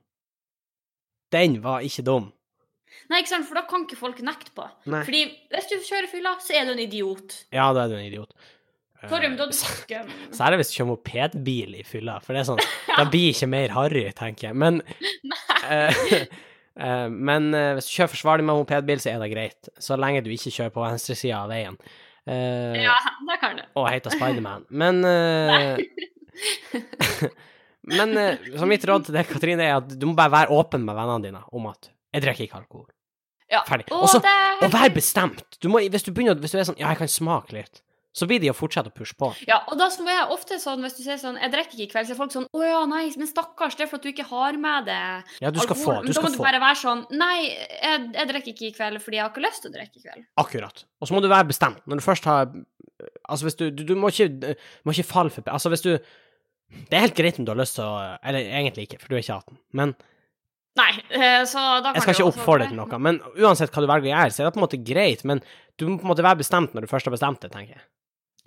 Den 1.35 1.61
var 1.61 1.85
ikke 1.85 2.05
dum. 2.07 2.31
Nei, 3.11 3.21
ikke 3.21 3.33
sant, 3.35 3.47
for 3.47 3.59
da 3.59 3.63
kan 3.67 3.85
ikke 3.85 3.99
folk 3.99 4.19
nekte 4.25 4.53
på. 4.55 4.65
Nei. 4.91 5.01
Fordi 5.07 5.23
hvis 5.53 5.69
du 5.69 5.75
kjører 5.79 6.09
fylla, 6.11 6.35
så 6.43 6.55
er 6.57 6.67
du 6.67 6.73
en 6.73 6.83
idiot. 6.83 7.35
Ja, 7.55 7.69
da 7.75 7.85
er 7.85 7.91
du 7.91 7.97
en 7.99 8.07
idiot. 8.07 8.33
Eh, 8.97 9.09
Sorry, 9.11 9.29
men 9.29 9.37
da 9.39 9.47
er 9.47 9.55
skum. 9.55 10.11
Særlig 10.35 10.61
hvis 10.61 10.71
du 10.71 10.77
kjører 10.79 10.89
mopedbil 10.91 11.77
i 11.77 11.85
fylla, 11.87 12.17
for 12.23 12.33
det 12.33 12.41
er 12.41 12.49
sånn 12.49 12.63
Da 12.97 13.05
blir 13.11 13.29
ikke 13.31 13.49
mer 13.51 13.75
harry, 13.75 14.03
tenker 14.17 14.49
jeg. 14.49 14.57
Men 14.57 14.81
eh, 15.69 16.03
eh, 16.17 16.25
Men 16.77 17.53
eh, 17.57 17.71
hvis 17.77 17.87
du 17.89 17.95
kjører 17.95 18.11
forsvarlig 18.13 18.45
med 18.45 18.59
mopedbil, 18.59 18.99
så 19.01 19.09
er 19.13 19.23
det 19.23 19.31
greit. 19.31 19.69
Så 19.81 19.97
lenge 19.97 20.21
du 20.25 20.29
ikke 20.29 20.53
kjører 20.53 20.73
på 20.75 20.83
venstresida 20.83 21.39
av 21.43 21.49
veien. 21.49 21.77
Eh, 22.27 22.83
Ja, 22.83 22.95
det 23.29 23.39
kan 23.41 23.57
du. 23.57 23.63
Og 23.79 23.89
heter 23.89 24.13
Spiderman. 24.13 24.65
Men 24.69 25.03
eh, 25.05 25.81
Men 27.87 28.17
eh, 28.17 28.35
så 28.59 28.67
mitt 28.67 28.83
råd 28.85 29.07
til 29.07 29.15
deg, 29.15 29.29
Katrine, 29.29 29.63
er 29.63 29.77
at 29.79 29.93
du 29.95 30.05
må 30.09 30.15
bare 30.17 30.33
være 30.33 30.53
åpen 30.53 30.83
med 30.85 30.97
vennene 30.97 31.23
dine 31.23 31.41
om 31.55 31.69
at 31.71 31.89
'jeg 32.13 32.23
drikker 32.23 32.43
ikke 32.47 32.59
alkohol'. 32.59 32.89
Ja. 33.51 33.61
Ferdig. 33.67 33.87
Og 33.91 34.03
Og 34.03 34.21
det 34.21 34.67
Og 34.67 34.71
vær 34.73 34.89
bestemt. 34.93 35.57
Du 35.63 35.69
må, 35.69 35.79
hvis, 35.79 36.03
du 36.03 36.11
begynner, 36.11 36.35
hvis 36.35 36.51
du 36.51 36.57
er 36.59 36.67
sånn 36.67 36.77
'ja, 36.79 36.89
jeg 36.89 36.97
kan 36.97 37.07
smake 37.07 37.53
litt', 37.55 37.81
så 38.17 38.25
blir 38.25 38.41
de 38.41 38.49
å 38.49 38.55
fortsette 38.57 38.89
å 38.89 38.95
pushe 38.97 39.13
på. 39.19 39.29
Ja, 39.45 39.59
og 39.69 39.77
da 39.77 39.91
som 39.93 40.07
er 40.09 40.31
ofte 40.33 40.57
sånn, 40.61 40.81
hvis 40.81 40.95
du 40.97 41.03
sier 41.03 41.19
sånn 41.21 41.37
'Jeg 41.37 41.51
drikker 41.53 41.77
ikke 41.77 41.85
i 41.85 41.91
kveld', 41.91 42.07
så 42.09 42.15
er 42.15 42.17
folk 42.17 42.31
sånn 42.33 42.47
'Å 42.49 42.61
ja, 42.65 42.79
nei, 42.89 43.11
men 43.15 43.27
stakkars, 43.29 43.75
det 43.77 43.85
er 43.85 43.89
for 43.91 43.97
at 44.01 44.03
du 44.07 44.09
ikke 44.09 44.25
har 44.25 44.57
med 44.57 44.85
deg 44.85 45.23
Ja, 45.41 45.51
du 45.51 45.59
skal 45.59 45.75
alkohol'. 45.75 45.85
få. 45.85 46.01
Du 46.01 46.07
Men 46.07 46.13
da 46.13 46.21
må 46.21 46.27
må 46.27 46.31
du 46.31 46.43
bare 46.43 46.61
være 46.65 46.79
sånn 46.81 47.05
'Nei, 47.11 47.37
jeg, 47.83 48.13
jeg 48.13 48.27
drikker 48.27 48.51
ikke 48.53 48.67
i 48.67 48.73
kveld 48.73 49.01
fordi 49.01 49.15
jeg 49.17 49.23
har 49.23 49.29
ikke 49.29 49.45
lyst 49.45 49.61
til 49.61 49.69
å 49.71 49.75
drikke 49.77 49.97
i 49.97 50.03
kveld'. 50.07 50.25
Akkurat. 50.37 50.83
Og 51.01 51.07
så 51.07 51.13
må 51.13 51.21
du 51.21 51.29
være 51.29 51.47
bestemt. 51.47 51.81
Når 51.85 51.95
du 52.01 52.03
først 52.03 52.25
har 52.25 52.47
Altså, 53.29 53.45
hvis 53.45 53.55
du 53.57 53.69
Du, 53.69 53.83
du 53.83 53.95
må, 53.95 54.07
ikke, 54.09 54.55
må 54.83 54.89
ikke 54.91 55.05
falle 55.05 55.29
for 55.29 55.43
Altså, 55.45 55.69
hvis 55.69 55.83
du 55.83 55.99
Det 56.89 56.93
er 56.97 57.05
helt 57.05 57.15
greit 57.15 57.37
om 57.37 57.45
du 57.45 57.51
har 57.51 57.59
lyst 57.61 57.75
til 57.75 57.83
å 57.85 58.17
Eller 58.23 58.39
egentlig 58.39 58.89
ikke, 58.89 58.99
for 58.99 59.07
du 59.09 59.15
er 59.15 59.21
ikke 59.21 59.37
18. 59.37 59.57
Men 59.73 59.93
Nei, 60.77 60.91
eh, 61.09 61.43
så 61.45 61.81
da 61.81 61.91
kan 61.91 61.95
Jeg 61.95 62.01
skal 62.03 62.13
ikke 62.15 62.29
oppfordre 62.33 62.67
til 62.69 62.77
noe. 62.77 62.99
Men 63.01 63.19
uansett 63.37 63.71
hva 63.73 63.81
du 63.81 63.87
velger 63.89 64.09
å 64.09 64.13
gjøre, 64.13 64.33
så 64.33 64.39
er 64.41 64.45
det 64.45 64.53
på 64.53 64.59
en 64.61 64.65
måte 64.67 64.83
greit. 64.85 65.23
Men 65.25 65.41
du 65.77 65.87
må 65.87 65.97
på 65.97 66.05
en 66.05 66.11
måte 66.13 66.25
være 66.25 66.37
bestemt 66.43 66.73
når 66.75 66.81
du 66.85 66.87
først 66.91 67.05
har 67.09 67.15
bestemt 67.15 67.41
det, 67.41 67.51
tenker 67.51 67.73
jeg. 67.77 67.81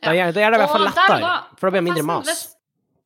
Da 0.03 0.15
gjør, 0.17 0.33
det 0.33 0.41
i 0.41 0.49
hvert 0.51 0.71
fall 0.71 0.87
Og 0.87 0.89
og 0.89 0.97
lettere, 0.97 1.35
for 1.59 1.67
da 1.67 1.71
blir 1.71 1.81
det 1.81 1.85
mindre 1.91 2.03
mas. 2.09 2.27
hvis- 2.29 2.57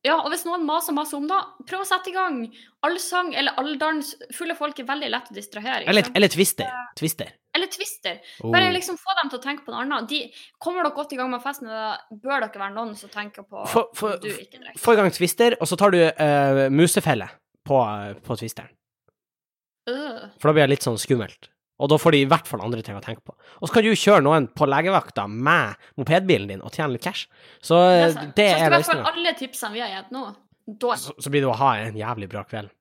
Ja, 0.05 0.19
og 0.21 0.29
hvis 0.29 0.43
noen 0.45 0.61
maser 0.67 0.93
masse 0.93 1.15
om 1.17 1.23
det, 1.27 1.37
prøv 1.65 1.81
å 1.81 1.85
sette 1.89 2.11
i 2.11 2.13
gang. 2.13 2.35
Allsang 2.85 3.33
eller 3.33 3.55
alldans. 3.57 4.13
Fulle 4.37 4.53
folk 4.55 4.77
er 4.79 4.85
veldig 4.85 5.09
lett 5.09 5.31
å 5.31 5.33
distrahere. 5.33 5.87
Eller, 5.89 6.03
eller 6.13 6.27
twister. 6.29 6.69
Twister. 6.95 7.31
eller 7.55 7.67
twister. 7.67 8.19
Oh. 8.43 8.51
Bare 8.51 8.69
liksom 8.71 8.97
få 8.99 9.15
dem 9.21 9.29
til 9.31 9.39
å 9.39 9.41
tenke 9.41 9.65
på 9.65 9.71
noe 9.71 9.81
annet. 9.81 10.07
De, 10.07 10.31
kommer 10.61 10.83
dere 10.83 10.93
godt 10.93 11.13
i 11.13 11.15
gang 11.17 11.31
med 11.31 11.41
festen, 11.41 11.67
da 11.67 11.97
bør 12.11 12.41
dere 12.45 12.59
være 12.59 12.73
noen 12.75 12.95
som 12.95 13.09
tenker 13.09 13.43
på 13.49 13.65
For- 13.67 13.89
for- 13.95 14.17
du 14.21 14.27
ikke 14.27 14.59
drikker. 14.59 14.77
Få 14.77 14.93
i 14.93 14.95
gang 14.99 15.09
twister, 15.11 15.55
og 15.59 15.65
så 15.67 15.77
tar 15.77 15.89
du 15.95 15.97
uh, 16.05 16.69
musefelle 16.69 17.27
på, 17.65 17.79
på 18.21 18.37
twisteren. 18.37 18.69
Uh. 19.89 20.29
For 20.37 20.49
da 20.49 20.53
blir 20.53 20.67
det 20.67 20.69
litt 20.75 20.85
sånn 20.85 20.99
skummelt. 21.01 21.49
Og 21.75 21.91
da 21.91 21.97
får 21.99 22.15
de 22.15 22.21
i 22.23 22.27
hvert 22.31 22.47
fall 22.47 22.63
andre 22.63 22.83
ting 22.85 22.95
å 22.95 23.03
tenke 23.03 23.25
på. 23.25 23.35
Og 23.59 23.67
så 23.67 23.75
kan 23.75 23.83
du 23.83 23.91
kjøre 23.91 24.23
noen 24.23 24.47
på 24.55 24.67
legevakta 24.69 25.25
med 25.27 25.75
mopedbilen 25.99 26.53
din 26.53 26.63
og 26.63 26.71
tjene 26.71 26.93
litt 26.95 27.03
cash. 27.03 27.27
Så 27.59 27.81
det, 27.91 28.13
sant. 28.15 28.35
det 28.37 28.47
så 28.47 28.61
er 28.61 28.67
i 28.69 28.73
hvert 28.77 28.89
fall 28.91 29.03
alle 29.11 29.35
tipsene 29.35 29.75
vi 29.75 29.83
har 29.83 29.91
gitt 29.91 30.15
nå, 30.15 30.29
da 30.65 30.93
er 30.95 31.01
Så, 31.01 31.17
så 31.21 31.33
blir 31.33 31.43
det 31.43 31.51
å 31.51 31.59
ha 31.59 31.75
en 31.83 31.99
jævlig 31.99 32.31
bra 32.31 32.45
kveld. 32.47 32.71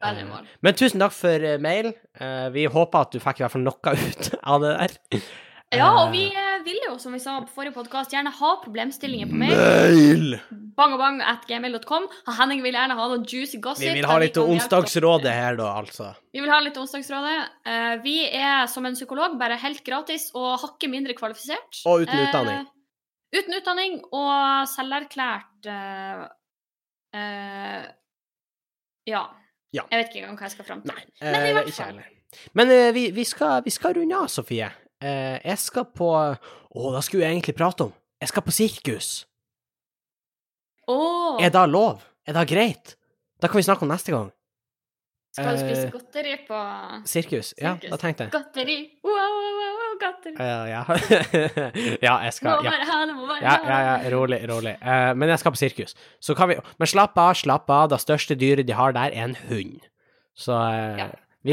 Eh. 0.00 0.22
Men 0.64 0.78
tusen 0.78 1.02
takk 1.02 1.14
for 1.14 1.44
eh, 1.44 1.58
mail. 1.62 1.92
Eh, 2.18 2.48
vi 2.54 2.64
håper 2.70 3.06
at 3.06 3.14
du 3.14 3.20
fikk 3.22 3.42
i 3.42 3.44
hvert 3.44 3.54
fall 3.56 3.66
noe 3.66 3.94
ut 4.06 4.30
av 4.40 4.64
det 4.64 4.74
der. 4.78 5.28
Ja, 5.76 5.90
og 6.00 6.14
vi 6.14 6.24
vi 6.32 6.47
eh, 6.58 6.64
vil 6.66 6.78
jo, 6.84 6.94
som 7.00 7.14
vi 7.16 7.20
sa 7.22 7.38
på 7.44 7.52
forrige 7.54 7.76
podkast, 7.76 8.12
gjerne 8.14 8.32
ha 8.34 8.50
problemstillinger 8.62 9.30
på 9.30 9.38
mail. 9.40 9.54
Mail! 9.58 10.38
Bangabang 10.78 11.20
at 11.24 11.46
gmail.com. 11.48 12.08
Henning 12.38 12.62
vil 12.66 12.76
gjerne 12.76 12.96
ha 12.98 13.08
noe 13.12 13.22
juicy 13.22 13.60
gossip. 13.64 13.86
Vi 13.86 13.94
vil 13.98 14.08
ha 14.10 14.18
litt 14.22 14.38
vi 14.38 14.46
onsdagsrådet 14.56 15.34
her, 15.34 15.58
da, 15.58 15.72
altså. 15.82 16.12
Vi 16.34 16.42
vil 16.44 16.52
ha 16.52 16.58
litt 16.62 16.78
onsdagsrådet. 16.78 17.36
Uh, 17.66 17.94
vi 18.04 18.16
er 18.28 18.66
som 18.70 18.86
en 18.86 18.98
psykolog, 18.98 19.38
bare 19.40 19.58
helt 19.62 19.84
gratis 19.86 20.28
og 20.38 20.58
hakket 20.64 20.92
mindre 20.92 21.16
kvalifisert. 21.18 21.82
Og 21.88 22.04
uten 22.04 22.26
utdanning. 22.26 22.66
utdanning. 22.66 22.74
uten 23.38 23.58
utdanning 23.60 24.00
og 24.12 24.68
selverklært 24.70 25.70
uh, 25.72 26.26
eh, 27.14 27.86
ja. 29.08 29.22
Ja. 29.72 29.84
Jeg 29.90 30.00
vet 30.00 30.12
ikke 30.12 30.22
engang 30.22 30.38
hva 30.38 30.48
jeg 30.48 30.56
skal 30.56 30.68
fram 30.68 30.84
til. 30.84 30.94
Nei, 30.94 31.04
Men 31.20 31.42
i 31.44 31.50
eh, 31.50 31.56
hvert 31.58 31.74
fall. 31.76 31.98
Men 32.56 32.72
eh, 32.72 32.90
vi, 32.96 33.08
vi, 33.16 33.24
skal, 33.28 33.62
vi 33.64 33.72
skal 33.72 33.96
runde 33.98 34.16
av, 34.16 34.30
Sofie. 34.32 34.70
Eh, 34.98 35.38
jeg 35.44 35.58
skal 35.62 35.86
på 35.94 36.08
Å, 36.10 36.88
da 36.90 37.00
skulle 37.06 37.22
jeg 37.22 37.36
egentlig 37.36 37.54
prate 37.54 37.86
om 37.86 37.92
Jeg 38.18 38.32
skal 38.32 38.42
på 38.42 38.54
sirkus. 38.54 39.10
Oh. 40.90 41.38
Er 41.38 41.52
det 41.54 41.68
lov? 41.70 42.02
Er 42.26 42.34
det 42.34 42.48
greit? 42.50 42.96
Da 43.38 43.46
kan 43.46 43.60
vi 43.60 43.62
snakke 43.62 43.86
om 43.86 43.92
neste 43.92 44.10
gang. 44.10 44.32
skal 45.36 45.54
du 45.54 45.60
spise 45.60 45.84
eh, 45.84 45.92
godteri 45.92 46.32
på 46.48 46.62
Sirkus. 47.06 47.52
Ja, 47.60 47.76
da 47.78 47.98
tenkte 48.00 48.26
jeg. 48.26 48.32
Godteri! 48.32 48.78
Wow, 49.06 49.36
wow, 49.36 49.68
wow, 49.78 49.92
godteri! 50.00 50.34
Ja, 50.34 50.64
ja. 50.66 50.82
ja, 52.08 52.16
jeg 52.24 52.34
skal 52.34 52.66
ja. 52.66 52.72
Ja, 53.44 53.54
ja, 53.68 53.78
ja, 53.84 53.94
rolig, 54.16 54.40
rolig. 54.50 54.74
Uh, 54.82 55.12
men 55.14 55.30
jeg 55.30 55.44
skal 55.44 55.54
på 55.54 55.60
sirkus. 55.60 55.94
Så 56.18 56.34
kan 56.34 56.50
vi 56.50 56.58
Men 56.58 56.90
slapp 56.90 57.14
av, 57.20 57.36
slapp 57.38 57.70
av. 57.70 57.92
Det 57.92 58.00
største 58.02 58.34
dyret 58.34 58.66
de 58.66 58.74
har 58.74 58.96
der, 58.96 59.14
er 59.14 59.30
en 59.30 59.38
hund. 59.46 59.86
Så 60.34 60.58
uh. 60.58 61.06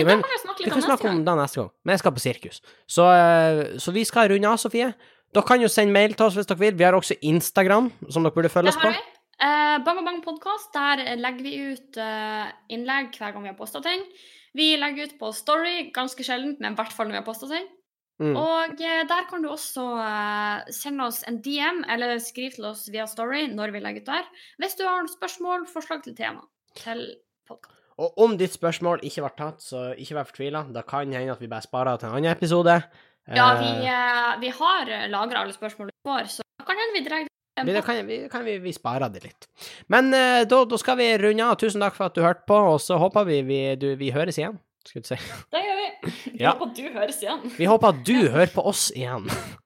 Vi, 0.03 0.05
Men 0.11 0.23
snakke 0.41 0.63
vi 0.63 0.69
kan 0.69 0.81
om 0.81 0.87
snakke 0.89 1.09
om 1.09 1.23
det 1.25 1.35
neste 1.39 1.61
gang. 1.61 1.71
Men 1.83 1.95
jeg 1.95 2.03
skal 2.03 2.15
på 2.15 2.23
sirkus. 2.23 2.61
Så, 2.87 3.05
eh, 3.15 3.61
så 3.79 3.93
vi 3.95 4.03
skal 4.07 4.31
runde 4.33 4.51
av, 4.51 4.59
Sofie. 4.61 4.93
Dere 5.35 5.47
kan 5.47 5.61
jo 5.63 5.71
sende 5.71 5.95
mail 5.95 6.15
til 6.15 6.27
oss 6.27 6.37
hvis 6.37 6.47
dere 6.49 6.61
vil. 6.61 6.77
Vi 6.79 6.87
har 6.87 6.95
også 6.95 7.17
Instagram, 7.21 7.91
som 8.09 8.25
dere 8.25 8.35
burde 8.35 8.51
følge 8.51 8.73
oss 8.73 8.79
på. 8.81 8.91
vi. 8.91 9.03
Eh, 9.35 9.77
bang 9.83 9.99
og 9.99 10.05
bang 10.07 10.21
podkast. 10.23 10.71
Der 10.75 11.15
legger 11.19 11.43
vi 11.43 11.55
ut 11.73 11.99
eh, 11.99 12.51
innlegg 12.71 13.15
hver 13.19 13.35
gang 13.35 13.43
vi 13.43 13.51
har 13.51 13.59
posta 13.59 13.81
ting. 13.83 14.03
Vi 14.55 14.75
legger 14.79 15.09
ut 15.09 15.17
på 15.19 15.33
Story 15.35 15.89
ganske 15.95 16.23
sjeldent, 16.23 16.61
men 16.63 16.75
i 16.75 16.79
hvert 16.79 16.95
fall 16.95 17.09
når 17.09 17.17
vi 17.17 17.21
har 17.23 17.27
posta 17.27 17.51
ting. 17.51 17.67
Mm. 18.23 18.35
Og 18.39 18.79
eh, 18.79 19.03
der 19.09 19.25
kan 19.27 19.43
du 19.43 19.49
også 19.51 19.83
eh, 19.99 20.71
sende 20.71 21.09
oss 21.09 21.23
en 21.27 21.41
DM, 21.43 21.83
eller 21.91 22.15
skrive 22.23 22.55
til 22.55 22.69
oss 22.71 22.85
via 22.91 23.07
Story 23.11 23.43
når 23.51 23.75
vi 23.75 23.83
legger 23.83 24.05
ut 24.05 24.13
der. 24.13 24.29
Hvis 24.63 24.77
du 24.79 24.85
har 24.87 25.01
noen 25.01 25.11
spørsmål, 25.11 25.67
forslag 25.71 26.05
til 26.05 26.15
tema 26.15 26.45
til 26.79 27.03
podkast. 27.49 27.84
Og 28.01 28.17
om 28.19 28.33
ditt 28.37 28.51
spørsmål 28.51 29.03
ikke 29.07 29.23
ble 29.23 29.31
tatt, 29.37 29.61
så 29.63 29.85
ikke 29.95 30.17
vær 30.17 30.27
fortvila. 30.27 30.65
Da 30.75 30.81
kan 30.83 31.13
hende 31.15 31.31
at 31.31 31.39
vi 31.43 31.47
bare 31.51 31.63
sparer 31.63 31.95
det 31.95 32.03
til 32.03 32.09
en 32.09 32.17
annen 32.17 32.31
episode. 32.33 32.81
Ja, 33.31 33.45
vi, 33.61 33.69
Eh, 33.71 33.87
eh, 33.93 34.33
vi 34.41 34.49
har 34.53 34.91
lagra 35.09 35.41
alle 35.45 35.55
spørsmål 35.55 35.87
vi 35.87 36.09
får, 36.09 36.27
så 36.35 36.43
da 36.59 36.65
kan 36.67 36.77
hende 36.81 36.99
vi 36.99 37.05
drar 37.07 37.23
vi, 37.63 37.71
da 37.71 37.81
kan, 37.81 38.01
vi, 38.07 38.17
kan 38.27 38.43
vi, 38.43 38.57
vi 38.59 38.73
spare 38.75 39.07
det 39.13 39.21
litt. 39.23 39.47
Men 39.87 40.11
uh, 40.11 40.43
da, 40.43 40.57
da 40.67 40.77
skal 40.77 40.97
vi 40.99 41.07
runde 41.17 41.45
av. 41.45 41.55
Tusen 41.55 41.79
takk 41.79 41.95
for 41.95 42.09
at 42.09 42.17
du 42.17 42.19
hørte 42.25 42.43
på, 42.49 42.57
og 42.73 42.81
så 42.83 42.97
håper 42.99 43.23
vi 43.29 43.37
vi, 43.47 43.59
du, 43.79 43.93
vi 43.95 44.11
høres 44.11 44.35
igjen. 44.41 44.57
Skulle 44.85 45.05
du 45.07 45.13
si. 45.13 45.19
Det 45.55 45.61
gjør 45.63 45.79
vi. 45.79 45.85
Vi 46.35 46.43
Ja. 46.43 46.51
håper 46.51 46.73
du 46.75 46.83
høres 46.91 47.21
igjen. 47.23 47.45
Vi 47.55 47.69
håper 47.71 47.93
at 47.95 48.03
du 48.05 48.17
hører 48.27 48.51
på 48.51 48.65
oss 48.73 48.89
igjen. 48.95 49.29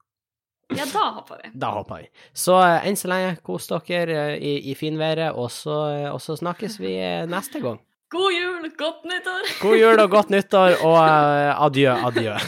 Ja, 0.69 0.84
da 0.86 1.07
håper 1.15 1.39
vi. 1.41 1.49
Da 1.57 1.71
håper 1.80 2.03
vi. 2.03 2.11
Så 2.38 2.53
uh, 2.61 2.75
enn 2.86 2.93
så 2.93 3.09
lenge, 3.09 3.32
kos 3.41 3.65
dere 3.71 4.19
uh, 4.36 4.36
i, 4.38 4.51
i 4.69 4.75
finværet, 4.77 5.34
og, 5.34 5.47
så, 5.49 5.77
eh, 5.95 6.09
og 6.13 6.19
så 6.21 6.36
snakkes 6.38 6.75
vi 6.77 6.91
eh, 7.01 7.23
neste 7.25 7.57
gang. 7.63 7.80
God 8.10 8.34
jul, 8.34 8.70
godt 8.78 9.03
nyttår! 9.05 9.43
God 9.62 9.78
jul 9.78 9.99
og 10.01 10.10
godt 10.10 10.32
nyttår, 10.34 10.80
og 10.82 10.95
eh, 10.97 11.62
adjø, 11.66 11.91
adjø. 12.10 12.34